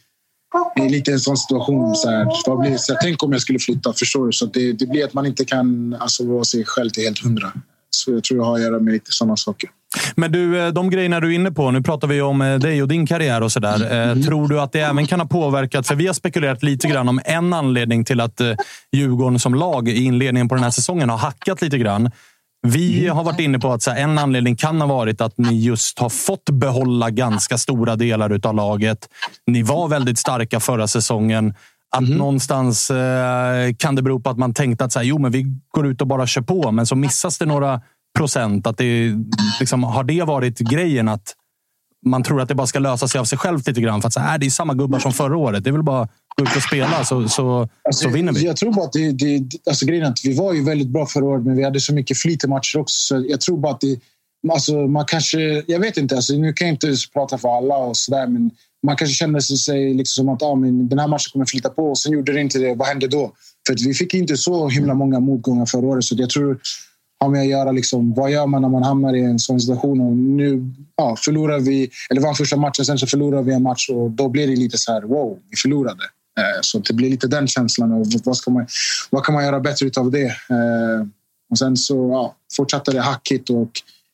[0.75, 1.95] det är lite en sån situation.
[1.95, 4.31] Så här, vad blir, så här, tänk om jag skulle flytta, förstår du?
[4.31, 7.51] Så det, det blir att man inte kan alltså, vara sig själv till helt hundra.
[7.89, 9.69] Så jag tror jag har att göra med lite sådana saker.
[10.15, 11.71] Men du, eh, de grejerna du är inne på.
[11.71, 13.91] Nu pratar vi om eh, dig och din karriär och sådär.
[13.91, 14.23] Mm.
[14.23, 15.87] Tror du att det även kan ha påverkat?
[15.87, 18.41] För vi har spekulerat lite grann om en anledning till att
[18.91, 22.11] Djurgården som lag i inledningen på den här säsongen har hackat lite grann.
[22.67, 26.09] Vi har varit inne på att en anledning kan ha varit att ni just har
[26.09, 29.09] fått behålla ganska stora delar av laget.
[29.47, 31.53] Ni var väldigt starka förra säsongen.
[31.95, 32.17] Att mm.
[32.17, 35.45] någonstans eh, kan det bero på att man tänkte att så här, jo, men vi
[35.71, 37.81] går ut och bara kör på, men så missas det några
[38.17, 38.67] procent.
[38.67, 39.13] Att det,
[39.59, 41.35] liksom, har det varit grejen att
[42.05, 44.01] man tror att det bara ska lösa sig av sig självt lite grann?
[44.01, 45.63] För att så här, det är samma gubbar som förra året.
[45.63, 48.45] Det är väl bara gå ut och spela så, så, alltså, så vinner vi.
[48.45, 51.25] Jag tror bara att det, det, alltså grejen att vi var ju väldigt bra förra
[51.25, 52.95] året, men vi hade så mycket flyt i matcher också.
[52.95, 53.99] Så jag tror bara att det,
[54.51, 57.97] alltså, man kanske, jag vet inte, alltså, nu kan jag inte prata för alla och
[57.97, 58.51] sådär, men
[58.85, 61.89] man kanske känner sig liksom som att ah, men den här matchen kommer flyta på
[61.89, 62.75] och sen gjorde det inte det.
[62.75, 63.31] Vad hände då?
[63.67, 66.59] För vi fick inte så himla många motgångar förra året, så jag tror
[67.21, 70.01] har med att göra liksom, vad gör man när man hamnar i en sån situation.
[70.01, 73.89] Och nu ja, förlorar vi, eller vann första matchen, sen så förlorar vi en match
[73.89, 76.03] och då blir det lite så här, wow, vi förlorade.
[76.39, 77.91] Eh, så det blir lite den känslan.
[77.91, 78.67] av vad, ska man,
[79.09, 80.25] vad kan man göra bättre av det?
[80.25, 81.07] Eh,
[81.49, 83.71] och sen så ja, fortsatte det hackigt och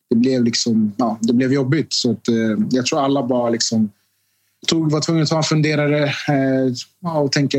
[0.09, 1.93] det blev, liksom, ja, det blev jobbigt.
[1.93, 2.35] Så att, eh,
[2.71, 3.91] jag tror alla bara liksom,
[4.67, 6.13] tog, var tvungna att ta en funderare
[7.01, 7.57] och tänka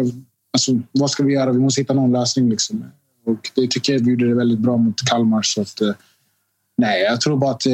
[0.53, 1.53] alltså, vad ska vi göra?
[1.53, 2.51] Vi måste hitta någon lösning.
[2.51, 2.85] Liksom.
[3.27, 5.43] Och det tycker jag vi gjorde det väldigt bra mot Kalmar.
[5.43, 5.81] Så att,
[6.79, 7.67] nej, jag tror bara att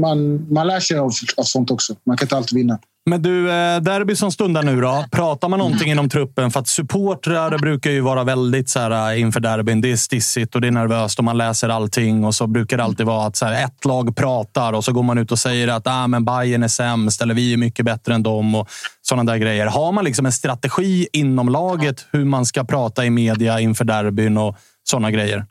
[0.00, 1.96] man, man lär sig av, av sånt också.
[2.04, 2.78] Man kan inte alltid vinna.
[3.10, 5.04] Men du, eh, derby som stundar nu då.
[5.10, 6.50] Pratar man någonting inom truppen?
[6.50, 9.80] För att supportrar brukar ju vara väldigt så här, eh, inför derbyn.
[9.80, 12.24] Det är stissigt och det är nervöst och man läser allting.
[12.24, 15.02] Och så brukar det alltid vara att så här, ett lag pratar och så går
[15.02, 18.14] man ut och säger att ah, men Bayern är sämst eller vi är mycket bättre
[18.14, 18.54] än dem.
[18.54, 18.68] Och
[19.02, 19.66] sådana där grejer.
[19.66, 24.38] Har man liksom en strategi inom laget hur man ska prata i media inför derbyn
[24.38, 25.46] och sådana grejer?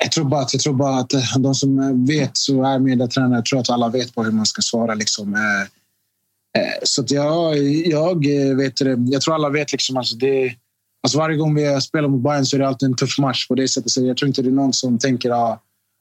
[0.00, 3.34] Jag tror, bara att, jag tror bara att de som vet så är mediatränare.
[3.34, 4.94] Jag tror att alla vet på hur man ska svara.
[4.94, 5.34] Liksom.
[5.34, 5.40] Eh,
[6.58, 10.54] Eh, så att jag, jag, eh, vet det, jag tror alla vet liksom alltså det,
[11.02, 13.54] alltså varje gång vi spelar mot Bayern så är det alltid en tuff match på
[13.54, 13.90] det sättet.
[13.90, 15.60] Så jag tror inte det är någon som tänker ah,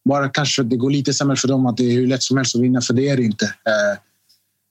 [0.10, 2.56] bara kanske det går lite sämre för dem att det är hur lätt som helst
[2.56, 3.46] att vinna, för det är det inte.
[3.46, 4.00] Eh,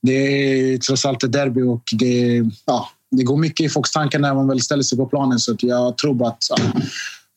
[0.03, 4.19] det är trots allt ett derby och det, ja, det går mycket i folks tankar
[4.19, 5.39] när man väl ställer sig på planen.
[5.39, 6.57] Så jag tror bara att ja,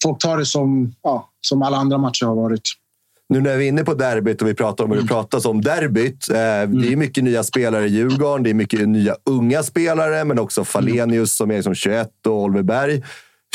[0.03, 2.61] folk tar det som, ja, som alla andra matcher har varit.
[3.33, 5.61] Nu när vi är inne på derbyt och vi pratar om hur det pratas om
[5.61, 6.29] derbyt.
[6.29, 6.81] Eh, mm.
[6.81, 8.43] Det är mycket nya spelare i Djurgården.
[8.43, 12.63] Det är mycket nya unga spelare, men också Falenius som är liksom 21 och Oliver
[12.63, 13.03] Berg.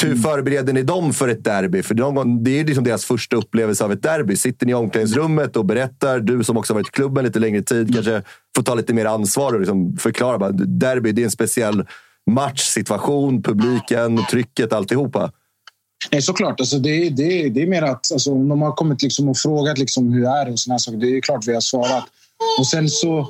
[0.03, 1.83] Hur förbereder ni dem för ett derby?
[1.83, 4.37] För gång, det är liksom deras första upplevelse av ett derby.
[4.37, 7.95] Sitter ni i omklädningsrummet och berättar, du som också varit i klubben lite längre tid,
[7.95, 8.23] kanske
[8.57, 10.39] får ta lite mer ansvar och liksom förklara.
[10.39, 11.87] Bara, derby, det är en speciell
[12.31, 15.33] matchsituation, publiken, trycket, alltihopa.
[16.11, 16.61] Nej, såklart.
[16.61, 19.79] Alltså det, det, det är mer att alltså, om de har kommit liksom och frågat
[19.79, 20.99] liksom hur är det och såna saker.
[20.99, 22.05] Det är klart vi har svarat.
[22.59, 23.29] Och sen så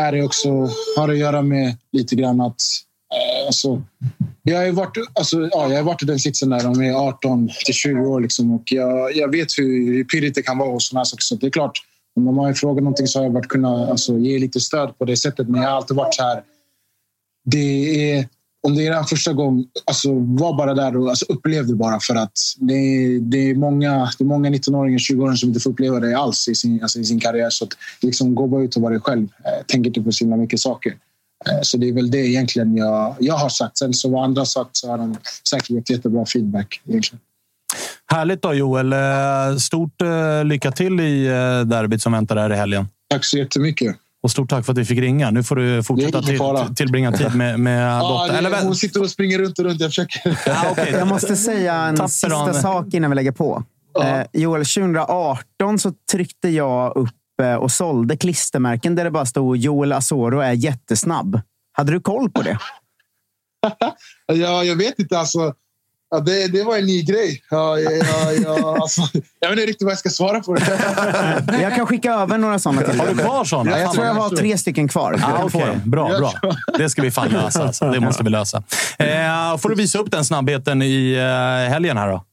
[0.00, 0.48] är det också,
[0.96, 2.62] har det att göra med lite grann att
[3.14, 3.82] eh, alltså,
[4.42, 7.50] jag har varit, alltså, ja, jag har varit i den sitsen där de är 18
[7.64, 10.82] till 20 år liksom, och jag, jag vet hur, hur pirrigt det kan vara och
[10.82, 11.22] såna saker.
[11.22, 11.82] Så det är klart,
[12.16, 15.04] om de har frågat någonting så har jag varit kunnat alltså, ge lite stöd på
[15.04, 15.48] det sättet.
[15.48, 16.42] Men jag har alltid varit så här.
[17.44, 18.28] Det är
[18.62, 22.00] om det är en första gång, alltså, var bara där och alltså, upplev det bara.
[22.00, 25.70] För att det är, det är många, det är många 19-åringar, 20-åringar som inte får
[25.70, 27.50] uppleva det alls i sin, alltså, i sin karriär.
[27.50, 29.22] Så att, liksom, gå bara ut och vara dig själv.
[29.22, 30.92] Eh, tänk inte på så himla mycket saker.
[31.46, 33.78] Eh, så det är väl det egentligen jag, jag har sagt.
[33.78, 35.16] Sen så vad andra sagt så har de
[35.50, 36.80] säkert gett jättebra feedback.
[36.88, 37.20] Egentligen.
[38.06, 38.92] Härligt då Joel.
[38.92, 42.88] Eh, Stort eh, lycka till i eh, derbyt som väntar här i helgen.
[43.10, 43.96] Tack så jättemycket.
[44.22, 45.30] Och stort tack för att vi fick ringa.
[45.30, 46.40] Nu får du fortsätta till,
[46.76, 49.80] tillbringa tid med, med Ja, det, Eller, väl- hon sitter och springer runt och runt.
[49.80, 50.38] Jag försöker...
[50.46, 50.90] Ja, okej.
[50.98, 52.54] Jag måste säga en Tapper sista han.
[52.54, 53.64] sak innan vi lägger på.
[54.02, 57.10] Eh, Joel, 2018 så tryckte jag upp
[57.42, 61.40] eh, och sålde klistermärken där det bara stod Joel Asoro är jättesnabb.
[61.72, 62.58] Hade du koll på det?
[64.26, 65.18] Ja, jag vet inte.
[65.18, 65.54] Alltså,
[66.10, 67.42] ja, det, det var en ny grej.
[67.50, 67.90] Ja, ja,
[68.44, 69.02] ja, alltså,
[69.40, 70.62] jag vet inte riktigt vad jag ska svara på det.
[71.62, 73.70] Jag kan skicka över några sådana till Har du kvar sådana?
[73.70, 75.20] Ja, jag tror jag har tre stycken kvar.
[75.22, 76.32] Ah, Okej, bra, bra.
[76.78, 77.62] Det ska vi fan lösa.
[77.62, 77.90] Alltså.
[77.90, 78.62] Det måste vi lösa.
[78.98, 82.24] Eh, får du visa upp den snabbheten i eh, helgen här då?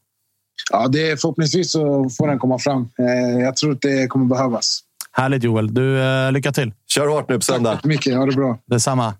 [0.71, 2.89] Ja, det, förhoppningsvis så får den komma fram.
[2.99, 4.79] Eh, jag tror att det kommer behövas.
[5.11, 5.73] Härligt Joel.
[5.73, 6.73] Du, eh, lycka till.
[6.87, 7.71] Kör hårt nu på söndag.
[7.75, 8.17] Tack mycket.
[8.17, 8.59] Ha det bra.
[8.65, 9.13] Detsamma.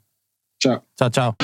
[0.64, 0.80] Ciao.
[1.00, 1.36] Ciao, ciao.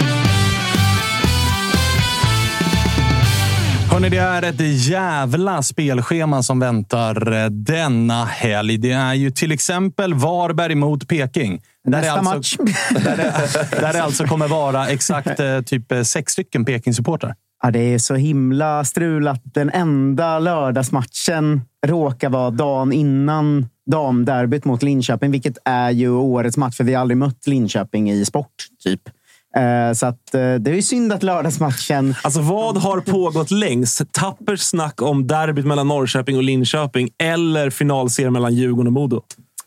[3.94, 8.78] Hörrni, det är ett jävla spelschema som väntar eh, denna helg.
[8.78, 11.62] Det är ju till exempel Varberg mot Peking.
[11.84, 12.58] Där Nästa det match.
[12.92, 17.36] Där det, där det alltså kommer vara exakt eh, typ eh, sex stycken Peking-supportrar.
[17.64, 24.66] Ja, det är så himla strul att den enda lördagsmatchen råkar vara dagen innan damderbyt
[24.66, 28.56] mot Linköping, vilket är ju årets match, för vi har aldrig mött Linköping i sport,
[28.84, 29.02] typ.
[29.58, 32.16] Eh, Så att, eh, det är ju synd att lördagsmatchen...
[32.24, 34.02] Alltså vad har pågått längst?
[34.12, 39.22] Tappers snack om derbyt mellan Norrköping och Linköping eller finalserien mellan Djurgården och Modo?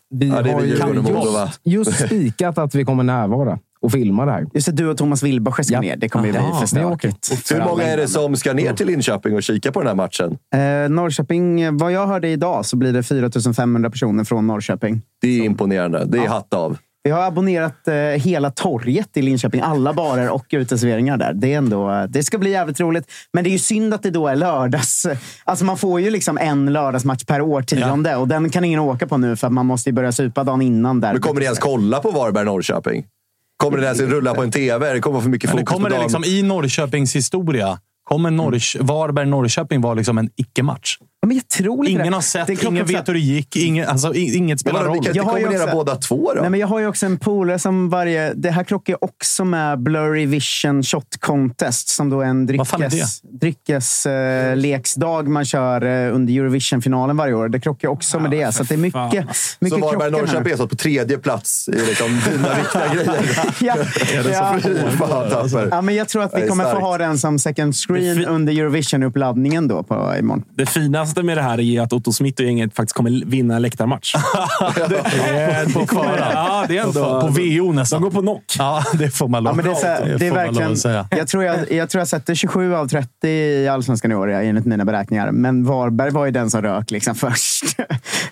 [0.09, 1.51] Vi Ja, det är har ju Djurgården och Modo, va?
[1.63, 4.45] just, just spikat att vi kommer närvara och filma det här.
[4.53, 5.81] Just det, du och Thomas Wilbacher ska Ja.
[5.81, 5.95] ner.
[5.97, 7.51] Det kommer ju bli för stökigt.
[7.53, 10.37] Hur många är det som ska ner till Linköping och kika på den här matchen?
[10.55, 15.01] Eh, Norrköping, vad jag hörde idag så blir det 4 500 personer från Norrköping.
[15.21, 16.05] Det är imponerande.
[16.05, 16.77] Det är hatt av.
[17.07, 19.61] Vi har abonnerat eh, hela torget i Linköping.
[19.61, 21.33] Alla barer och uteserveringar där.
[21.33, 23.11] Det, är ändå, det ska bli jävligt roligt.
[23.33, 25.05] Men det är ju synd att det då är lördags.
[25.43, 29.17] Alltså man får ju liksom en lördagsmatch per årtionde och den kan ingen åka på
[29.17, 31.01] nu för att man måste ju börja supa dagen innan.
[31.01, 31.13] Där.
[31.13, 33.03] Men kommer ni ens kolla på Varberg-Norrköping?
[33.57, 34.93] Kommer det ens rulla på en tv?
[34.93, 39.81] Det kommer för mycket fokus kommer på det liksom, I Norrköpings historia kommer Norrkö- Varberg-Norrköping
[39.81, 40.97] vara liksom en icke-match.
[41.27, 42.13] Ja, men jag tror inte Ingen det.
[42.15, 43.55] har sett, Det är ingen vet hur det gick.
[43.55, 44.87] Ingen, alltså, inget spelar roll.
[44.87, 46.41] kan inte Jag har ju kombinera också- båda två då?
[46.41, 48.33] Nej, men jag har ju också en polare som varje...
[48.33, 55.27] Det här krockar också med Blurry Vision Shot Contest som då är en är dryckesleksdag
[55.27, 57.49] man kör eh, under Eurovision-finalen varje år.
[57.49, 58.51] Det krockar också med det.
[58.55, 59.27] Så att det är mycket, mycket
[59.69, 60.51] Så krockar Varberg-Norrköping här.
[60.53, 63.25] är så på tredje plats i liksom dina viktiga grejer.
[63.61, 63.75] Ja,
[64.31, 64.57] ja.
[64.63, 65.67] Fy fan, Tapper.
[65.71, 68.25] Ja, men jag tror att vi är kommer få ha den som second är screen
[68.25, 70.43] under Eurovision-uppladdningen då på imorgon.
[70.55, 73.61] Det finaste med det här är att Otto Smith och gänget faktiskt kommer vinna en
[73.61, 74.13] läktarmatch.
[75.73, 76.31] på fara.
[76.33, 77.21] Ja, det är ändå...
[77.21, 78.01] På VO nästan.
[78.01, 78.43] De går på knock.
[78.57, 80.35] Ja, det får man lov, Ja, men det är, så, här- det det är får
[80.35, 81.07] man lov verkligen, att säga.
[81.11, 84.65] jag, tror jag, jag tror jag sätter 27 av 30 i Allsvenskan i år, enligt
[84.65, 85.31] mina beräkningar.
[85.31, 87.63] Men Varberg var ju den som rök liksom först.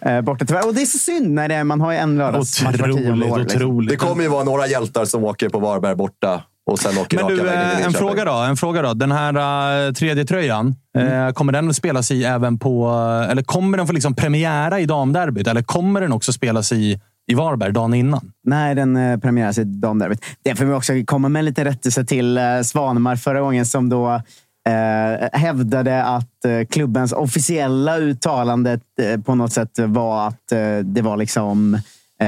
[0.01, 0.67] Eh, Borta tyvärr.
[0.67, 3.25] Och det är så synd när det är, man har ju en lördagsmatch var tionde
[3.31, 3.39] år.
[3.39, 3.85] Liksom.
[3.87, 7.25] Det kommer ju vara några hjältar som åker på Varberg borta och sen åker Men
[7.25, 8.93] raka du, vägen till eh, en fråga, då, en fråga då.
[8.93, 12.87] Den här uh, tredje tröjan, eh, kommer den att spelas i även på...
[13.23, 15.47] eh, eller kommer den få liksom premiära i damderbyt?
[15.47, 16.99] Eller kommer den också spelas i,
[17.31, 18.31] i Varberg dagen innan?
[18.43, 20.25] Nej, den eh, premiäras i damderbyt.
[20.43, 24.21] Det får vi också komma med lite rättelse till eh, Svanemar förra gången som då
[24.69, 31.01] eh, hävdade att eh, klubbens officiella uttalande eh, på något sätt var att eh, det
[31.01, 31.81] var liksom eh,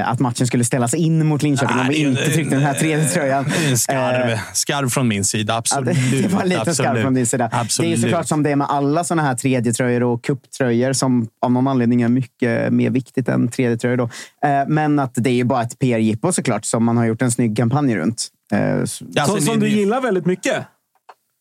[0.04, 3.43] att matchen skulle ställas in mot Linköping om vi inte tryckte den här tredje tröjan.
[3.43, 5.95] Det är en Skarv, Eh, skarv från min sida, absolut.
[6.12, 6.78] det, var lite absolut.
[6.78, 7.50] skarpt från din sida.
[7.52, 7.91] Absolut.
[7.91, 11.52] Det är såklart som det är med alla såna här tredjetröjor och kupptröjor som av
[11.52, 13.98] någon anledning är mycket mer viktigt än tredjetröjor.
[13.98, 14.04] Då.
[14.48, 17.32] Eh, Men att det är ju bara ett PR-jippo såklart som man har gjort en
[17.32, 18.28] snygg kampanj runt.
[18.54, 20.66] Eh, Ja, alltså, som, som du gillar väldigt mycket.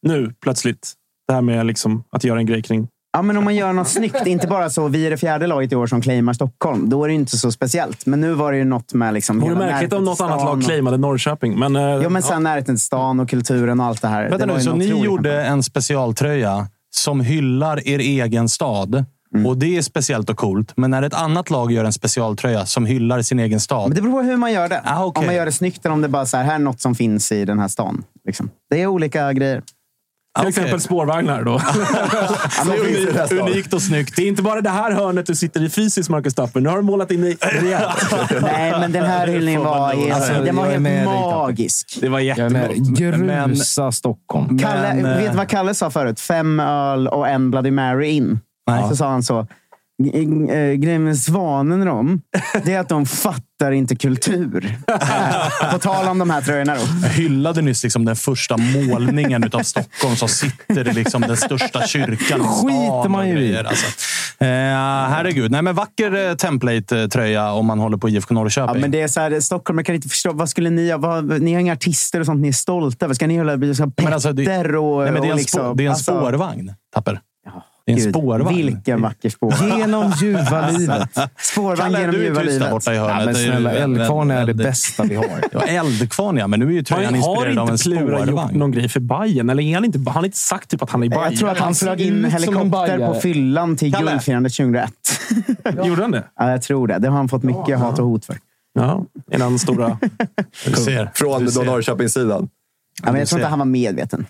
[0.03, 0.93] Nu, plötsligt.
[1.29, 2.89] Det här med liksom att göra en grej kring...
[3.17, 5.73] Ja, men om man gör något snyggt, inte bara så vi är det fjärde laget
[5.73, 8.07] i år som claimar Stockholm, då är det inte så speciellt.
[8.07, 9.41] Men nu var det ju något med liksom...
[9.41, 11.59] Vore märkligt om något annat lag claimade Norrköping.
[11.59, 14.23] Men, eh, Ja, men sen närheten till stan och kulturen och allt det här.
[14.31, 15.47] Vänta det nu, så ni gjorde kampanj.
[15.47, 19.05] en specialtröja som hyllar er egen stad.
[19.35, 19.47] Mm.
[19.47, 20.73] Och det är speciellt och coolt.
[20.77, 23.89] Men när ett annat lag gör en specialtröja som hyllar sin egen stad.
[23.89, 24.81] Men det beror på hur man gör det.
[24.85, 25.21] Ah, okej.
[25.21, 26.95] Om man gör det snyggt eller om det bara så här, här är något som
[26.95, 28.05] finns i den här stan.
[28.27, 28.51] Liksom.
[28.71, 29.63] Det är olika grejer.
[30.37, 30.49] Till Okej.
[30.49, 31.43] exempel spårvagnar.
[31.43, 31.53] Då.
[32.73, 34.17] unikt, unikt och snyggt.
[34.17, 36.61] Det är inte bara det här hörnet du sitter i fysiskt, Marcus Tapper.
[36.61, 38.13] Nu har du målat in dig rejält.
[38.43, 41.99] Nej, men den här hyllningen var, helt, Alltså, den var helt magisk.
[42.01, 42.69] Det var jättebra.
[42.77, 44.59] Grusa Stockholm.
[44.59, 46.21] Kalle, Men, eh, vet du vad Kalle sa förut?
[46.21, 48.41] Fem öl och en Bloody Mary in.
[48.67, 48.89] Nej.
[48.89, 49.47] Så sa han så.
[50.03, 52.21] "G- eh, Grejen med Svanen och dem,
[52.65, 54.77] det är att de fattar inte kultur.
[55.73, 56.81] På tal om de här tröjorna då.
[57.03, 61.87] Jag hyllade nyss liksom den första målningen av Stockholm som sitter i liksom den största
[61.87, 62.41] kyrkan.
[62.49, 63.57] Skiter man ju i.
[63.59, 63.87] Alltså.
[64.39, 64.47] Eh,
[65.11, 65.51] herregud.
[65.51, 68.75] Nej, men vacker eh, template-tröja om man håller på IFK Norrköping.
[68.75, 70.33] Ja, men det är så här, Stockholm, jag kan inte förstå.
[70.33, 70.99] Vad skulle ni ha?
[70.99, 73.15] Vad, ni har inga artister och sånt ni är stolta över.
[73.15, 75.03] Ska ni hålla ska alltså, det- Petter och...
[75.03, 77.21] Nej, men det är en, och liksom, det är en alltså, spårvagn, Tapper.
[77.87, 78.57] Det är en Gud, spårvagn.
[78.57, 79.79] Vilken vacker spårvagn.
[79.79, 81.09] Genom ljuva livet.
[81.39, 82.71] Spårvagn Kalle, genom du är ljuva tyst där livet.
[82.71, 83.17] borta i hörnet.
[83.19, 85.27] Ja, men snälla, Eldkvarn är det bästa vi har.
[85.53, 88.29] Ja, Eldkvarn ja, men nu är ju tröjan Har inspirerad av en inte Plura gjort
[88.29, 88.59] spårvagn.
[88.59, 89.51] någon grej för Bayern?
[89.51, 91.25] Eller är han inte, har han inte sagt typ att han är i Bayern?
[91.25, 94.91] Jag tror att han flög in helikopter på fyllan till guldfirandet 2001.
[95.87, 96.25] Gjorde han det?
[96.39, 96.99] Ja, jag tror det.
[96.99, 98.37] Det har han fått mycket hat och hot för.
[98.75, 99.99] Ja, innan stora...
[100.67, 101.11] Du ser.
[101.15, 101.65] Från Du då ser.
[101.65, 102.49] Norrköpingssidan.
[103.05, 104.27] Ja, men jag tror inte han var medveten.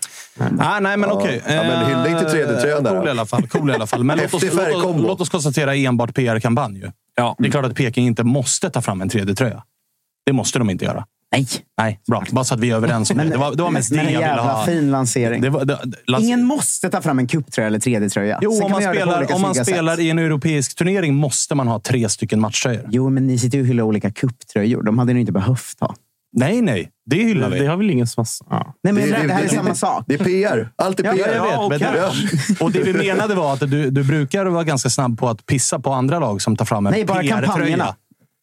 [0.59, 1.41] Ah, nej, men okej.
[1.47, 3.47] Ja, men Eh, hyllning till tredje tröjan där, Cool i alla fall.
[3.47, 4.03] Cool i alla fall.
[4.03, 6.83] Men låt oss, låt, oss, låt oss konstatera enbart PR-kampanj.
[7.15, 7.35] Ja.
[7.39, 9.63] Det är klart att Peking inte måste ta fram en tredje tröja.
[10.25, 11.05] Det måste de inte göra.
[11.31, 11.47] Nej,
[11.77, 12.23] Nej, bra.
[12.31, 13.23] Bara så att vi är överens om det.
[13.23, 14.65] Det var, det var mest men det jag ville jävla ha.
[14.65, 15.41] fin lansering.
[15.41, 18.39] Det var, det, Lasse- Ingen måste ta fram en cuptröja eller 3D-tröja.
[18.41, 20.03] Jo, Sen om man, på spelar, om man spelar sätt.
[20.05, 22.85] i en europeisk turnering måste man ha tre stycken matchtröjor.
[22.91, 24.83] Jo, men ni sitter ju och hyllar olika cuptröjor.
[24.83, 25.95] De hade ni inte behövt ha.
[26.33, 26.89] Nej, nej.
[27.05, 27.59] Det hyllar vi.
[27.59, 28.57] Det har väl ingen som har...
[28.57, 28.73] Ja.
[28.83, 30.03] Nej, men Det- det, det här är det- samma sak.
[30.07, 30.69] Det är PR.
[30.75, 31.19] Allt är Ja, PR.
[31.19, 31.51] jag vet.
[31.51, 32.33] Ja, men okej.
[32.59, 35.45] det, och det vi menade var att du, du brukar vara ganska snabb på att
[35.45, 37.41] pissa på andra lag som tar fram en Nej, bara PR-tröja.
[37.45, 37.95] kampanjerna.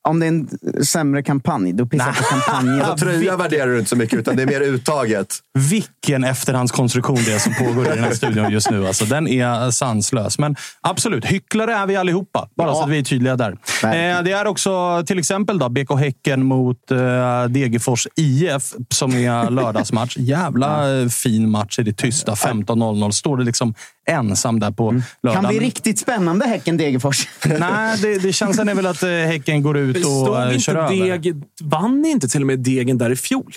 [0.08, 0.48] Om det är en
[0.84, 2.96] sämre kampanj, då pissar jag på kampanjen.
[2.98, 5.26] Tröja värderar du inte så mycket, utan det är mer uttaget.
[5.70, 8.86] Vilken efterhandskonstruktion det är som pågår i den här studion just nu.
[8.86, 10.38] Alltså, den är sanslös.
[10.38, 12.48] Men absolut, hycklare är vi allihopa.
[12.56, 12.74] Bara Ja.
[12.74, 13.50] så att vi är tydliga där.
[13.82, 19.50] Eh, det är också till exempel då, BK Häcken mot eh, Degerfors IF som är
[19.50, 20.16] lördagsmatch.
[20.16, 22.34] Jävla eh, fin match i det tysta.
[22.34, 23.10] 15.00.
[23.10, 23.74] Står det liksom
[24.06, 24.90] ensam där på
[25.22, 25.42] lördagen.
[25.42, 27.28] Kan bli riktigt spännande Häcken-Degerfors.
[27.58, 30.58] Nej, det, det känslan är väl att eh, Häcken går ut och Stod eh, inte
[30.60, 31.18] kör över.
[31.18, 33.52] Deg, vann inte till och med Degen där i fjol?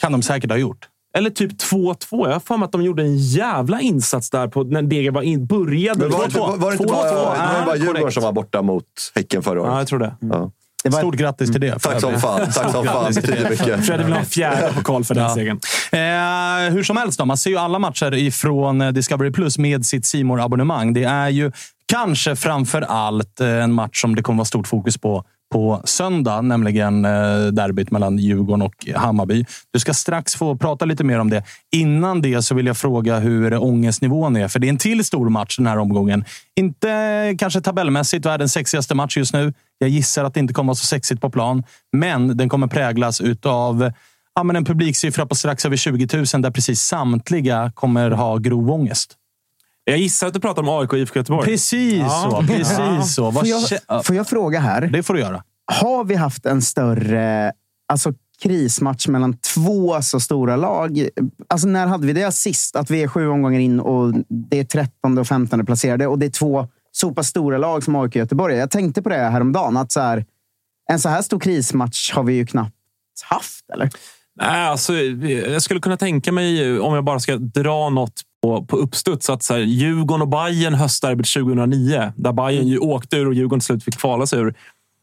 [0.00, 0.88] Kan de säkert ha gjort.
[1.14, 1.96] Eller typ 2-2.
[2.10, 5.22] Jag har för mig att de gjorde en jävla insats där på, när Degen var
[5.22, 6.00] in, började.
[6.00, 8.32] Men var, det inte- var, var det inte Två, bara, Ja, bara Djurgården som var
[8.32, 8.84] borta mot
[9.14, 9.78] Häcken förra Ja, året?
[9.78, 10.14] jag tror det.
[10.20, 10.50] Ja.
[10.84, 11.82] Det var Stort grattis till det.
[11.82, 12.40] för Tack som fan.
[12.54, 13.12] Tack som fan.
[13.14, 15.34] Fredrik vill ha en fjärde pokal för den Ja.
[15.34, 15.60] segern.
[15.92, 19.86] Eh, hur som helst, då, man ser ju alla matcher ifrån eh, Discovery Plus med
[19.86, 21.52] sitt simor abonnemang Det är ju
[21.88, 26.40] kanske framför allt eh, en match som det kommer vara stort fokus på på söndag,
[26.40, 29.44] nämligen eh, derbyt mellan Djurgården och Hammarby.
[29.72, 31.44] Du ska strax få prata lite mer om det.
[31.72, 35.28] Innan det så vill jag fråga hur ångestnivån är, för det är en till stor
[35.28, 36.24] match den här omgången.
[36.56, 39.52] Inte kanske tabellmässigt världens sexigaste match just nu.
[39.78, 43.20] Jag gissar att det inte kommer vara så sexigt på plan, men den kommer präglas
[43.20, 43.92] utav
[44.34, 48.70] ja, men en publiksiffra på strax över 20 000 där precis samtliga kommer ha grov
[48.70, 49.16] ångest.
[49.90, 51.46] Jag gissar att du pratar om AIK och IFK Göteborg.
[51.46, 52.28] Precis Ja.
[52.30, 52.46] så.
[52.46, 53.30] Precis så.
[53.30, 54.80] Vad Får jag, får jag fråga här?
[54.86, 55.42] Det får du göra.
[55.72, 57.52] Har vi haft en större
[57.88, 58.12] alltså,
[58.42, 61.08] krismatch mellan två så stora lag?
[61.48, 62.76] Alltså, när hade vi det sist?
[62.76, 66.26] Att vi är sju omgångar in och det är 13 och 15 placerade och det
[66.26, 68.56] är två så pass stora lag som AIK och Göteborg.
[68.56, 69.76] Jag tänkte på det häromdagen.
[69.76, 70.24] Att så här,
[70.90, 72.74] en så här stor krismatch har vi ju knappt
[73.24, 73.90] haft, eller?
[74.40, 78.76] Nej, alltså, jag skulle kunna tänka mig, om jag bara ska dra något på, på
[78.76, 83.34] uppstuds, att så här, Djurgården och Bayern höstderbyt 2009, där Bayern ju åkte ur och
[83.34, 84.54] Djurgården till slut fick kvala sig ur.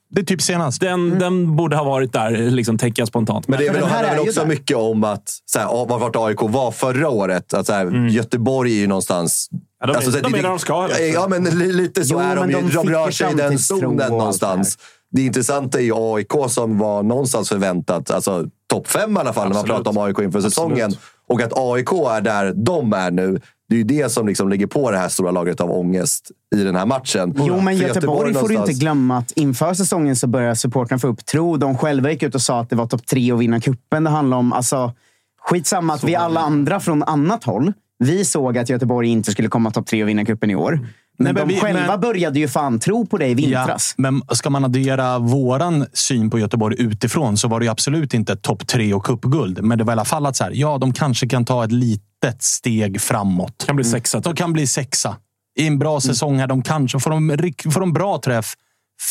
[0.09, 0.81] Det är typ senast.
[0.81, 3.47] Den, den borde ha varit där, liksom, tänker jag spontant.
[3.47, 4.47] Men det är väl, handlar väl också där.
[4.47, 7.53] mycket om att så här, vart AIK var förra året.
[7.53, 9.49] Att, så här, Göteborg är ju någonstans...
[9.79, 11.13] Ja, de är- så här, de är där de ska, eller?
[11.13, 12.55] Ja, men li- lite så Jo, är de ju.
[12.55, 14.77] de De, rör sig i den och zonen någonstans.
[15.11, 18.11] Det intressanta är ju AIK som var någonstans förväntat.
[18.11, 19.83] Alltså topp fem i alla fall när man Absolut.
[19.83, 20.91] pratar om AIK inför säsongen.
[21.29, 23.39] Och att AIK är där de är nu.
[23.69, 26.63] Det är ju det som liksom ligger på det här stora lagret av ångest i
[26.63, 27.33] den här matchen.
[27.37, 31.07] Jo, men För Göteborg får du inte glömma att inför säsongen så börjar supportrarna få
[31.07, 31.57] upp tro.
[31.57, 34.09] De själva gick ut och sa att det var topp tre och vinna kuppen det
[34.09, 34.53] handlar om.
[34.53, 34.93] Alltså,
[35.41, 39.71] skitsamma att vi alla andra från annat håll Vi såg att Göteborg inte skulle komma
[39.71, 40.79] topp tre och vinna cupen i år.
[41.19, 43.95] Men, Nej, men de vi- själva men- började ju fan tro på det i vintras.
[43.97, 48.13] Ja, men ska man addera våran syn på Göteborg utifrån så var det ju absolut
[48.13, 49.63] inte topp tre och cupguld.
[49.63, 51.71] Men det var i alla fall att så här, ja, de kanske kan ta ett
[51.71, 53.63] litet steg framåt.
[53.67, 54.19] Kan bli sexa.
[54.19, 55.15] De kan bli sexa.
[55.59, 58.53] I en bra säsong här, de kanske får de, får de bra träff,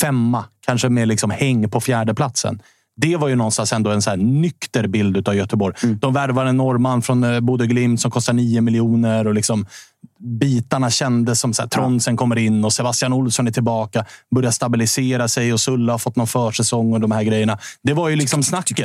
[0.00, 0.44] femma.
[0.66, 2.60] Kanske med liksom häng på fjärdeplatsen.
[2.96, 5.74] Det var ju någonstans ändå en så här nykter bild av Göteborg.
[6.00, 9.26] De värvar en norrman från eh, Bodø Glimt som kostar 9 miljoner.
[9.26, 9.66] Och liksom
[10.20, 14.04] bitarna kändes som så här, Tronsen kommer in och Sebastian Olsson är tillbaka.
[14.34, 17.58] Börjar stabilisera sig och Sulla har fått någon försäsong och de här grejerna.
[17.82, 18.76] Det var ju liksom snacket.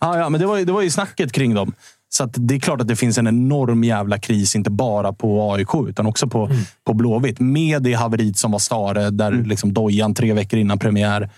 [0.00, 1.72] Ja, ja, men det var ju, det var ju snacket kring dem.
[2.08, 5.52] Så att det är klart att det finns en enorm jävla kris, inte bara på
[5.52, 6.50] AIK utan också på,
[6.86, 7.40] på Blåvitt.
[7.40, 11.30] Med det haveriet som var Stare, där liksom dojan tre veckor innan premiär.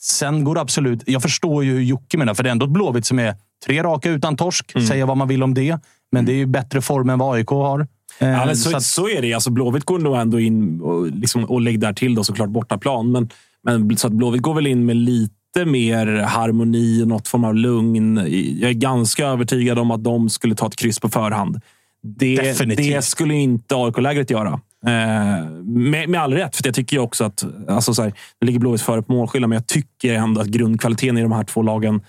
[0.00, 1.02] Sen går det absolut...
[1.06, 3.34] Jag förstår ju hur Jocke menar, för det är ändå ett Blåvitt som är
[3.66, 4.72] tre raka utan torsk.
[4.88, 5.78] Säga vad man vill om det.
[6.12, 7.80] Men det är ju bättre form än vad AIK har.
[7.80, 9.32] Eh, Ja, men så, så att- så är det.
[9.34, 13.12] Alltså, Blåvitt går nog ändå in och, liksom, och lägger där till då, såklart bortaplan.
[13.12, 13.28] Men,
[13.62, 17.54] men så att Blåvitt går väl in med lite mer harmoni och något form av
[17.54, 18.16] lugn.
[18.60, 21.60] Jag är ganska övertygad om att de skulle ta ett kryss på förhand.
[22.02, 22.36] Det,
[22.76, 24.60] det skulle inte AIK-lägret göra.
[24.86, 28.46] Eh, med, med all rätt, för jag tycker ju också att alltså, så här, nu
[28.46, 31.62] ligger Blåvitt före på målskillnad, men jag tycker ändå att grundkvaliteten i de här två
[31.62, 32.00] lagen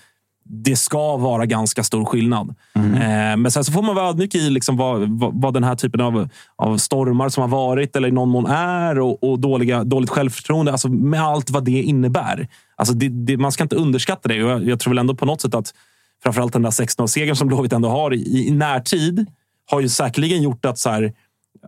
[0.52, 2.54] det ska vara ganska stor skillnad.
[2.74, 5.74] Eh, men sen så får man vara ödmjuk i liksom vad, vad, vad den här
[5.74, 9.84] typen av, av stormar som har varit eller i någon mån är och, och dåliga,
[9.84, 10.72] dåligt självförtroende.
[10.72, 12.48] Alltså med allt vad det innebär.
[12.76, 14.34] Alltså det, det, man ska inte underskatta det.
[14.34, 15.74] Jag, jag tror väl ändå på något sätt att
[16.22, 19.26] framförallt den där 16-segern som Blåvitt ändå har i, i närtid
[19.70, 21.12] har ju säkerligen gjort att så här,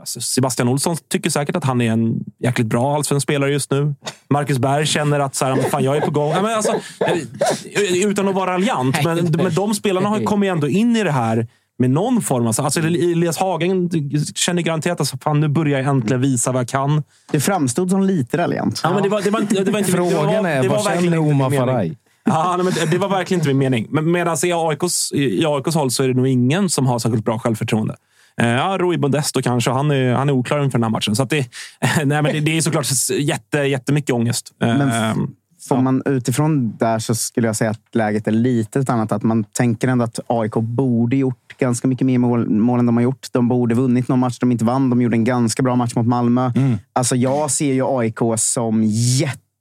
[0.03, 3.95] Alltså Sebastian Olsson tycker säkert att han är en jäkligt bra allsvensk spelare just nu.
[4.31, 6.31] Marcus Berg känner att så här, "Men fan, jag är på gång.
[6.31, 10.69] Ja, men alltså, eh, utan att vara raljant, men, men de spelarna har kommit ändå
[10.69, 11.47] in i det här
[11.79, 12.47] med någon form.
[12.47, 13.91] Alltså, alltså Elias Hagen
[14.35, 17.03] känner garanterat att fan, nu börjar jag äntligen visa vad jag kan.
[17.33, 18.81] Det framstod som lite raljant.
[18.85, 20.69] Ja, men det, var, det, var inte, det var inte Frågan det var, är, det
[20.69, 21.51] var vad känner Omar.
[21.51, 21.99] Faraj?
[22.25, 23.87] Ja, nej, men det var verkligen inte min mening.
[23.91, 27.25] Men medan i AIKs, i AIKs håll så är det nog ingen som har särskilt
[27.25, 27.97] bra självförtroende.
[28.41, 29.71] Eh, Ja, Rui Modesto kanske.
[29.71, 31.17] Han är, han är oklar inför den här matchen.
[31.17, 31.47] Så det,
[32.05, 32.87] nej, men det, det är såklart
[33.21, 34.53] jätte, jättemycket ångest.
[34.63, 35.35] Eh, Men
[35.69, 39.13] Får man utifrån där så skulle jag säga att läget är lite annat.
[39.13, 42.97] Att man tänker ändå att AIK borde gjort ganska mycket mer mål, mål än de
[42.97, 43.27] har gjort.
[43.33, 44.91] De borde vunnit någon match de inte vann.
[44.91, 46.53] De gjorde en ganska bra match mot Malmö.
[46.93, 48.83] Alltså jag ser ju AIK som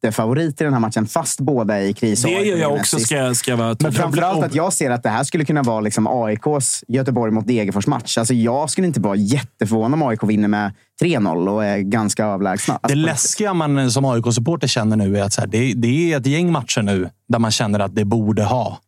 [0.03, 2.21] jättefavorit i den här matchen, fast båda är i kris.
[2.21, 5.03] det gör jag också, ska, jag- ska jag vara Men framförallt att jag ser att
[5.03, 8.17] det här skulle kunna vara liksom AIKs Göteborg mot Degerfors match.
[8.17, 10.71] Alltså jag skulle inte vara jätteförvånad om AIK vinner med
[11.01, 12.73] 3-0 och är ganska överlägsna.
[12.73, 16.17] Det Alltså, läskiga man som AIK-supporter känner nu är att så här, det, det är
[16.17, 18.79] ett gäng matcher nu där man känner att det borde ha.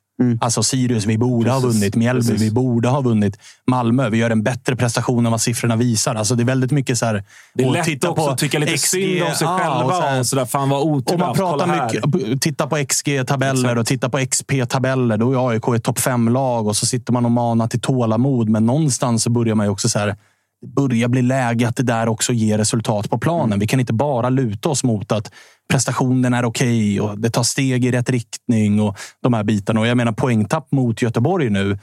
[0.42, 1.96] Alltså Sirius, vi borde ha vunnit.
[1.96, 3.40] Mjällby, vi borde ha vunnit.
[3.68, 6.16] Malmö, vi gör en bättre prestation än vad siffrorna visar.
[6.16, 7.24] Alltså det är väldigt mycket så här...
[7.54, 9.84] det är lätt titta också på att tycka lite XG, synd om sig ja, själva.
[9.84, 13.78] och så här- Och sådär, fan vad otur och man pratar mycket, titta på XG-tabeller
[13.78, 15.18] och titta på XP-tabeller.
[15.18, 18.50] Då är AIK ett topp fem-lag och så sitter man och manar till tålamod.
[18.50, 20.16] Men någonstans så börjar man ju också så här,
[20.62, 23.60] det börjar bli läge att det där också ger resultat på planen.
[23.60, 25.32] Vi kan inte bara luta oss mot att
[25.70, 29.80] prestationen är okej och det tar steg i rätt riktning och de här bitarna.
[29.80, 31.80] Och jag menar poängtapp mot Göteborg nu.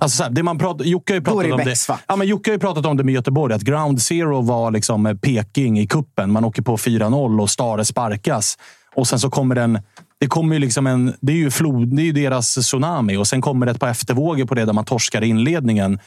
[0.00, 1.88] Alltså så här, det man pratar, Jocke har ju pratat det om det.
[2.06, 5.06] Ja, men Jocke har ju pratat om det med Göteborg, att ground zero var liksom
[5.06, 6.32] eh, Peking i kuppen.
[6.32, 8.58] Man åker på 4-0 och Stare sparkas.
[8.94, 9.78] Och sen så kommer den...
[10.20, 11.14] Det kommer ju liksom en...
[11.20, 13.88] Det är ju, flod, det är ju deras tsunami och sen kommer det ett par
[13.88, 15.98] eftervågor på det där man torskar i inledningen.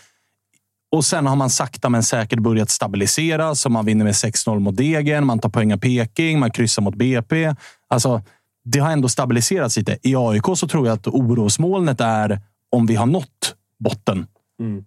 [0.91, 3.55] Och sen har man sakta men säkert börjat stabilisera.
[3.55, 6.95] Så man vinner med 6-0 mot Degen, man tar poäng av Peking, man kryssar mot
[6.95, 7.55] BP.
[7.89, 8.21] Alltså,
[8.65, 9.97] det har ändå stabiliserats lite.
[10.01, 14.27] I AIK så tror jag att orosmolnet är om vi har nått botten.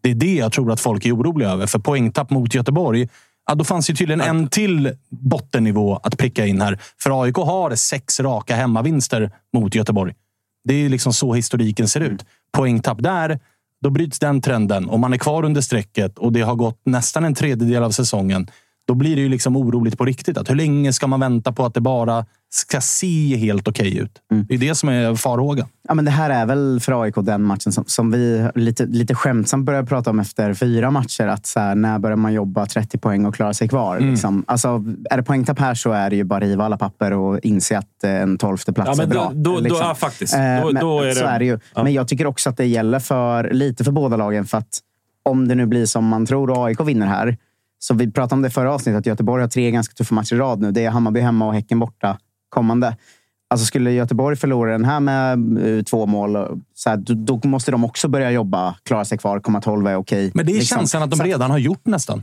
[0.01, 1.67] Det är det jag tror att folk är oroliga över.
[1.67, 3.09] För poängtapp mot Göteborg,
[3.47, 6.79] ja, då fanns ju tydligen en till bottennivå att pricka in här.
[6.99, 10.15] För AIK har sex raka hemmavinster mot Göteborg.
[10.65, 12.25] Det är liksom så historiken ser ut.
[12.53, 13.41] Poängtapp där,
[13.81, 14.89] då bryts den trenden.
[14.89, 18.47] och man är kvar under strecket och det har gått nästan en tredjedel av säsongen,
[18.91, 20.39] då blir det ju liksom oroligt på riktigt.
[20.39, 24.11] Att hur länge ska man vänta på att det bara ska se helt okej ut?
[24.49, 25.67] Det är det som är farhågan.
[25.89, 29.15] Ja, men det här är väl för AIK den matchen som, som vi lite, lite
[29.15, 31.27] skämtsamt började prata om efter fyra matcher.
[31.27, 33.97] Att så här, när börjar man jobba 30 poäng och klara sig kvar?
[33.97, 34.11] Mm.
[34.11, 34.45] Liksom.
[34.47, 37.79] Alltså, är det poängtapp här så är det ju bara riva alla papper och inse
[37.79, 39.31] att eh, en tolfte plats Ja, men är bra.
[39.35, 39.79] då- då- då- liksom.
[39.81, 40.35] ja, faktiskt.
[40.35, 41.59] Eh, Då- men, då är det- Så är det ju.
[41.75, 41.83] ja.
[41.83, 44.45] Men jag tycker också att det gäller för, lite för båda lagen.
[44.47, 44.79] För att
[45.23, 47.37] om det nu blir som man tror och AIK vinner här.
[47.83, 50.39] Så vi pratade om det förra avsnittet, att Göteborg har tre ganska tuffa matcher i
[50.39, 50.71] rad nu.
[50.73, 52.19] Det är Hammarby hemma och Häcken borta
[52.49, 52.97] kommande.
[53.51, 55.33] Alltså skulle Göteborg förlora den här med
[55.79, 59.61] eh, två mål, så här, då, måste de också börja jobba, klara sig kvar, komma
[59.61, 60.31] tolva är okej.
[60.35, 60.79] Men det är Liksom.
[60.79, 62.23] känslan att de redan har gjort nästan.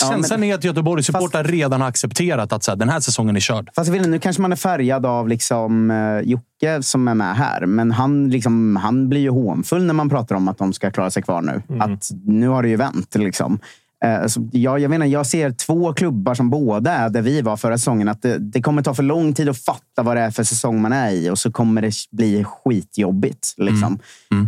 [0.00, 3.00] Ja, Känslan men- är att Göteborgs supportrar redan har accepterat att så här, den här
[3.00, 3.70] säsongen är körd.
[3.74, 7.66] Fast nu kanske man är färgad av liksom, eh, Jocke som är med här.
[7.66, 11.10] Men han, liksom, han blir ju hånfull när man pratar om att de ska klara
[11.10, 11.62] sig kvar nu.
[11.80, 13.14] Att nu har det ju vänt.
[13.14, 13.58] Liksom.
[14.04, 17.56] Eh, så jag, jag, menar, jag ser två klubbar som båda är där vi var
[17.56, 18.08] förra säsongen.
[18.08, 20.80] Att det, det kommer ta för lång tid att fatta vad det är för säsong
[20.80, 23.54] man är i och så kommer det bli skitjobbigt.
[23.56, 23.98] Liksom.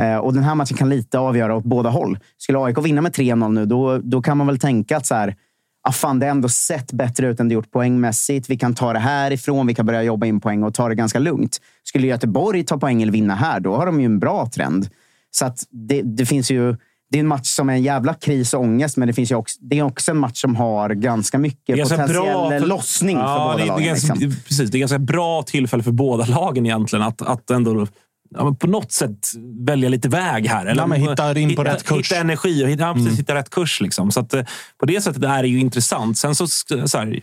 [0.00, 2.18] Eh, och den här matchen kan lite avgöra åt båda håll.
[2.38, 5.36] Skulle AIK vinna med 3-0 nu, då, då kan man väl tänka att så här,
[5.82, 8.50] ah, fan, det ändå sett bättre ut än det gjort poängmässigt.
[8.50, 10.94] Vi kan ta det här ifrån, vi kan börja jobba in poäng och ta det
[10.94, 11.60] ganska lugnt.
[11.84, 14.88] Skulle Göteborg ta poäng eller vinna här, då har de ju en bra trend.
[15.30, 16.76] Så att det, det finns ju...
[17.10, 19.34] Det är en match som är en jävla kris och ångest, men det, finns ju
[19.34, 23.22] också, det är också en match som har ganska mycket ganska potentiell för- lossning för
[23.24, 23.82] Ja, båda det, är- lagen.
[23.82, 24.42] det, är ganska, liksom.
[24.48, 27.86] precis, det är ganska bra tillfälle för båda lagen egentligen att, att ändå
[28.30, 29.18] ja, men på något sätt
[29.66, 30.74] välja lite väg här.
[30.76, 32.12] Ja, men hitta in på rätt kurs.
[32.12, 33.80] Hitta energi och hitta, ja, precis, hitta rätt kurs.
[33.80, 34.10] Liksom.
[34.10, 34.42] Så att, eh,
[34.78, 36.18] på det sättet är det ju intressant.
[36.18, 36.64] Sen så, så
[36.98, 37.20] här,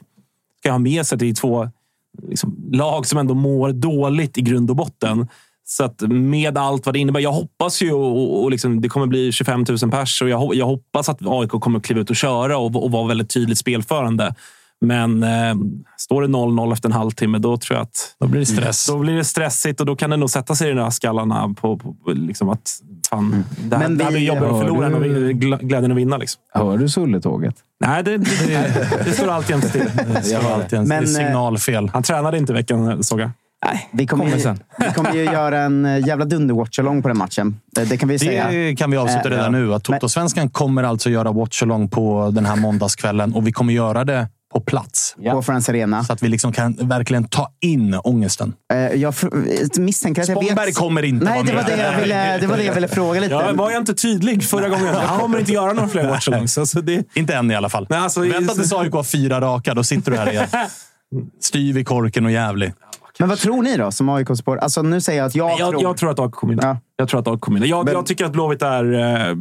[0.59, 1.69] ska jag ha med sig att det är två
[2.29, 5.27] liksom, lag som ändå mår dåligt i grund och botten.
[5.65, 7.19] Så att med allt vad det innebär.
[7.19, 10.65] Jag hoppas ju och, och liksom, det kommer bli 25 000 pers och jag, jag
[10.65, 14.35] hoppas att AIK kommer kliva ut och köra och, och vara väldigt tydligt spelförande.
[14.81, 15.55] Men eh,
[15.97, 18.15] står det 0-0 efter en halvtimme, då tror jag att...
[18.19, 18.87] Då blir det stress.
[18.87, 21.53] Då blir det stressigt och då kan det nog sätta sig i de där skallarna
[21.61, 24.85] på, på, på liksom att fan, det här, Men det här blir jobbigare att förlora
[24.85, 26.17] än att glädjen att vinna.
[26.17, 26.41] Liksom.
[26.53, 27.55] Hör du Sulletåget?
[27.79, 29.91] Nej, det, det, det, det står alltid still.
[30.31, 31.89] Det alltid en Men, det är eh, signalfel.
[31.93, 33.31] Han tränade inte i veckan, såg jag.
[33.65, 34.59] Nej, vi kommer, Kommer ju, sen.
[34.79, 37.59] vi kommer ju göra en eh, jävla dunder-watchalong på den matchen.
[37.75, 38.47] Det, det kan vi säga.
[38.51, 39.59] Det kan vi avsluta Eh, redan ja.
[39.59, 39.73] nu.
[39.73, 44.27] Att Toto-svenskan kommer alltså göra watch-along på den här måndagskvällen och vi kommer göra det
[44.53, 45.15] på plats.
[45.31, 46.03] På Friends Arena.
[46.03, 48.53] Så att vi liksom kan verkligen ta in ångesten.
[48.73, 49.13] Eh, Jag
[49.77, 50.75] misstänker att jag Spångberg vet...
[50.75, 53.33] kommer inte Nej, det var det, jag ville, det var det jag ville fråga lite.
[53.47, 54.85] Ja, var jag inte tydlig förra gången?
[54.85, 56.57] Jag kommer inte göra några fler watchalongs.
[56.57, 57.85] Alltså det, Inte än i alla fall.
[57.89, 60.47] Men alltså, Vänta tills AIK har fyra raka, då sitter du här igen.
[61.41, 62.73] Styv i korken och jävlig.
[63.19, 64.59] Men vad tror ni då, som AIK-support?
[64.59, 65.81] Alltså, nu säger jag att jag, jag, tror...
[65.83, 66.67] jag tror att AIK kommer vinna.
[66.67, 66.77] Ja.
[66.95, 67.67] Jag tror att AIK kommer vinna.
[67.69, 68.93] Jag, Men- jag tycker att Blåvitt är...
[68.93, 69.35] Eh,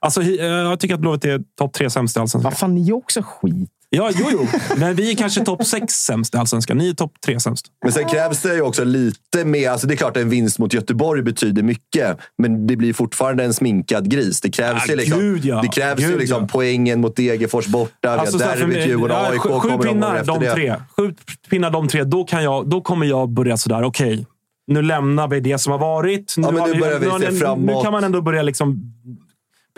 [0.00, 2.50] alltså, eh, jag tycker att Blåvitt är topp tre sämst i Allsvenskan.
[2.50, 3.70] Vad fan, ni är också skit.
[3.92, 4.46] Ja, jo, jo.
[4.76, 6.76] Men vi är kanske topp sex sämst i Allsvenskan.
[6.78, 7.66] Ni är topp tre sämst.
[7.84, 9.70] Men sen krävs det ju också lite mer.
[9.70, 13.44] Alltså det är klart att en vinst mot Göteborg betyder mycket, men det blir fortfarande
[13.44, 14.40] en sminkad gris.
[14.40, 15.60] Det krävs Ja, ju liksom, gud, ja.
[15.62, 16.48] det krävs ju Gud, liksom ja.
[16.52, 17.92] poängen mot Degerfors borta.
[18.02, 20.38] Vi Alltså, så har för derbyt, Djurgården, ja, AIK sju, sju kommer de pinnar, de
[20.40, 20.74] tre.
[20.96, 21.14] Sju
[21.50, 22.04] pinnar, de tre.
[22.04, 24.26] Då, kan jag, då kommer jag börja sådär, okej.
[24.66, 26.34] nu lämnar vi det som har varit.
[26.36, 27.76] Nu, Ja, har nu vi har ni- framåt.
[27.76, 28.80] Nu kan man ändå börja liksom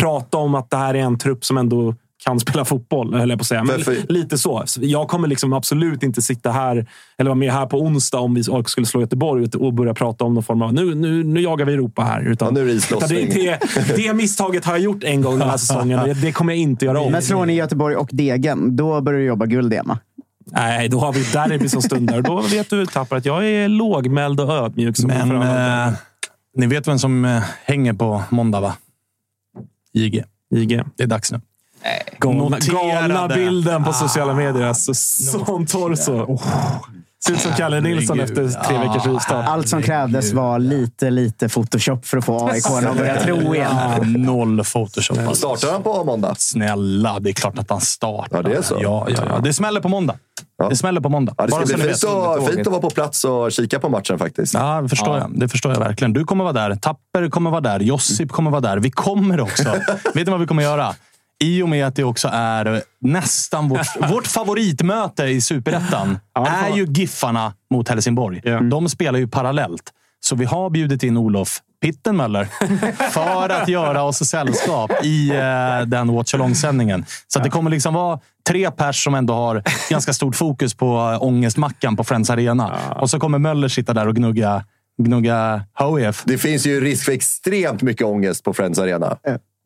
[0.01, 1.95] prata om att det här är en trupp som ändå
[2.25, 3.65] kan spela fotboll, höll jag på att säga.
[3.65, 4.65] Men För- för- Lite så.
[4.81, 6.87] Jag kommer liksom absolut inte sitta här
[7.19, 10.35] eller vara med här på onsdag om vi skulle slå Göteborg och börja prata om
[10.35, 12.23] någon form av nu, nu, nu jagar vi Europa här.
[12.23, 15.39] Utan, Ja, nu är det utan det, det, det misstaget har jag gjort en gång
[15.39, 17.13] den här säsongen och det kommer jag inte göra om.
[17.13, 19.99] Men slår ni Göteborg och Degen, då börjar du jobba guld, Emma.
[20.47, 22.17] Nej, då har vi blir som stunder.
[22.17, 24.97] Och Då vet du, Tappar, att jag är lågmäld och ödmjuk.
[24.97, 25.93] Som Men eh,
[26.57, 28.75] ni vet vem som eh, hänger på måndag, va?
[29.93, 30.25] IG.
[30.55, 30.83] IG.
[30.97, 31.41] Det är dags nu.
[32.19, 34.67] Galna, bilden på sociala medier.
[34.67, 36.39] Alltså, sån torso.
[37.27, 38.47] Ser ut som Kalle Nilsson Herregud.
[38.47, 39.49] efter tre veckors rivstart.
[39.49, 43.71] Allt som krävdes var lite, lite Photoshop för att få AIK att börja tro igen.
[43.77, 45.19] Ja, noll Photoshop.
[45.19, 45.57] alltså.
[45.57, 46.35] Startar han på måndag?
[46.39, 48.37] Snälla, det är klart att han startar.
[48.37, 48.79] Ja, det är så.
[48.81, 49.39] Ja, ja, ja.
[49.39, 50.15] Det smäller på måndag.
[50.59, 50.69] Ja.
[50.69, 51.35] Det smäller på måndag.
[51.39, 53.89] Ja, det ska så bli fint, och, fint att vara på plats och kika på
[53.89, 54.55] matchen faktiskt.
[54.55, 55.31] Ja, det förstår, Jag.
[55.41, 56.13] det förstår jag verkligen.
[56.13, 56.75] Du kommer vara där.
[56.75, 57.81] Tapper kommer vara där.
[57.81, 58.77] Josip kommer vara där.
[58.77, 59.65] Vi kommer också.
[60.15, 60.95] Vet ni vad vi kommer göra?
[61.43, 66.85] I och med att det också är nästan vårt, vårt favoritmöte i Superettan är ju
[66.85, 68.41] Giffarna mot Helsingborg.
[68.71, 69.83] De spelar ju parallellt.
[70.21, 72.49] Så vi har bjudit in Olof Pittenmöller
[73.11, 77.05] för att göra oss sällskap i eh, den Watch Along-sändningen.
[77.29, 81.11] Så att det kommer liksom vara tre pers som ändå har ganska stort fokus på
[81.13, 82.79] äh, ångestmackan på Friends Arena.
[83.01, 84.65] Och så kommer Möller sitta där och gnugga,
[85.03, 86.23] gnugga HIF.
[86.25, 89.17] Det finns ju risk för extremt mycket ångest på Friends Arena.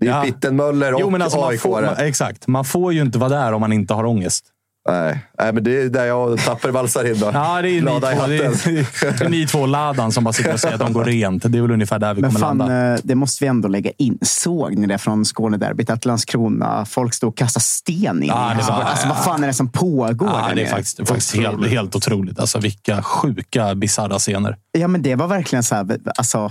[0.01, 0.23] Det är Ja.
[0.23, 1.61] Pittenmöller och Jo, men alltså man AIK.
[1.61, 2.47] får, man, exakt.
[2.47, 4.45] Man får ju inte vara där om man inte har ångest.
[4.89, 5.25] Nej.
[5.39, 7.31] Nej, men det är där jag och Tapper valsar in då.
[7.35, 10.53] Ja, det är, ni två, det, är, det är ni två Ladan som bara sitter
[10.53, 11.43] och säger att de går rent.
[11.53, 12.93] Det är väl ungefär där vi Men kommer fan, landa.
[12.95, 14.19] eh, det måste vi ändå lägga in.
[14.23, 15.91] Såg ni det från Skånederbyt?
[15.91, 18.29] Att Landskrona, folk stod och kastade sten in.
[18.29, 20.67] Ja, det alltså, var- alltså, vad fan är det som pågår Ja, där det är
[20.71, 22.39] faktiskt, det är faktiskt helt, helt otroligt.
[22.41, 24.57] Alltså, vilka sjuka, bisarra scener.
[24.73, 25.99] Ja, men det var verkligen så här.
[26.19, 26.51] Alltså,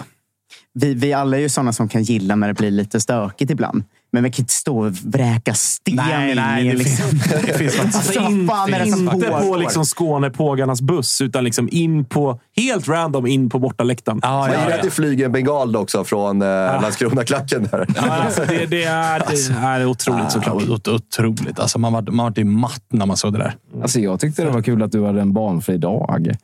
[0.76, 3.84] vi, vi alla är ju sådana som kan gilla när det blir lite stökigt ibland.
[4.12, 7.10] Men vi kan inte stå och vräka sten Nej, in nej, i det liksom.
[7.10, 11.22] finns- det finns faktiskt- Alltså, inte fan är det som inte på liksom Skånepågarnas buss,
[11.22, 14.20] utan liksom in på, helt random in på bortaläktaren.
[14.24, 14.76] Ja, Man ja, gillar ja.
[14.76, 17.88] att det flyger en bengal också från eh, Landskrona-klacken där.
[17.96, 20.64] Ja, alltså, det, det, är, det är otroligt såklart.
[20.68, 21.60] Ja, ot- otroligt.
[21.60, 23.56] Alltså, man var, man var i matt när man såg det där.
[23.82, 26.36] Alltså, jag tyckte det var kul att du hade en barnfri dag.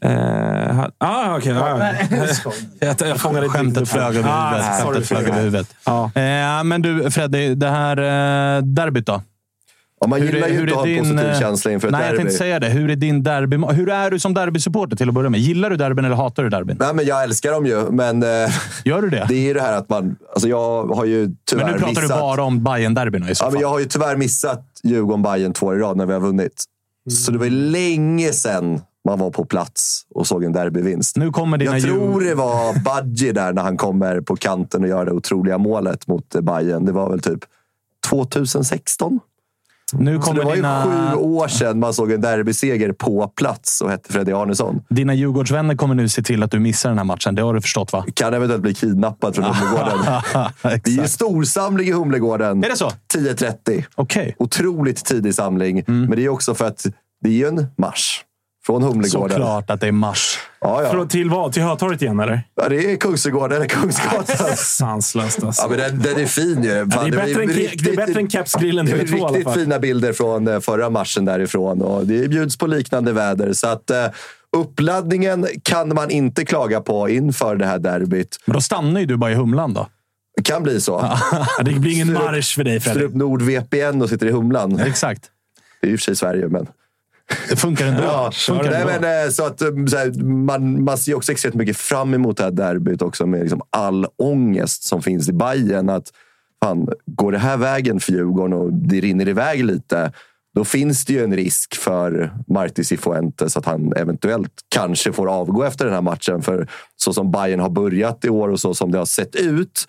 [0.00, 1.52] Eh, ah, okej.
[1.52, 1.78] ja.
[2.80, 4.76] jag, jag fångade inte Skämtet flög över Ah, huvudet.
[4.78, 5.30] sorry, Skämtet flög sorry.
[5.32, 5.74] över huvudet.
[5.84, 6.04] Ja.
[6.14, 7.96] Eh, men du, Freddy, det här
[8.56, 9.22] eh, derbyt då?
[10.00, 12.16] Ja, man gillar ju inte att ha en positiv känsla inför ett Nej, jag derby.
[12.18, 12.68] tänkte säga det.
[12.68, 13.56] Hur är din derby?
[13.56, 15.40] Hur är du som derbysupporter till att börja med?
[15.40, 16.76] Gillar du derbyn eller hatar du derbyn?
[16.80, 18.28] Nej, men jag älskar dem ju, men eh,
[18.84, 19.26] Gör du det?
[19.28, 20.16] det är ju det här att man...
[20.32, 22.16] Alltså jag har ju tyvärr Men nu pratar missat...
[22.16, 23.52] du bara om bayern derbyna i så Ja, fall.
[23.52, 26.20] men jag har ju tyvärr missat djurgården bayern två år i rad när vi har
[26.20, 26.64] vunnit.
[27.10, 31.16] Så det var ju länge sedan man var på plats och såg en derbyvinst.
[31.16, 34.88] Nu kommer dina Jag tror det var Badji där när han kommer på kanten och
[34.88, 36.84] gör det otroliga målet mot eh, Bayern.
[36.84, 37.40] Det var väl typ
[38.10, 39.20] 2016?
[39.92, 43.28] Nu Så kommer det var ju dina, sju år sedan man såg en derbyseger på
[43.28, 44.82] plats och hette Freddy Arnesson.
[44.88, 47.34] dina Djurgårdsvänner kommer nu se till att du missar den här matchen.
[47.34, 48.04] Det har du förstått va?
[48.14, 50.22] Kan eventuellt bli kidnappad från Humlegården.
[50.84, 52.64] Det är storsamling i Humlegården.
[52.64, 52.90] Är det så?
[53.14, 53.84] 10.30.
[53.94, 54.36] Okej.
[54.38, 55.78] Otroligt tidig samling.
[55.78, 56.00] Mm.
[56.00, 56.86] Men det är också för att
[57.20, 58.24] det är ju en marsch
[58.68, 59.30] från Humlegården.
[59.30, 60.38] Såklart att det är mars.
[60.60, 60.90] Ja, ja.
[60.90, 61.52] Från- Till vad?
[61.52, 62.42] Till Hötorget igen, eller?
[62.54, 64.56] ja, det är Kungsträdgården eller Kungsgatan.
[64.56, 65.62] Sanslöst alltså.
[65.62, 66.70] Ja, men den, den är fin ju.
[66.70, 68.96] Ja, det, Fan, är ju bättre än, ke- det är bättre än kepsgrillen Det är
[68.96, 71.82] TV2 i alla riktigt fina bilder från eh, förra matchen därifrån.
[71.82, 73.52] Och det bjuds på liknande väder.
[73.52, 74.06] Så att, eh,
[74.56, 78.36] uppladdningen kan man inte klaga på inför det här derbyt.
[78.44, 79.88] Men då stannar ju du bara i Humlan då.
[80.36, 81.00] Det kan bli så.
[81.62, 83.04] Det blir ingen marsch för dig, Fredrik.
[83.04, 84.78] upp NordVPN och sitter i Humlan.
[84.78, 85.22] Exakt.
[85.80, 86.66] Det är i och för sig Sverige, men...
[87.48, 88.02] Det funkar ändå.
[88.02, 88.92] Ja, funkar nej, ändå.
[89.00, 92.36] men, eh, så att, eh, så här, man, man ser också extremt mycket fram emot
[92.36, 95.88] det här derbyt också med liksom all ångest som finns i Bayern.
[95.88, 96.12] Att
[96.64, 100.12] fan, går det här vägen för Djurgården och det rinner iväg lite,
[100.54, 105.64] då finns det ju en risk för Marti Cifuentes att han eventuellt kanske får avgå
[105.64, 106.42] efter den här matchen.
[106.42, 109.88] För så som Bayern har börjat i år och så som det har sett ut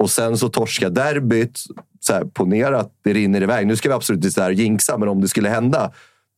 [0.00, 1.58] och sen så torska derbyt.
[2.00, 3.66] Så här, ponera att det rinner iväg.
[3.66, 5.92] Nu ska vi absolut inte så här jinxa, men om det skulle hända.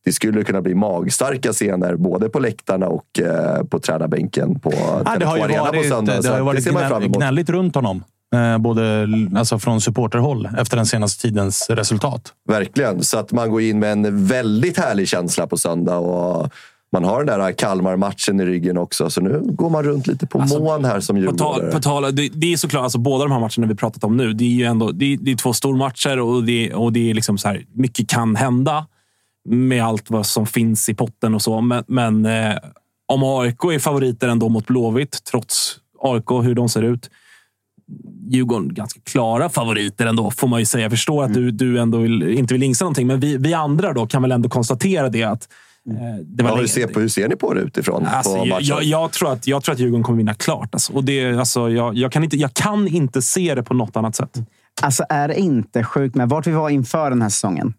[0.05, 4.73] Det skulle kunna bli magstarka scener både på läktarna och eh, på tränarbänken på
[5.05, 6.21] Ja, det har ju Tele2 Arena på varit, söndag.
[6.21, 8.03] det har ju varit ser man fram gnäll, gnälligt runt honom.
[8.35, 12.33] Eh, både alltså från supporterhåll efter den senaste tidens resultat.
[12.49, 13.03] Verkligen.
[13.03, 15.97] Så att man går in med en väldigt härlig känsla på söndag.
[15.97, 16.49] Och
[16.91, 19.09] man har den där Kalmar-matchen i ryggen också.
[19.09, 21.71] Så nu går man runt lite på mån här som På tal, djurgårdare.
[21.71, 24.33] på tal, det, det är såklart, alltså, båda de här matcherna vi pratat om nu,
[24.33, 27.13] det är ju ändå det är, det är två stormatcher och det, och det är
[27.13, 28.85] liksom så här, mycket kan hända
[29.45, 31.61] med allt vad som finns i potten och så.
[31.61, 32.55] Men, men eh,
[33.07, 37.09] om AIK är favoriter ändå mot Blåvitt, trots AIK hur de ser ut.
[38.29, 40.81] Djurgården ganska klara favoriter ändå, får man ju säga.
[40.81, 43.93] Jag förstår att du, du ändå vill, inte vill jinxa någonting, men vi, vi andra
[43.93, 45.47] då kan väl ändå konstatera det att
[45.89, 48.05] eh, det var Ja, hur, ser, på, hur ser ni på det utifrån?
[48.05, 50.69] Alltså, på jag, jag, jag, tror att, jag tror att Djurgården kommer vinna klart.
[50.71, 50.93] Alltså.
[50.93, 54.15] Och det, alltså, jag, jag, kan inte, jag kan inte se det på något annat
[54.15, 54.37] sätt.
[54.81, 57.73] Alltså är det inte sjukt med vart vi var inför den här säsongen?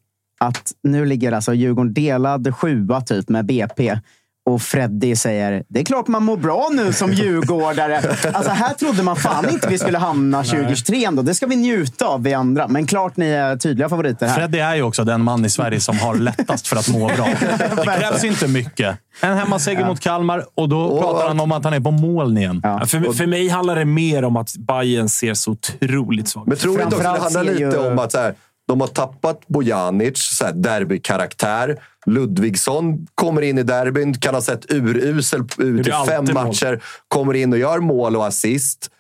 [0.45, 3.99] Att nu ligger alltså Djurgården delad sjua typ med BP.
[4.47, 8.01] Och Freddy säger, det är klart man mår bra nu som djurgårdare.
[8.33, 11.23] Alltså här trodde man fan inte vi skulle hamna 2023 ändå.
[11.23, 12.69] Det ska vi njuta av vi andra.
[12.69, 14.35] Men klart ni är tydliga favoriter här.
[14.35, 17.29] Freddy är ju också den man i Sverige som har lättast för att må bra.
[17.77, 18.99] Det krävs inte mycket.
[19.23, 22.61] En hemmaseger mot Kalmar och då pratar han om att han är på moln igen.
[22.65, 22.87] Ja.
[22.87, 26.79] För, för mig handlar det mer om att Bayern ser så otroligt svag Men tror
[26.79, 28.35] du inte också det handlar lite ju- om att så här,
[28.71, 31.77] de har tappat Bojanic, derbykaraktär.
[32.07, 36.47] Ludvigsson kommer in i derbyn, kan ha sett urusel ut i fem alltid mål.
[36.47, 36.83] matcher.
[37.09, 38.91] Kommer in och gör mål och assist.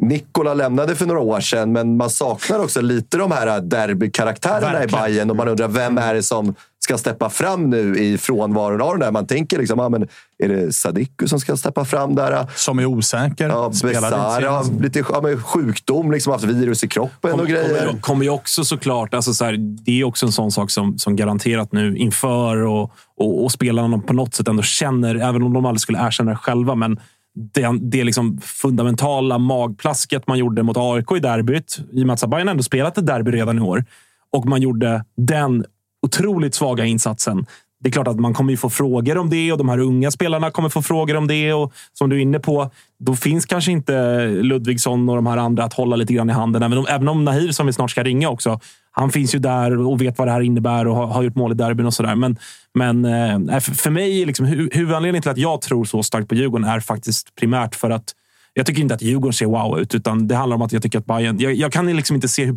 [0.00, 4.86] Nikola lämnade för några år sedan, men man saknar också lite de här derbykaraktärerna i.
[4.86, 6.54] Bayern och man undrar vem är det som
[6.86, 9.12] ska steppa fram nu i frånvaron av den där.
[9.12, 10.08] Man tänker liksom, ja, men
[10.38, 12.46] är det Sadiku som ska steppa fram där?
[12.54, 13.48] Som är osäker.
[13.48, 17.86] Ja, Besara har lite ja, men sjukdom, liksom haft virus i kroppen och kommer, grejer.
[17.86, 19.14] kommer, kommer ju också såklart...
[19.14, 22.92] Alltså så här, det är också en sån sak som, som garanterat nu inför och,
[23.16, 26.36] och, och spelarna på något sätt ändå känner, även om de aldrig skulle erkänna det
[26.36, 27.00] själva, men
[27.36, 32.30] det, det liksom fundamentala magplasket man gjorde mot AIK i derbyt, i och med att
[32.30, 33.84] Bayern ändå spelat ett derby redan i år,
[34.32, 35.64] och man gjorde den
[36.02, 37.46] otroligt svaga insatsen.
[37.80, 40.10] Det är klart att man kommer ju få frågor om det och de här unga
[40.10, 41.52] spelarna kommer få frågor om det.
[41.52, 45.64] Och som du är inne på, då finns kanske inte Ludvigsson och de här andra
[45.64, 46.62] att hålla lite grann i handen.
[46.62, 48.60] Även om, även om Nahir, som vi snart ska ringa också,
[49.00, 51.52] han finns ju där och vet vad det här innebär och har, har gjort mål
[51.52, 52.14] i derbyn och sådär.
[52.14, 52.36] Men,
[52.74, 56.28] men eh, eh för, för mig, liksom, hu- huvudanledningen till att jag tror så starkt
[56.28, 58.14] på Djurgården är faktiskt primärt för att
[58.58, 60.98] Jag tycker inte att Djurgården ser wow ut, utan det handlar om att jag tycker
[60.98, 61.38] att Bayern...
[61.38, 62.54] Jag, jag kan liksom inte se hur,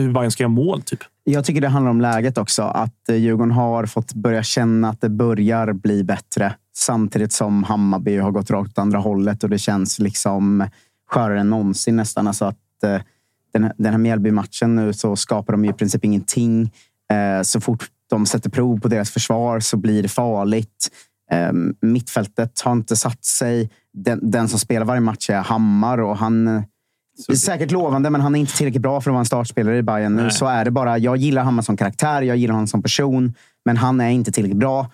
[0.00, 0.82] hur Bayern ska göra mål.
[0.82, 0.98] Typ.
[1.24, 2.62] Jag tycker det handlar om läget också.
[2.62, 6.54] Att eh, Djurgården har fått börja känna att det börjar bli bättre.
[6.76, 10.68] Samtidigt som Hammarby har gått rakt åt andra hållet och det känns liksom
[11.10, 12.26] skörare än någonsin nästan.
[12.26, 13.00] Alltså att, eh,
[13.58, 16.72] den, här- den här Mjällby-matchen nu så skapar de ju i princip ingenting.
[17.12, 20.88] Eh, så fort de sätter prov på deras försvar så blir det farligt.
[21.30, 23.70] Eh, mittfältet har inte satt sig.
[23.92, 26.62] Den, den som spelar varje match är Hammar och han eh,
[27.26, 29.78] det är säkert lovande, men han är inte tillräckligt bra för att vara en startspelare
[29.78, 30.22] i Bayern nu.
[30.22, 30.30] Nej.
[30.30, 30.98] Så är det bara.
[30.98, 33.34] Jag gillar Hammar som karaktär, jag gillar honom som person,
[33.64, 34.90] men han är inte tillräckligt bra.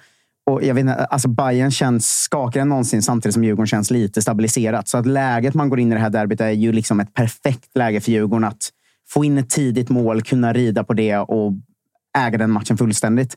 [0.46, 4.22] Och jag vet inte, alltså Bayern känns skakigare än någonsin samtidigt som Djurgården känns lite
[4.22, 4.88] stabiliserat.
[4.88, 7.76] Så att läget man går in i det här derbyt är ju liksom ett perfekt
[7.76, 8.70] läge för Djurgården att
[9.08, 11.52] få in ett tidigt mål, kunna rida på det och
[12.18, 13.36] äga den matchen fullständigt.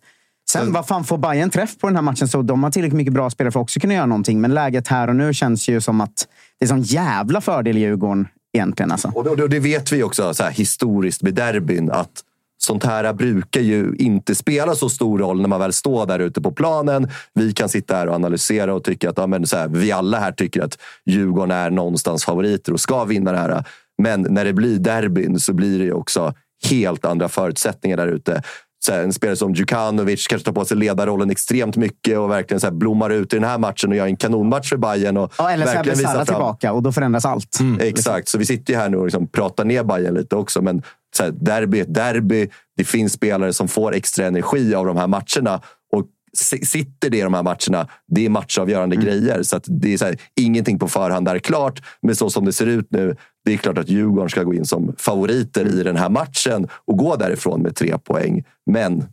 [0.49, 3.14] Sen, vad fan, får Bayern träff på den här matchen så de har tillräckligt mycket
[3.14, 4.41] bra spelare för att också kunna göra någonting.
[4.41, 6.27] Men läget här och nu känns ju som att
[6.60, 8.91] det är sån jävla fördel Djurgården egentligen.
[8.91, 9.11] Alltså.
[9.15, 11.91] Och det, och det vet vi också så här, historiskt med derbyn.
[11.91, 12.23] Att
[12.65, 16.41] sånt här brukar ju inte spela så stor roll när man väl står där ute
[16.41, 17.07] på planen.
[17.33, 20.19] Vi kan sitta här och analysera och tycka att ja, men så här, vi alla
[20.19, 23.63] här tycker att Djurgården är någonstans favoriter och ska vinna det här.
[24.01, 26.33] Men när det blir derbyn så blir det ju också
[26.69, 28.41] helt andra förutsättningar där ute.
[28.91, 32.73] En spelare som Djukanovic kanske tar på sig ledarrollen extremt mycket och verkligen så här
[32.73, 35.17] blommar ut i den här matchen och gör en kanonmatch för Bayern.
[35.17, 37.57] Och Ja, eller så är verkligen visar Besara fram- tillbaka och då förändras allt.
[37.79, 40.61] Exakt, så vi sitter ju här nu och liksom pratar ner Bayern lite också.
[40.61, 40.81] Men
[41.15, 42.49] så här, derby ett derby.
[42.77, 45.61] Det finns spelare som får extra energi av de här matcherna.
[45.93, 46.05] Och
[46.37, 49.43] si- sitter det i de här matcherna, det är matchavgörande grejer.
[49.43, 51.81] Så att det är så här, ingenting på förhand är klart.
[52.01, 53.15] Men så som det ser ut nu,
[53.45, 56.97] det är klart att Djurgården ska gå in som favoriter i den här matchen och
[56.97, 58.43] gå därifrån med tre poäng.
[58.71, 59.03] Men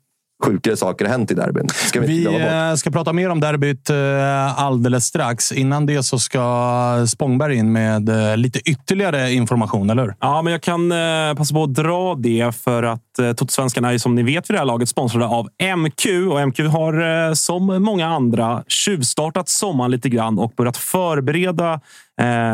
[0.44, 1.68] sjukare saker har hänt i derbyn.
[1.68, 5.52] Ska vi, Vi eh, ska prata mer om derbyt eh, alldeles strax.
[5.52, 10.14] Innan det så ska Spångberg in med eh, lite ytterligare information, eller hur?
[10.20, 10.92] Ja, men jag kan
[11.36, 13.00] passa på att dra det för att
[13.36, 16.06] Totosvenskan är ju som ni vet vid det här laget sponsrade av MQ.
[16.30, 21.80] Och MQ har som många andra tjuvstartat sommaren lite grann och börjat förbereda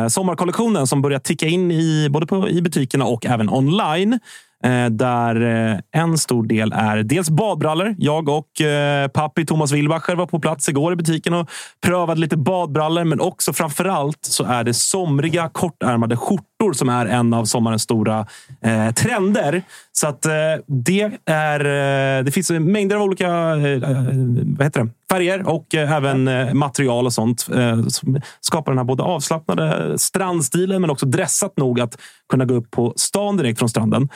[0.09, 4.19] sommarkollektionen som börjar ticka in i både på, i butikerna och även online.
[4.63, 5.41] Eh, där
[5.71, 7.95] eh, en stor del är dels badbrallor.
[7.97, 11.49] Jag och eh, pappi Thomas Wilbacher var på plats igår i butiken och
[11.85, 13.03] prövade lite badbrallor.
[13.03, 17.81] Men också framför allt så är det somriga kortärmade skjortor som är en av sommarens
[17.81, 18.27] stora
[18.61, 19.63] eh, trender.
[19.91, 20.31] Så att eh,
[20.67, 21.59] det är...
[21.59, 23.79] Eh, det finns mängder av olika eh,
[24.57, 24.89] vad heter det?
[25.09, 29.99] Färger och eh, även eh, material och sånt eh, som skapar den här både avslappnade
[29.99, 31.97] strandstilen men också dressat nog att
[32.29, 34.09] kunna gå upp på stan direkt från stranden.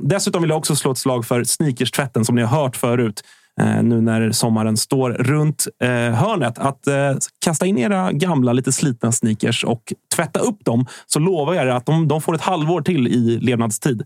[0.00, 3.22] Dessutom vill jag också slå ett slag för sneakerstvätten som ni har hört förut.
[3.60, 6.58] Eh, nu när sommaren står runt eh, hörnet.
[6.58, 10.86] Att eh, kasta in era gamla, lite slitna sneakers och tvätta upp dem.
[11.06, 14.02] Så lovar jag er att de, de får ett halvår till i levnadstid.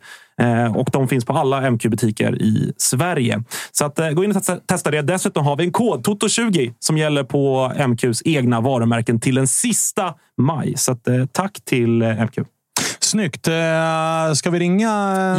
[0.75, 3.43] Och de finns på alla MQ-butiker i Sverige.
[3.73, 5.03] Så att, gå in och testa, det.
[5.03, 10.15] Dessutom har vi en kod, Toto20, som gäller på MQs egna varumärken till den sista
[10.39, 10.75] maj.
[10.77, 12.39] Så att, tack till MQ.
[13.11, 13.49] Snyggt.
[13.49, 14.89] Eh, Ska vi ringa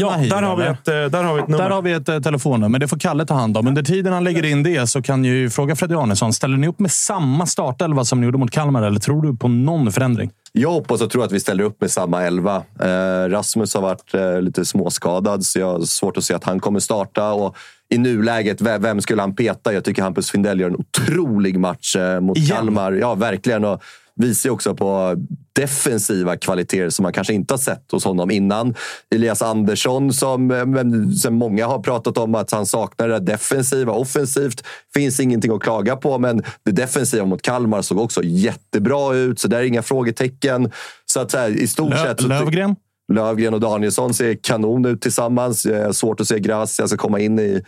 [0.01, 1.63] Ja, Nahir, där har, vi ett, eh, där har vi ett nummer.
[1.63, 2.79] Där har vi ett eh, telefonnummer.
[2.79, 3.67] Det får Kalle ta hand om.
[3.67, 6.33] Under tiden han lägger in det så kan ju fråga Fredrik Arnesson.
[6.33, 9.47] Ställer ni upp med samma startelva som ni gjorde mot Kalmar eller tror du på
[9.47, 10.31] någon förändring?
[10.51, 12.55] Jag hoppas och tror att vi ställer upp med samma elva.
[12.79, 16.59] Eh, Rasmus har varit eh, lite småskadad, så jag har svårt att se att han
[16.59, 17.31] kommer starta.
[17.31, 17.57] Och
[17.89, 19.73] I nuläget, vem, skulle han peta?
[19.73, 22.57] Jag tycker Hampus Findell gör en otrolig match eh, mot Igen?
[22.57, 22.91] Kalmar.
[22.91, 23.65] Ja, verkligen.
[23.65, 23.81] Och
[24.21, 25.15] visar ju också på
[25.53, 28.75] defensiva kvaliteter som man kanske inte har sett hos honom innan.
[29.15, 33.93] Elias Andersson, som, eh, som många har pratat om att han saknar det defensiva.
[33.93, 39.39] Offensivt finns ingenting att klaga på, men det defensiva mot Kalmar såg också jättebra ut.
[39.39, 40.71] Så där är inga frågetecken.
[41.05, 42.21] Så att så här, i stort Lö- sett...
[42.21, 42.75] Lövgren?
[43.13, 45.67] Lövgren och Danielsson ser kanon ut tillsammans.
[45.91, 47.61] Svårt att se Gracia ska komma in i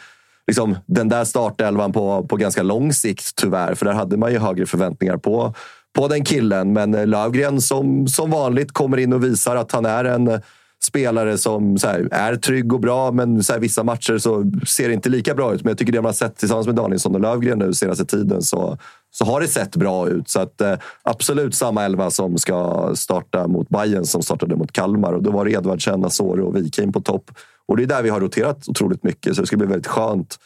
[0.48, 3.76] liksom, den där startelvan på, på ganska lång sikt tyvärr.
[3.76, 5.54] För där hade man ju högre förväntningar på,
[5.94, 6.74] på den killen.
[6.74, 10.40] Men eh, Lövgren som, som vanligt kommer in och visar att han är en eh,
[10.84, 14.88] spelare som så här, är trygg och bra, men så här, vissa matcher så ser
[14.88, 15.64] det inte lika bra ut.
[15.64, 18.42] Men jag tycker det man har sett tillsammans med Danielsson och Lövgren nu senaste tiden
[18.42, 18.78] så,
[19.12, 20.30] så har det sett bra ut.
[20.30, 25.14] Så att, eh, absolut samma elva som ska starta mot Bayern som startade mot Kalmar.
[25.14, 27.32] Och då var det Edvardsen, Asoro och Wikheim på topp.
[27.68, 30.38] Och det är där vi har roterat otroligt mycket, så det ska bli väldigt skönt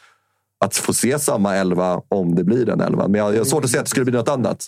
[0.64, 3.10] att få se samma elva om det blir den elvan.
[3.10, 4.66] Men jag, jag har svårt att se att det skulle bli något annat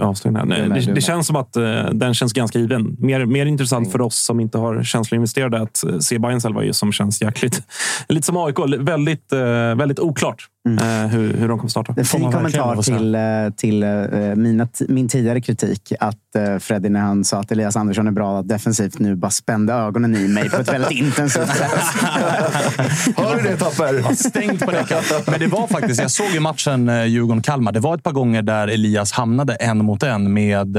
[0.00, 0.44] avstängd här.
[0.44, 2.96] Nej, det, det känns som att eh, den känns ganska given.
[2.98, 6.72] Mer, mer intressant för oss som inte har känsloinvesterade att eh, se Bayerns elva ju
[6.72, 7.62] som känns jäkligt...
[8.08, 8.58] Lite som AIK.
[8.78, 9.40] Väldigt, eh,
[9.74, 10.48] väldigt oklart.
[10.66, 11.94] Eh, hur, hur de kommer starta.
[11.96, 13.20] En fin kommentar till, eh,
[13.56, 15.92] till eh, mina, min tidigare kritik.
[16.00, 19.72] Att eh, Freddy, när han sa att Elias Andersson är bra defensivt, nu bara spände
[19.72, 21.70] ögonen i mig på ett väldigt intensivt sätt.
[23.16, 24.14] Hör du det Tapper?
[24.14, 24.86] Stängt på det.
[25.26, 27.72] Men det var faktiskt, jag såg ju matchen Djurgården-Kalmar.
[27.72, 30.76] Det var ett par gånger där Elias hamnade en mot en med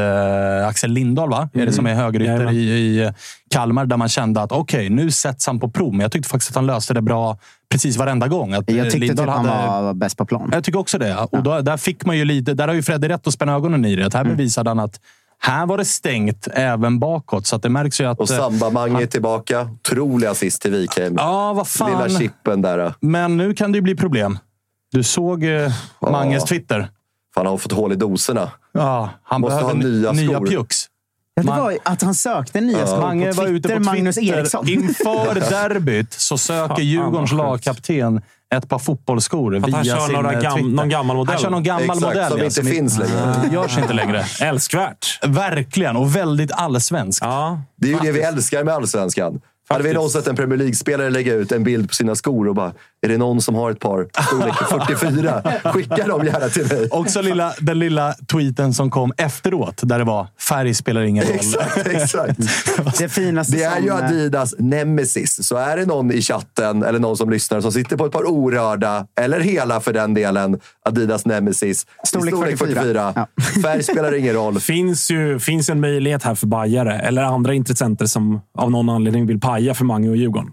[0.67, 1.49] Axel Lindahl, va?
[1.53, 3.11] Är det som är högerytter i, i
[3.49, 3.85] Kalmar?
[3.85, 5.91] Där man kände att okej, nu sätts han på prov.
[5.91, 7.37] Men jag tyckte faktiskt att han löste det bra
[7.69, 8.53] precis varenda gång.
[8.53, 10.49] Att, eh, Jag tyckte typ Lindahl han hade- var bäst på plan.
[10.53, 11.15] Jag tycker också det.
[11.31, 12.53] Och då, där fick man ju lite...
[12.53, 14.05] Där har ju Freddy rätt att spänna ögonen i det.
[14.05, 14.37] Att här Mm.
[14.37, 14.99] bevisade han att
[15.39, 17.45] här var det stängt även bakåt.
[17.47, 18.19] Så att det märks ju att...
[18.19, 19.61] Och eh, Samba-Mange är tillbaka.
[19.61, 21.15] Otrolig assist till Wikheim.
[21.17, 22.03] Ja, vad fan.
[22.03, 22.93] Lilla chippen där.
[22.99, 24.39] Men nu kan det ju bli problem.
[24.91, 25.71] Du såg eh,
[26.01, 26.89] Manges Twitter.
[27.35, 28.51] Han har fått hål i doserna.
[28.71, 30.47] Ja, han Måste behöver ha nya nya skor.
[31.37, 34.15] Ja, det Man- var att han sökte nya skor på var ute Twitter, på Magnus
[34.15, 34.37] Twitter.
[34.37, 34.67] Eriksson.
[34.69, 38.21] Inför derbyt så söker Djurgårdens lagkapten
[38.55, 40.69] ett par fotbollsskor Att han via kör sin några eh, gam- Twitter.
[40.69, 41.33] någon gammal modell.
[41.33, 42.29] Han kör någon gammal Exakt, modell.
[42.31, 43.35] som ja, inte finns längre.
[43.53, 44.25] Görs inte längre.
[44.41, 45.19] Älskvärt.
[45.25, 47.21] Verkligen, och väldigt allsvenskt.
[47.25, 47.61] Ja.
[47.75, 49.41] Det är ju det vi älskar med allsvenskan.
[49.69, 52.55] Hade vi någonsin sett en Premier League-spelare lägga ut en bild på sina skor och
[52.55, 55.43] bara “Är det någon som har ett par storlek 44?
[55.73, 60.05] Skicka dem gärna till mig.” Också lilla, den lilla tweeten som kom efteråt, där det
[60.05, 61.35] var “Färg spelar ingen roll”.
[61.35, 62.39] Exakt, exakt.
[62.97, 65.47] Det finaste Det är ju som, eh, Adidas nemesis.
[65.47, 68.23] Så är det någon i chatten eller någon som lyssnar som sitter på ett par
[68.31, 71.85] orörda, eller hela för den delen, Adidas nemesis.
[72.03, 73.13] i Storlek 44.
[73.15, 73.27] Ja.
[73.63, 74.59] Färg spelar ingen roll.
[74.59, 79.27] finns ju finns en möjlighet här för bajare eller andra intressenter som av någon anledning
[79.27, 80.51] vill paja för Mange och Djurgården.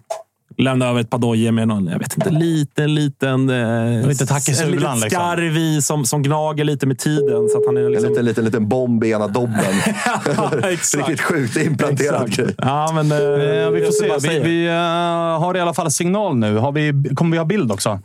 [0.56, 3.50] Lämna över ett par dojor med någon, jag vet inte, liten, liten...
[3.50, 5.10] Eh, Lite tack i en sulan, liten liksom.
[5.10, 7.48] skarv i som, som gnager lite med tiden.
[7.48, 8.10] Så att han är En liksom...
[8.10, 9.54] liten, liten, liten bomb i ena dobben.
[10.36, 10.50] ja.
[10.52, 12.54] Riktigt sjukt implanterad grej.
[12.58, 14.28] Ja, men, eh, Eh, vi får se.
[14.30, 14.72] Vi, vi eh,
[15.40, 16.56] har i alla fall signal nu.
[16.56, 18.00] Har vi, kommer vi ha bild också?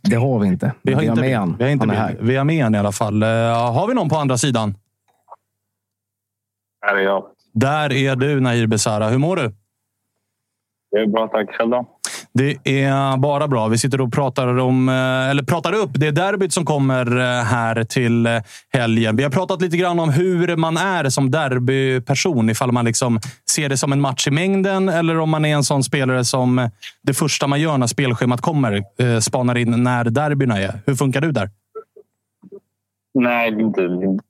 [0.00, 0.72] Det har vi inte.
[0.82, 1.38] Vi har, vi inte med bild.
[1.38, 1.56] han.
[1.58, 2.16] Vi har, inte han är här.
[2.20, 3.22] Vi har med han i alla fall.
[3.22, 3.28] Eh,
[3.72, 4.74] har vi någon på andra sidan?
[6.86, 7.24] Här är jag.
[7.54, 9.08] Där är du, Nahir Besara.
[9.08, 9.52] Hur mår du?
[10.94, 11.54] Det är bra, tack.
[11.54, 11.86] Själv då?
[12.32, 13.68] Det är bara bra.
[13.68, 17.84] Vi sitter och pratar om, eh, eller pratar upp det derbyt som kommer eh, här
[17.84, 18.32] till eh,
[18.72, 19.16] helgen.
[19.16, 22.50] Vi har pratat lite grann om hur man är som derbyperson.
[22.50, 25.64] Ifall man liksom ser det som en match i mängden eller om man är en
[25.64, 26.70] sån spelare som
[27.02, 28.82] det första man gör när spelschemat kommer
[29.20, 30.80] spanar in när derbyna är.
[30.86, 31.50] Hur funkar du där?
[33.14, 33.80] Nej, det är inte,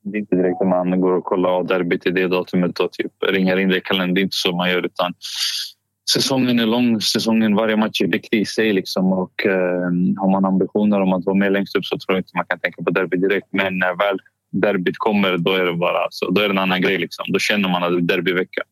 [0.03, 3.13] det är inte direkt att man går och kollar derbyt i det datumet och typ
[3.27, 4.15] ringer in det i kalendern.
[4.15, 4.87] Det är inte så man gör.
[4.87, 5.15] utan
[6.11, 7.01] Säsongen är lång.
[7.01, 8.73] Säsongen, varje match är viktig i sig.
[8.73, 12.21] Liksom, och, eh, har man ambitioner om att vara med längst upp så tror jag
[12.21, 13.47] inte man kan tänka på derby direkt.
[13.51, 14.19] Men när väl
[14.51, 16.99] derbyt kommer, då är det bara så, då är det en annan grej.
[16.99, 17.25] Liksom.
[17.29, 18.63] Då känner man att det är derbyvecka.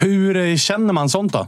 [0.00, 1.46] Hur eh, känner man sånt då?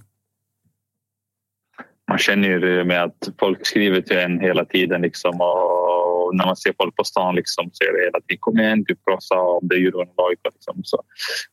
[2.08, 5.02] man känner ju det med att folk skriver till en hela tiden.
[5.02, 8.60] Liksom, och när man ser folk på stan liksom, så är det hela tiden kom
[8.60, 10.40] igen, du prata av det Djurgården och AIK.
[10.54, 10.80] Liksom.
[10.84, 11.02] Så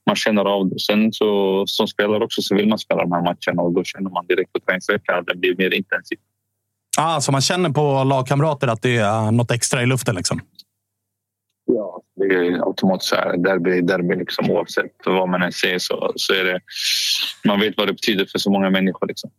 [0.06, 0.80] man känner av det.
[0.80, 4.10] Sen så, som spelare också så vill man spela de här matcherna och då känner
[4.10, 6.20] man direkt på träningsveckan att det blir mer intensivt.
[6.98, 10.16] Ah, så man känner på lagkamrater att det är något extra i luften?
[10.16, 10.40] Liksom.
[11.66, 13.38] Ja, det är automatiskt så här.
[13.38, 16.60] Derby, derby liksom, oavsett vad man än säger så, så är det...
[17.46, 19.08] Man vet vad det betyder för så många människor.
[19.08, 19.32] Liksom.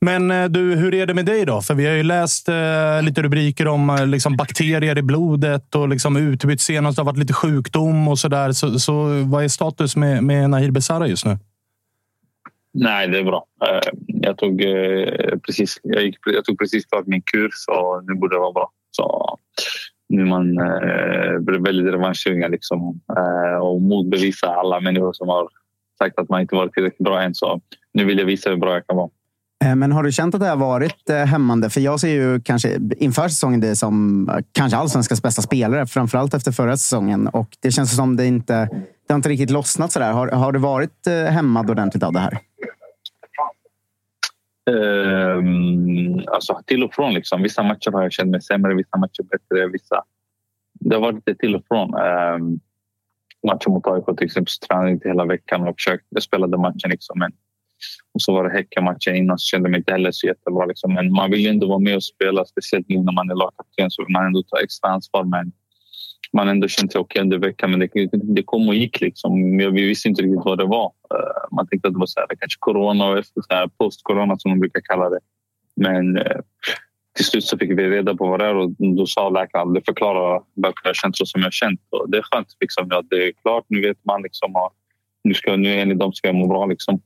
[0.00, 1.60] Men eh, du, hur är det med dig då?
[1.60, 5.88] För vi har ju läst eh, lite rubriker om eh, liksom bakterier i blodet och
[5.88, 6.96] liksom utbytt senast.
[6.96, 8.52] Det har varit lite sjukdom och sådär.
[8.52, 8.92] Så, så
[9.24, 11.38] vad är status med, med Nahir Besara just nu?
[12.72, 13.46] Nej, det är bra.
[13.66, 18.14] Eh, jag tog, eh, precis, jag, gick, jag tog precis klart min kur så nu
[18.14, 18.70] borde det vara bra.
[18.90, 19.36] Så
[20.08, 25.48] nu är man eh, väldigt revanschsugen liksom, eh, och motbevisa alla människor som har
[25.98, 27.34] sagt att man inte varit tillräckligt bra än.
[27.34, 27.60] Så
[27.92, 29.10] nu vill jag visa hur bra jag kan vara.
[29.64, 31.70] Eh, men har du känt att det har varit eh, hämmande?
[31.70, 36.34] För jag ser ju kanske inför säsongen det som eh, kanske allsvenskans bästa spelare, framförallt
[36.34, 37.28] efter förra säsongen.
[37.28, 38.68] Och det känns som det inte,
[39.06, 40.12] det har inte riktigt lossnat sådär.
[40.12, 42.38] Har, har du varit hämmad ordentligt av det här?
[44.70, 47.14] Um, alltså till och från.
[47.14, 47.42] Liksom.
[47.42, 49.68] Vissa matcher har jag känt mig sämre, vissa matcher bättre.
[49.68, 50.02] Vissa...
[50.80, 51.94] Det har varit lite till och från.
[51.94, 52.60] Um,
[53.46, 56.58] matchen mot AIK till exempel så tränade jag inte hela veckan och försökte, jag spelade
[56.58, 56.90] matchen.
[56.90, 57.32] Liksom, men,
[58.14, 60.66] och så var det Häckenmatchen innan så kände jag mig inte heller så jättebra.
[60.66, 60.94] Liksom.
[60.94, 63.90] Men man vill ju ändå vara med och spela, speciellt nu när man är lagkapten
[63.90, 65.24] så vill man ändå ta extra ansvar.
[65.24, 65.52] Men
[66.32, 67.70] man har ändå känt sig okej under veckan.
[67.70, 69.00] Men det, det kom och gick.
[69.00, 69.56] Liksom.
[69.56, 70.92] Vi visste inte riktigt vad det var.
[71.14, 74.38] Eh, man tänkte att det var så här, kanske corona och efter så här, post-corona
[74.38, 75.20] som de brukar kalla det.
[75.76, 76.40] Men eh,
[77.16, 79.82] till slut så fick vi reda på vad det är och då sa läkaren det
[79.86, 81.80] förklarar varför jag känt så som jag har känt.
[81.90, 82.56] Och det är skönt.
[82.60, 84.72] Liksom, att det är klart, nu vet man liksom, och
[85.24, 86.66] nu, ska, nu enligt dem ska jag må bra.
[86.66, 87.00] Liksom.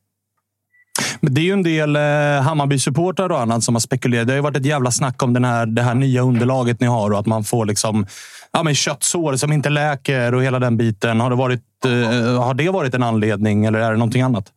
[1.21, 2.03] Men det är ju en del eh,
[2.43, 4.27] Hammarby-supportrar och annat som har spekulerat.
[4.27, 6.87] Det har ju varit ett jävla snack om den här, det här nya underlaget ni
[6.87, 8.07] har och att man får liksom,
[8.53, 11.21] ja, men köttsår som inte läker och hela den biten.
[11.21, 14.53] Har det, varit, eh, har det varit en anledning eller är det någonting annat?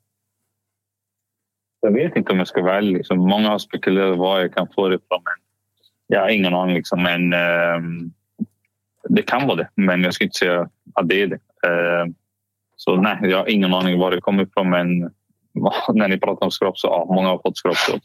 [1.82, 2.98] Jag vet inte om jag ska vara ärlig.
[2.98, 5.22] Liksom, många har spekulerat var jag kan få det ifrån.
[5.26, 6.76] Men jag har ingen aning.
[6.76, 7.82] Liksom, men, eh,
[9.10, 11.40] det kan vara det, men jag ska inte säga att det är det.
[11.68, 12.06] Eh,
[12.76, 14.70] så nej, jag har ingen aning var det kommer ifrån.
[14.70, 15.12] Men
[15.94, 17.76] när ni pratar om skrap så ja, många har fått skrap.
[17.76, 18.00] Så.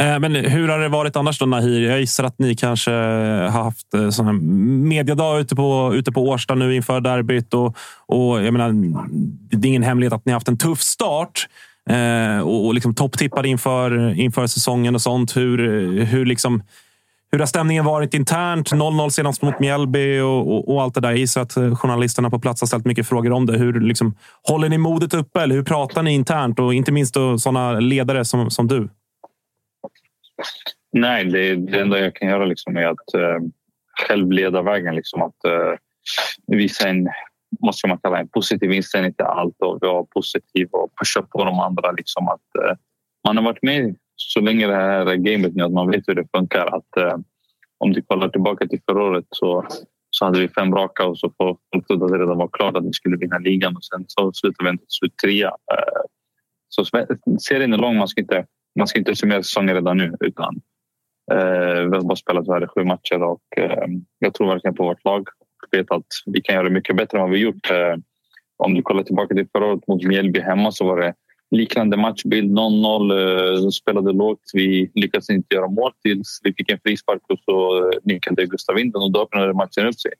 [0.00, 1.80] Eh, men hur har det varit annars då, Nahir?
[1.80, 4.32] Jag gissar att ni kanske har haft eh, sån här
[4.88, 7.54] mediedag ute på, ute på Årsta nu inför derbyt.
[7.54, 7.76] Och,
[8.06, 8.72] och jag menar,
[9.56, 11.46] det är ingen hemlighet att ni har haft en tuff start.
[11.90, 15.36] Eh, och, och liksom topptippade inför, inför säsongen och sånt.
[15.36, 15.58] Hur,
[16.04, 16.62] hur, liksom,
[17.34, 18.72] hur har stämningen varit internt?
[18.72, 21.10] 0-0 senast mot Mjällby och, och, och allt det där.
[21.10, 23.58] Jag gissar att eh, journalisterna på plats har ställt mycket frågor om det.
[23.58, 25.40] Hur liksom, håller ni modet uppe?
[25.40, 26.58] Eller hur pratar ni internt?
[26.58, 28.88] Och inte minst sådana ledare som, som du.
[30.92, 33.38] Nej, det, det enda jag kan göra liksom är att eh,
[34.08, 34.94] själv leda vägen.
[34.94, 35.78] Liksom, att eh,
[36.46, 37.08] visa en,
[37.60, 41.44] vad ska man kalla en positiv inställning till allt och vara positiv och pusha på
[41.44, 41.92] de andra.
[41.92, 42.76] Liksom, att, eh,
[43.24, 46.26] man har varit med så länge det här gamet nu att man vet hur det
[46.36, 46.66] funkar.
[46.66, 47.16] Att, eh,
[47.78, 49.66] om du kollar tillbaka till förra året så,
[50.10, 52.76] så hade vi fem raka och så får folk trodde att det redan var klart
[52.76, 55.48] att vi skulle vinna ligan och sen så slutade vi ändå till slut trea.
[55.48, 56.02] Eh,
[56.68, 56.84] så
[57.38, 57.96] serien är lång.
[57.96, 58.46] Man ska inte,
[58.78, 60.60] man ska inte summera säsongen redan nu utan
[61.32, 63.88] Eh, vi har bara spelat här sju matcher och eh,
[64.18, 65.28] jag tror verkligen på vårt lag.
[65.70, 67.70] Jag vet att vi kan göra mycket bättre än vad vi gjort.
[67.70, 67.96] Eh,
[68.56, 71.14] om du kollar tillbaka till förra året mot Mjällby hemma så var det
[71.54, 72.58] liknande matchbild.
[72.58, 74.50] 0-0, eh, spelade lågt.
[74.52, 78.78] Vi lyckades inte göra mål tills vi fick en frispark och så eh, nickade Gustav
[78.78, 80.12] in den och då öppnade matchen upp sig.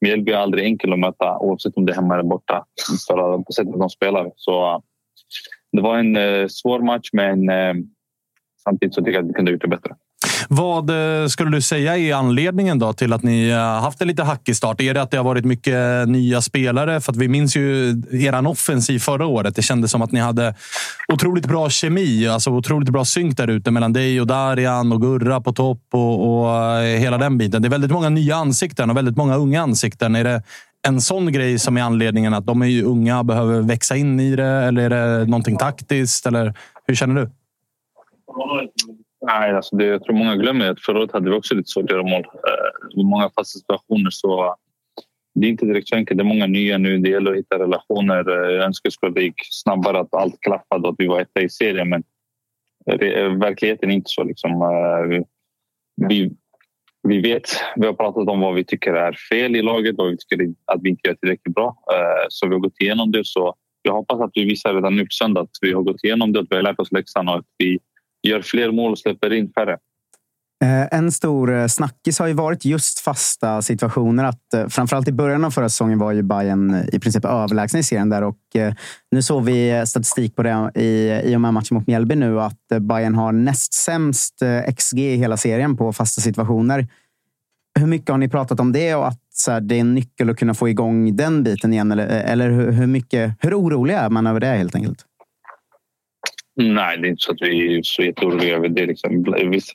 [0.00, 2.64] Mjällby är aldrig enkel att möta oavsett om det är hemma eller borta
[3.08, 4.30] för på sättet de spelar.
[4.36, 4.78] Så eh,
[5.72, 7.50] det var en svår match men
[8.64, 9.94] samtidigt så tycker jag att vi kunde ha gjort det bättre.
[10.48, 14.22] Vad eh, skulle du säga är anledningen då till att ni eh, haft en lite
[14.22, 14.80] hackig start?
[14.80, 17.00] Är det att det har varit mycket eh, nya spelare?
[17.00, 19.56] För att vi minns ju eran offensiv förra året.
[19.56, 20.54] Det kändes som att ni hade
[21.12, 25.40] otroligt bra kemi, alltså otroligt bra synk där ute mellan dig och Darian och Gurra
[25.40, 27.62] på topp och, och hela den biten.
[27.62, 30.16] Det är väldigt många nya ansikten och väldigt många unga ansikten.
[30.16, 30.42] Är det
[30.88, 34.36] en sån grej som är anledningen att de är ju unga behöver växa in i
[34.36, 34.44] det?
[34.44, 36.26] Eller är det någonting taktiskt?
[36.26, 36.54] Eller
[36.86, 37.30] hur känner du?
[39.26, 41.84] Nej, alltså det, jag tror många glömmer att förra året hade vi också lite svårt
[41.84, 42.24] att göra mål.
[42.24, 44.10] Eh, många fasta situationer.
[44.10, 44.54] Så eh,
[45.34, 46.18] det är inte direkt så enkelt.
[46.18, 46.98] Det är många nya nu.
[46.98, 48.30] Det gäller att hitta relationer.
[48.30, 51.40] Eh, jag önskar att det gick snabbare, att allt klaffade och att vi var etta
[51.40, 51.88] i serien.
[51.88, 52.02] Men
[52.84, 54.24] det, eh, verkligheten är inte så.
[54.24, 55.22] Liksom, eh,
[56.08, 56.30] vi,
[57.02, 60.16] vi vet, vi har pratat om vad vi tycker är fel i laget och vi
[60.16, 61.76] tycker att vi inte gör tillräckligt bra.
[62.28, 63.26] Så vi har gått igenom det.
[63.26, 66.32] Så jag hoppas att vi visar redan nu på söndag att vi har gått igenom
[66.32, 67.78] det, att vi har lärt oss läxan och att vi
[68.22, 69.78] gör fler mål och släpper in färre.
[70.64, 74.24] Eh, en stor eh, snackis har ju varit just fasta situationer.
[74.24, 77.82] Att, eh, framförallt i början av förra säsongen var ju Bayern i princip överlägsna i
[77.82, 78.22] serien där.
[78.22, 78.36] Och,
[79.10, 82.58] nu såg vi statistik på det i, i och med matchen mot Mjällby nu att
[82.80, 84.42] Bayern har näst sämst
[84.76, 86.86] XG i hela serien på fasta situationer.
[87.78, 90.30] Hur mycket har ni pratat om det och att så här, det är en nyckel
[90.30, 91.92] att kunna få igång den biten igen?
[91.92, 95.04] Eller, eller hur, hur, mycket, hur orolig är man över det helt enkelt?
[96.60, 98.86] Nej, det är inte så att vi är så jätteoroliga över det.
[98.86, 99.24] Liksom.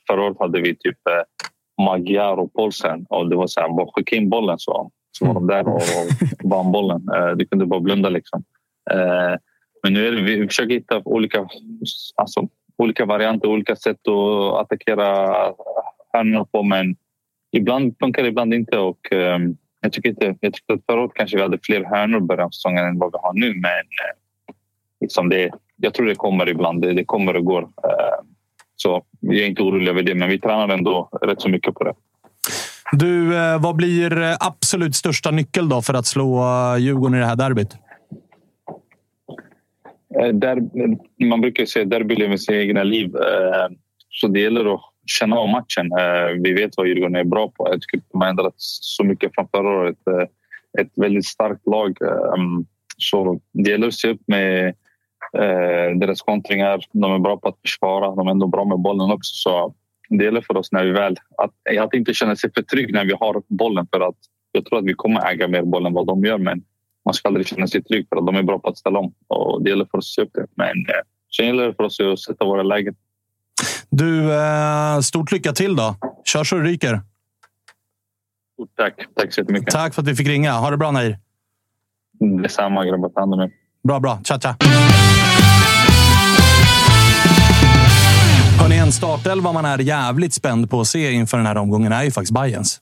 [0.07, 3.88] Förra året hade vi typ eh, Magyar och Polsen och det var så här, bara
[3.95, 7.10] skicka in bollen så, så var de där och, och vann bollen.
[7.16, 8.44] Eh, du kunde bara blunda liksom.
[8.91, 9.36] Eh,
[9.84, 11.48] men nu är det, vi försöker hitta olika,
[12.16, 12.48] alltså,
[12.78, 15.28] olika varianter, olika sätt att attackera
[16.14, 16.95] hörnorna på men
[17.52, 18.78] ibland funkar det, ibland inte.
[18.78, 19.40] Och, eh,
[19.82, 22.45] jag, tycker inte jag tycker att förra året kanske vi hade fler hörnor i början
[22.45, 23.53] av säsongen än vad vi har nu.
[23.53, 23.86] Men
[25.02, 26.81] liksom det, jag tror det kommer ibland.
[26.81, 27.61] Det, det kommer och går.
[27.61, 28.26] Eh,
[28.76, 31.84] så jag är inte orolig över det, men vi tränar ändå rätt så mycket på
[31.84, 31.93] det.
[32.91, 37.26] Du, eh, vad blir absolut största nyckel då för att slå eh, Djurgården i det
[37.26, 37.77] här derbyt?
[40.34, 40.57] Där,
[41.26, 43.11] man brukar säga derby lever sitt egna liv.
[44.10, 45.89] Så det gäller att känna av matchen.
[46.43, 47.68] Vi vet vad Djurgården är bra på.
[47.72, 49.97] Jag tycker att de har ändrat så mycket från förra året.
[50.80, 51.97] Ett väldigt starkt lag.
[52.97, 54.76] Så det gäller att se upp med
[55.36, 56.86] eh, deras kontringar.
[56.91, 58.16] De är bra på att försvara.
[58.16, 59.34] De är ändå bra med bollen också.
[59.34, 59.74] Så
[60.10, 61.18] det gäller för oss när vi väl...
[61.38, 63.88] Att, att inte känna sig för trygg när vi har bollen.
[63.94, 64.16] För att
[64.52, 66.38] jag tror att vi kommer äga mer boll än vad de gör.
[66.38, 66.64] Men
[67.06, 69.14] man ska aldrig känna sig trygg för att de är bra på att ställa om.
[69.28, 70.48] Och det gäller för oss att se upp det.
[70.56, 71.02] Men eh,
[71.38, 72.95] sen gäller det för oss att sätta våra lägen.
[73.90, 75.95] Du, eh, stort lycka till då.
[76.26, 77.02] Kör så det ryker.
[78.53, 79.07] Stort tack.
[79.16, 79.74] Tack så jättemycket.
[79.74, 80.52] Tack för att vi fick ringa.
[80.52, 81.18] Ha det bra Nair.
[82.41, 83.10] Detsamma grabbar.
[83.10, 83.52] Ta hand om er.
[83.84, 84.20] Bra, bra.
[84.24, 84.56] Tja, tja.
[88.60, 92.03] Hörrni, en startelva man är jävligt spänd på att se inför den här omgången är
[92.03, 92.80] ju faktiskt Bayerns.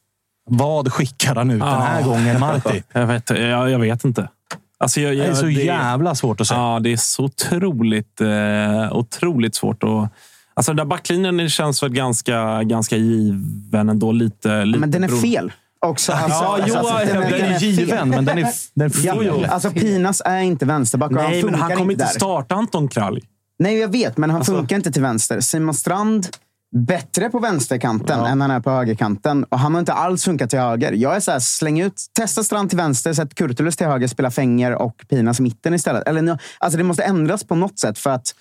[0.49, 2.05] Vad skickar han ut den här Ja.
[2.07, 2.83] gången, Marti?
[2.93, 4.29] Jag vet, jag, jag vet inte.
[4.77, 6.59] Alltså, jag, Det är jag- så jävla svårt att säga.
[6.59, 9.83] Ja, det är så otroligt, eh, otroligt svårt.
[9.83, 9.89] att...
[10.53, 14.11] Alltså, den där backlinjen det känns väl ganska, ganska given ändå.
[14.11, 15.51] Lite, lite Men den är fel.
[15.85, 18.05] Också, alltså, Ja, jo, alltså, den är given, fel.
[18.07, 19.45] men den är- den är ja, fel.
[19.45, 22.11] Alltså Pinas är inte vänsterback och han Nej, men han kommer inte där.
[22.11, 23.21] starta Anton Kralj.
[23.59, 25.39] Nej, jag vet, men han Alltså- funkar inte till vänster.
[25.39, 26.27] Simon Strand,
[26.87, 29.43] bättre på vänsterkanten än han är på högerkanten.
[29.43, 30.91] Och han har inte alls funkat till höger.
[30.91, 34.31] Jag är så här, släng ut, testa Strand till vänster, sätt Kurtulus till höger, spela
[34.31, 36.07] Fänger och Pinas mitten istället.
[36.07, 38.35] Eller, alltså det måste ändras på något sätt för att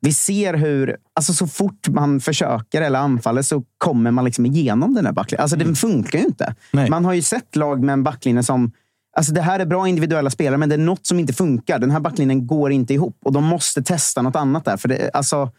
[0.00, 4.94] vi ser hur, alltså så fort man försöker eller anfaller så kommer man liksom igenom
[4.94, 5.42] den här backlinjen.
[5.42, 6.54] Alltså den funkar ju inte.
[6.90, 8.72] Man har ju sett lag med en backlinje som
[9.16, 11.78] Alltså det här är bra individuella spelare, men det är något som inte funkar.
[11.78, 14.76] Den här backlinjen går inte ihop och de måste testa något annat där.
[14.76, 15.50] För det, alltså,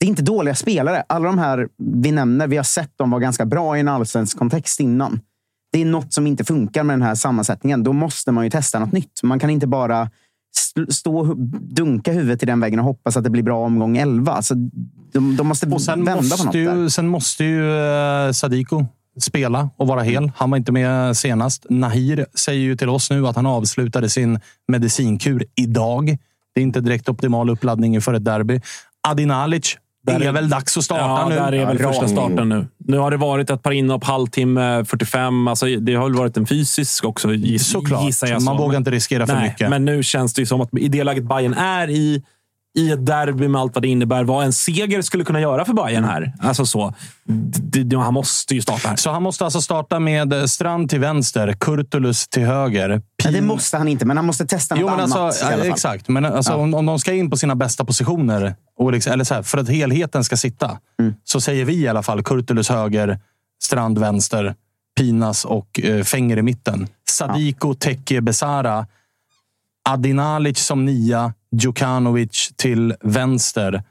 [0.00, 1.04] det är inte dåliga spelare.
[1.08, 1.68] Alla de här
[2.02, 5.20] vi nämner, vi har sett dem vara ganska bra i en allsvensk kontext innan.
[5.72, 7.82] Det är något som inte funkar med den här sammansättningen.
[7.84, 9.22] Då måste man ju testa något nytt.
[9.22, 10.10] Man kan inte bara
[10.56, 13.96] st- stå och dunka huvudet i den väggen och hoppas att det blir bra omgång
[13.96, 14.32] 11.
[14.32, 14.54] Alltså,
[15.12, 16.76] de, de måste vända på något måste, där.
[16.76, 17.78] ju, sen måste ju
[18.26, 18.86] eh, Sadiko
[19.20, 20.32] spela och vara hel.
[20.36, 21.66] Han var inte med senast.
[21.70, 26.18] Nahir säger ju till oss nu att han avslutade sin medicinkur idag.
[26.54, 28.60] Det är inte direkt optimal uppladdning inför ett derby.
[29.08, 29.76] Adin Alic,
[30.06, 31.34] det är, väl dags att starta ja, nu.
[31.34, 32.66] där är väl första starten nu.
[32.78, 35.48] Nu har det varit ett par inhopp, halvtimme, 45.
[35.48, 38.04] Alltså, det har väl varit en fysisk också, giss, Såklart.
[38.04, 38.42] gissar jag.
[38.42, 38.62] Man så.
[38.62, 39.70] vågar inte riskera för Nej, mycket.
[39.70, 42.22] Men nu känns det ju som att i det läget Bayern är i,
[42.78, 45.72] i ett derby med allt vad det innebär, vad en seger skulle kunna göra för
[45.72, 46.32] Bayern här.
[46.40, 46.94] Alltså så.
[48.04, 48.96] Han måste ju starta här.
[48.96, 52.88] Så han måste alltså starta med Strand till vänster, Kurtulus till höger.
[53.24, 55.18] Nej, det måste han inte, men han måste testa något Jo, men annat.
[55.18, 55.66] alltså, i alla fall.
[55.72, 56.08] exakt.
[56.08, 56.56] Men alltså, Ja.
[56.56, 59.58] om, om de ska in på sina bästa positioner, och liksom, eller så här, för
[59.58, 61.14] att helheten ska sitta, Mm.
[61.24, 63.18] så säger vi i alla fall Kurtulus höger,
[63.62, 64.54] Strand vänster,
[64.98, 66.88] Pinas och eh, Fänger i mitten.
[67.10, 68.86] Sadiko, Tekke, Besara.
[69.88, 73.82] Adinalic som nia, Djukanovic till vänster.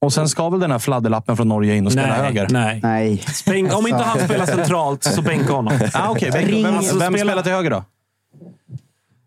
[0.00, 2.48] Och sen ska väl den här fladderlappen från Norge in och spela Nej, höger?
[2.50, 2.80] nej.
[2.82, 3.22] Nej.
[3.46, 5.72] Bänk, om inte han spelar centralt, så bänka honom.
[5.94, 6.30] Ah, okay.
[6.30, 7.84] vem, vem, Alltså, vem spela- spelar till höger då?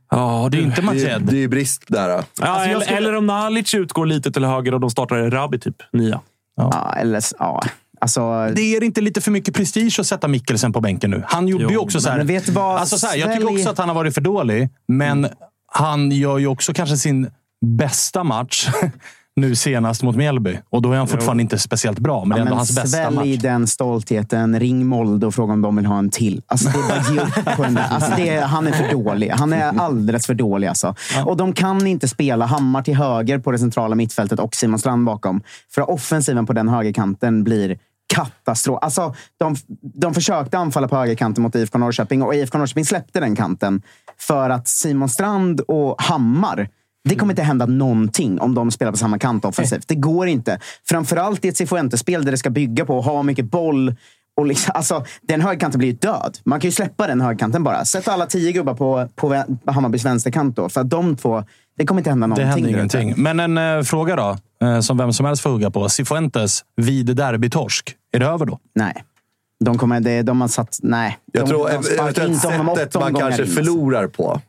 [0.09, 1.21] Ja, Det är inte Det, Majed.
[1.21, 2.07] det är ju brist där.
[2.09, 2.23] Då.
[2.41, 5.59] Ja, Alltså, eller, skulle- eller om Nalic utgår lite till höger och de startar Rabi
[5.59, 6.21] typ nia.
[6.55, 7.61] Ja, eller, ja.
[8.01, 8.21] Alltså,
[8.55, 11.23] Det är inte lite för mycket prestige att sätta Mikkelsen på bänken nu?
[11.27, 12.23] Han gjorde Jo, ju också så här.
[12.23, 12.77] vet vad?
[12.79, 15.27] Alltså så här jag tycker också att han har varit för dålig, men
[15.71, 17.29] han gör ju också kanske sin
[17.65, 18.67] bästa match
[19.35, 20.59] nu senast mot Mjällby.
[20.69, 23.11] Och då är han fortfarande inte speciellt bra, men det är Ja, ändå hans bästa
[23.11, 23.37] match.
[23.41, 24.59] den stoltheten.
[24.59, 26.41] Ring Molde och fråga om de vill ha en till.
[26.47, 27.87] Alltså, det är bara ge upp på den där.
[27.89, 29.29] Alltså, är, han är för dålig.
[29.29, 30.67] Han är alldeles för dålig.
[30.67, 30.95] Alltså.
[31.25, 35.05] Och de kan inte spela Hammar till höger på det centrala mittfältet och Simon Strand
[35.05, 35.41] bakom.
[35.71, 37.77] För offensiven på den högerkanten blir
[38.13, 38.79] katastrof.
[38.81, 39.55] Alltså, de,
[39.93, 43.81] de försökte anfalla på högerkanten mot IFK Norrköping och IFK Norrköping släppte den kanten
[44.19, 46.69] för att Simon Strand och Hammar
[47.09, 49.87] det kommer inte hända någonting om de spelar på samma kant offensivt.
[49.87, 50.59] Det går inte.
[50.89, 53.95] Framförallt i ett Cifuentes-spel där det ska bygga på att ha mycket boll.
[54.37, 56.37] Och liksom, alltså, den högerkanten blir ju död.
[56.43, 57.85] Man kan ju släppa den högerkanten bara.
[57.85, 60.69] Sätt alla tio gubbar på, på Hammarbys vänsterkant då.
[60.69, 61.43] För att de två,
[61.77, 62.47] det kommer inte hända Det någonting.
[62.65, 62.97] händer där ute.
[62.97, 63.23] ingenting.
[63.23, 64.37] Men en eh, fråga då,
[64.67, 65.89] eh, som vem som helst får hugga på.
[65.89, 67.95] Cifuentes vid derbytorsk.
[68.13, 68.59] Är det över då?
[68.75, 69.03] Nej.
[69.65, 70.79] De, kommer, det, de har satt...
[70.83, 71.17] Nej.
[71.31, 73.45] Jag de, tror de eventuellt sättet man kanske in, alltså.
[73.45, 74.41] förlorar på.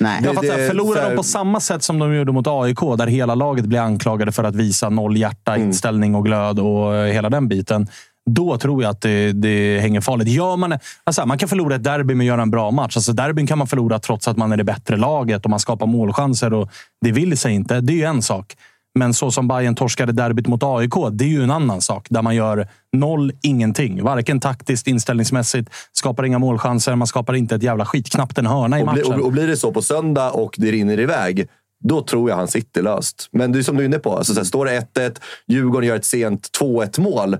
[0.00, 0.20] Nej.
[0.24, 2.80] Jag fattar, det är förlorar här- de på samma sätt som de gjorde mot AIK,
[2.98, 5.66] där hela laget blir anklagade för att visa noll hjärta, Mm.
[5.66, 7.86] inställning och glöd och eh, hela den biten.
[8.30, 10.28] Då tror jag att det, det hänger farligt.
[10.28, 12.96] Gör man, alltså, man kan förlora ett derby med att göra en bra match.
[12.96, 15.86] Alltså, derbyn kan man förlora trots att man är det bättre laget och man skapar
[15.86, 16.52] målchanser.
[16.54, 16.70] Och
[17.04, 17.80] det vill sig inte.
[17.80, 18.56] Det är ju en sak.
[18.94, 22.06] Men så som Bayern torskade derbyt mot AIK, det är ju en annan sak.
[22.10, 24.02] Där man gör noll, ingenting.
[24.02, 25.70] Varken taktiskt, inställningsmässigt.
[25.92, 26.96] Skapar inga målchanser.
[26.96, 28.10] Man skapar inte ett jävla skit.
[28.10, 29.20] Knappt en hörna i Och, bli, matchen.
[29.20, 31.48] och, och blir det så på söndag och det rinner iväg,
[31.84, 33.28] då tror jag han sitter löst.
[33.32, 34.16] Men det är som du är inne på.
[34.16, 35.16] Alltså, så står det 1-1,
[35.48, 37.36] Djurgården gör ett sent 2-1 mål.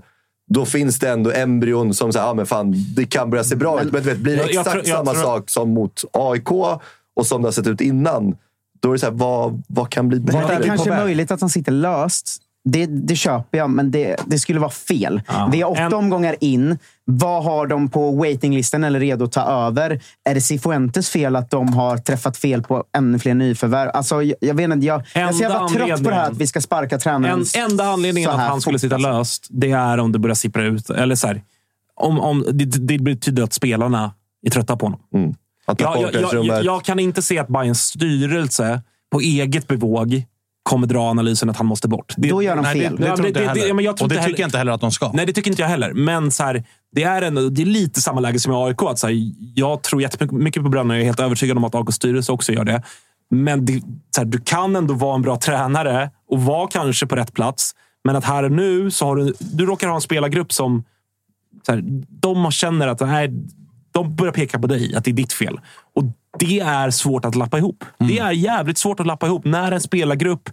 [0.53, 3.81] Då finns det ändå embryon som säger, ja men fan, det kan börja se bra
[3.83, 3.91] ut.
[3.91, 6.51] Men vet, blir det Jag- jag exakt tror- jag samma sak som mot AIK
[7.15, 8.35] och som det har sett ut innan,
[8.81, 10.55] då är det så här, vad, vad kan bli Men det bättre?
[10.55, 12.37] är kanske är möjligt att han sitter löst.
[12.63, 15.21] Det, det köper jag, men det, det skulle vara fel.
[15.51, 16.77] Vi har åtta En- omgångar in.
[17.05, 20.01] Vad har de på waitinglistan eller redo att ta över?
[20.29, 23.89] Är det Cifuentes fel att de har träffat fel på ännu fler nyförvärv?
[23.93, 26.31] Alltså, jag, jag vet inte, jag, jag är så jävla Enda trött på det här
[26.31, 28.95] att vi ska sparka tränaren En, enda anledningen så att här han skulle fort, sitta
[28.95, 29.11] alltså.
[29.11, 30.89] löst, det är om det börjar sippra ut.
[30.89, 31.41] Eller så här,
[31.95, 34.13] om, om det, det betyder att spelarna
[34.45, 34.99] är trötta på honom.
[35.15, 35.33] Mm.
[35.65, 38.81] Jag, jag, jag, jag, kan inte se att Bayerns styrelse
[39.11, 40.23] på eget bevåg
[40.63, 42.13] kommer dra analysen att han måste bort.
[42.17, 42.95] Det, Då gör de Nej, det, fel.
[42.95, 43.67] det tror det- inte jag det- heller.
[43.67, 45.11] det- men jag tror och det inte tycker heller- jag inte heller att de ska.
[45.13, 45.93] Nej, det tycker inte jag heller.
[45.93, 46.63] Men så här,
[46.95, 48.81] det, är ändå, det är lite samma läge som i AIK.
[48.81, 49.15] Att så här,
[49.55, 50.93] jag tror jättemycket på Bränna.
[50.93, 52.83] Jag är helt övertygad om att AIKs styrelse också gör det.
[53.29, 53.81] Men det,
[54.15, 57.75] så här, du kan ändå vara en bra tränare och vara kanske på rätt plats.
[58.03, 60.83] Men att här och nu så har du, du råkar ha en spelargrupp som
[61.65, 63.29] så här, de känner att nej,
[63.91, 65.59] de börjar peka på dig, att det är ditt fel.
[65.95, 66.03] Och
[66.39, 67.85] det är svårt att lappa ihop.
[67.99, 70.49] Det är jävligt svårt att lappa ihop när en spelargrupp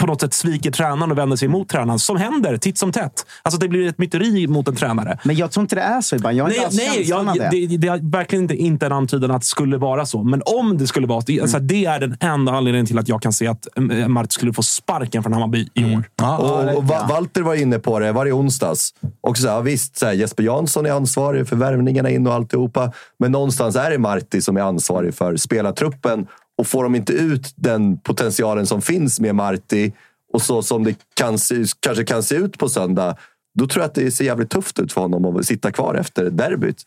[0.00, 1.98] på något sätt sviker tränaren och vänder sig emot tränaren.
[1.98, 3.26] Som händer titt som tätt.
[3.42, 5.18] Alltså det blir ett myteri mot en tränare.
[5.24, 6.36] Men jag tror inte det är så ibland.
[6.36, 7.66] Jag har Nej, inte alls nej känslan av jag, det.
[7.66, 10.22] det, det är verkligen inte, inte en antydan att det skulle vara så.
[10.22, 11.26] Men om det skulle vara så.
[11.26, 14.32] Det, alltså, det är den enda anledningen till att jag kan se att eh, Mart
[14.32, 16.02] skulle få sparken från Hammarby i år.
[16.38, 18.94] Och, och Va- Walter var inne på det varje onsdags.
[19.20, 22.92] Och så här, visst, så här, Jesper Jansson är ansvarig för värvningarna in och alltihopa.
[23.18, 26.26] Men någonstans är det Marti som är ansvarig för spelartruppen.
[26.58, 29.92] Och får de inte ut den potentialen som finns med Marti
[30.32, 33.16] och så som det kan se, kanske kan se ut på söndag.
[33.58, 36.30] Då tror jag att det ser jävligt tufft ut för honom att sitta kvar efter
[36.30, 36.82] derbyt.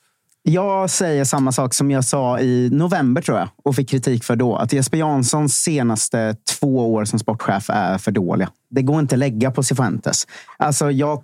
[0.46, 4.36] Jag säger samma sak som jag sa i november tror jag och fick kritik för
[4.36, 4.56] då.
[4.56, 8.50] Att Jesper Janssons senaste två år som sportchef är för dåliga.
[8.70, 10.28] Det går inte att lägga på Cifuentes.
[10.58, 11.24] Alltså jag,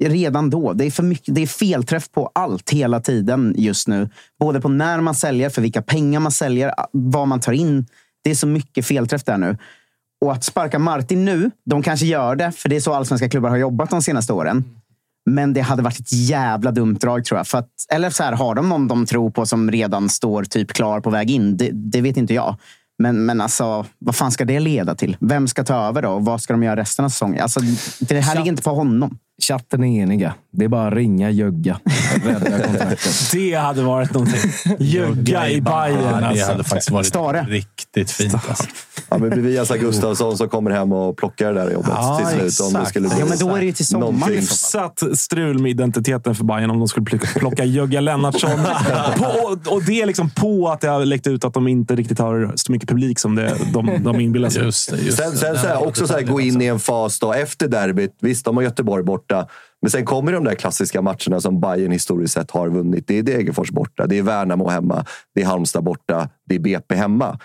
[0.00, 4.08] redan då, det är, för mycket, det är felträff på allt hela tiden just nu.
[4.40, 7.86] Både på när man säljer, för vilka pengar man säljer, vad man tar in.
[8.24, 9.56] Det är så mycket felträff där nu.
[10.20, 13.50] Och att sparka Martin nu, de kanske gör det, för det är så allsvenska klubbar
[13.50, 14.64] har jobbat de senaste åren.
[15.26, 17.46] Men det hade varit ett jävla dumt drag tror jag.
[17.46, 20.72] För att, eller så här, har de någon de tror på som redan står typ
[20.72, 21.56] klar på väg in?
[21.56, 22.56] Det, det vet inte jag.
[22.98, 25.16] Men, men alltså, vad fan ska det leda till?
[25.20, 26.08] Vem ska ta över då?
[26.08, 27.42] Och vad ska de göra resten av säsongen?
[27.42, 27.60] Alltså,
[28.00, 29.18] det här ligger inte på honom.
[29.42, 30.34] Chatten är eniga.
[30.52, 31.80] Det är bara att ringa Jögga.
[33.32, 34.50] Det hade varit någonting.
[34.78, 36.46] Jögga i Bayern Ja, det alltså.
[36.46, 37.46] hade faktiskt varit Stare.
[37.48, 38.34] riktigt fint.
[38.34, 38.64] Alltså.
[39.10, 42.16] Ja, men det blir Viasa Gustafsson som kommer hem och plockar det där jobbet Ja,
[42.18, 42.74] till slut.
[42.74, 44.34] Om det skulle bli Ja, men då är det ju till sommaren.
[44.34, 48.50] Hyfsat strul med identiteten för Bayern om de skulle plocka, plocka Jögga Lennartsson.
[49.18, 52.18] på, och det är liksom på att det har läckt ut att de inte riktigt
[52.18, 54.64] har så mycket publik som det, de, de inbillar sig.
[54.64, 54.96] Just det.
[54.96, 55.36] Just Sen, det.
[55.36, 58.16] sen så här, också så här, gå in i en fas då, efter derbyt.
[58.20, 59.48] Visst, de har Göteborg borta.
[59.82, 63.04] Men sen kommer de där klassiska matcherna som Bayern historiskt sett har vunnit.
[63.06, 65.04] Det är Degerfors borta, det är Värnamo hemma,
[65.34, 67.38] det är Halmstad borta, det är BP hemma.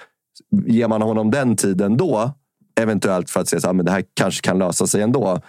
[0.66, 2.32] Ger man honom den tiden då,
[2.80, 5.42] eventuellt för att se att det här kanske kan lösa sig ändå.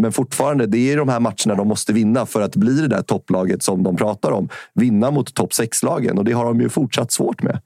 [0.00, 3.02] Men fortfarande, det är de här matcherna de måste vinna för att bli det där
[3.02, 4.48] topplaget som de pratar om.
[4.74, 7.60] Vinna mot topp 6-lagen och det har de ju fortsatt svårt med.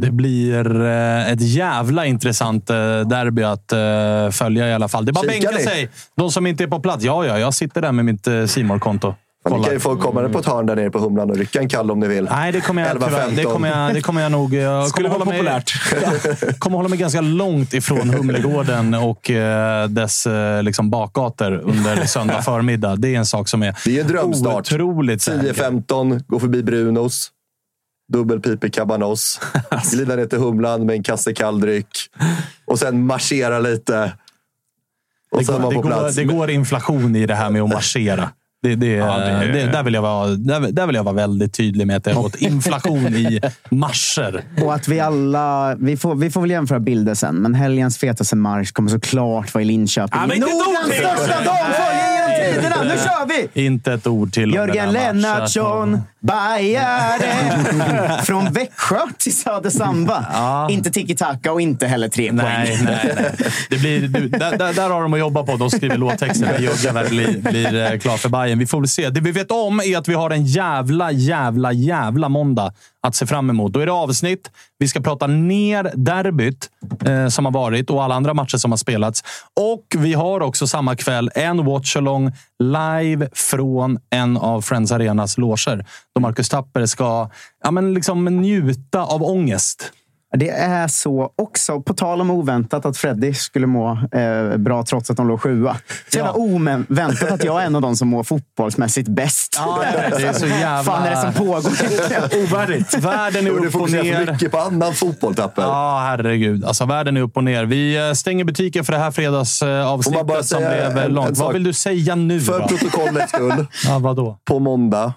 [0.00, 5.04] Det blir eh, ett jävla intressant eh, derby att eh, följa i alla fall.
[5.04, 5.64] Det är bara att Kikar bänka ni?
[5.76, 5.90] sig.
[6.16, 7.04] De som inte är på plats.
[7.04, 9.14] Ja, ja, jag sitter där med mitt simor konto
[9.50, 11.68] Ni kan ju få komma på ett hörn där nere på Humlan och rycka en
[11.68, 12.28] kall om ni vill.
[12.30, 13.04] Nej, det kommer jag, 11-15.
[13.06, 14.54] tyvärr, det kommer jag, det kommer jag nog...
[14.54, 15.72] Jag Skulle hålla mig, populärt.
[16.58, 19.30] kommer hålla mig ganska långt ifrån Humlegården och
[19.88, 20.26] dess
[20.62, 22.96] liksom bakgator under söndag förmiddag.
[22.96, 24.72] Det är en sak som är Det är en drömstart.
[24.72, 25.52] otroligt säker.
[25.52, 27.30] 10-15, gå förbi Brunos.
[28.12, 29.40] Dubbelpipig cabanos.
[29.92, 31.88] Glida ner till Humlan med en kasse kalldryck.
[32.64, 34.12] Och sen marschera lite.
[35.32, 36.16] Och Det sen går, vara det, på går, plats.
[36.16, 38.30] det går inflation i det här med att marschera.
[38.62, 41.54] Det, det, Ja, det- det, där, vill jag vara, där, där vill jag vara väldigt
[41.54, 44.44] tydlig med att det har gått inflation i marscher.
[44.62, 45.74] Och att vi alla...
[45.78, 49.62] Vi får, vi får väl jämföra bilder sen, men helgens fetaste marsch kommer såklart vara
[49.62, 50.20] i Linköping.
[50.20, 51.56] Ja, men Nordens största genom
[52.54, 52.82] tiderna!
[52.82, 53.66] Nu kör vi!
[53.66, 54.92] Inte ett ord till Jörgen.
[54.92, 57.32] Lennartsson, Bajare.
[58.24, 60.26] Från Växjö till Söder Samba.
[60.32, 60.70] Ja.
[60.70, 62.84] Inte tiki-taka och inte heller tre Nej, poäng.
[62.84, 63.50] nej, nej.
[63.70, 65.56] Det blir, du, där, där, har de att jobba på.
[65.56, 68.58] De skriver låttexter när väl blir, blir eh, klar för Bayern.
[68.58, 69.10] Vi får väl se.
[69.10, 72.72] Det vi vet om är att vi har en jävla, jävla, jävla måndag
[73.06, 73.72] att se fram emot.
[73.72, 74.50] Då är det avsnitt.
[74.78, 76.70] Vi ska prata ner derbyt
[77.06, 79.24] eh, som har varit och alla andra matcher som har spelats.
[79.54, 85.86] Och vi har också samma kväll en watchalong live från en av Friends Arenas loger.
[86.14, 87.30] Då Marcus Tapper ska
[87.64, 89.92] ja, men liksom njuta av ångest.
[90.38, 91.80] Det är så också.
[91.80, 95.76] På tal om oväntat att Freddy skulle må eh, bra trots att de låg sjua.
[96.12, 99.54] Så jävla oväntat att jag är en av de som mår fotbollsmässigt bäst.
[99.58, 99.78] Ja,
[100.18, 101.56] det är så jävla- fan är det som pågår?
[102.44, 102.94] Ovärdigt.
[102.98, 104.32] Världen är Och du upp och fokuserar för ner.
[104.32, 105.62] mycket på annan fotboll, Tapper.
[105.62, 106.64] Ja, herregud.
[106.64, 107.64] Alltså, världen är upp och ner.
[107.64, 111.36] Vi eh, stänger butiken för det här bara fredagsavsnittet som blev eh, en- en långt.
[111.36, 111.44] sak?
[111.46, 112.66] Vad vill du säga nu För då?
[112.68, 113.66] protokollets skull.
[113.86, 114.38] Ja, vadå?
[114.44, 115.12] på måndag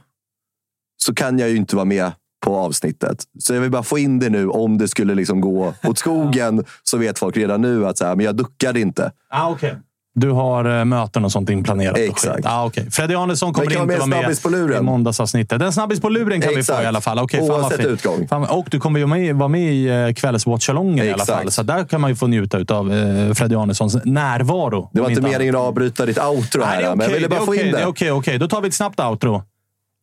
[0.98, 2.12] så kan jag ju inte vara med
[2.46, 3.24] på avsnittet.
[3.40, 4.48] Så jag vill bara få in det nu.
[4.48, 8.16] Om det skulle liksom gå åt skogen så vet folk redan nu att så här,
[8.16, 9.12] men jag duckade inte.
[9.30, 9.76] Ah, okay.
[10.16, 11.98] Du har eh, möten och sånt inplanerat?
[11.98, 12.46] Exakt.
[12.46, 12.90] Ah, okay.
[12.90, 14.80] Freddy Arnesson kommer inte vara med på luren.
[14.80, 15.60] i måndagsavsnittet.
[15.60, 16.78] Den snabbis på luren kan vi Exakt.
[16.80, 17.20] få i alla fall.
[17.20, 18.28] Okay, Oavsett utgång.
[18.28, 21.52] Fan, och du kommer ju med, vara med i eh, kvällswatchalongen i alla fall.
[21.52, 24.90] Så där kan man ju få njuta av eh, Freddy Arnessons närvaro.
[24.94, 27.46] Det var inte meningen att avbryta ditt outro Nej, här, är men jag ville bara
[27.46, 28.38] få in det Okej, okej.
[28.38, 29.44] Då tar vi ett snabbt outro.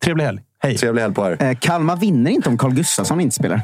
[0.04, 0.40] Trevlig helg.
[0.66, 0.76] Hej.
[0.76, 1.42] Trevlig helg på er.
[1.42, 3.60] Eh, Kalmar vinner inte om Carl Gustafsson inte spelar.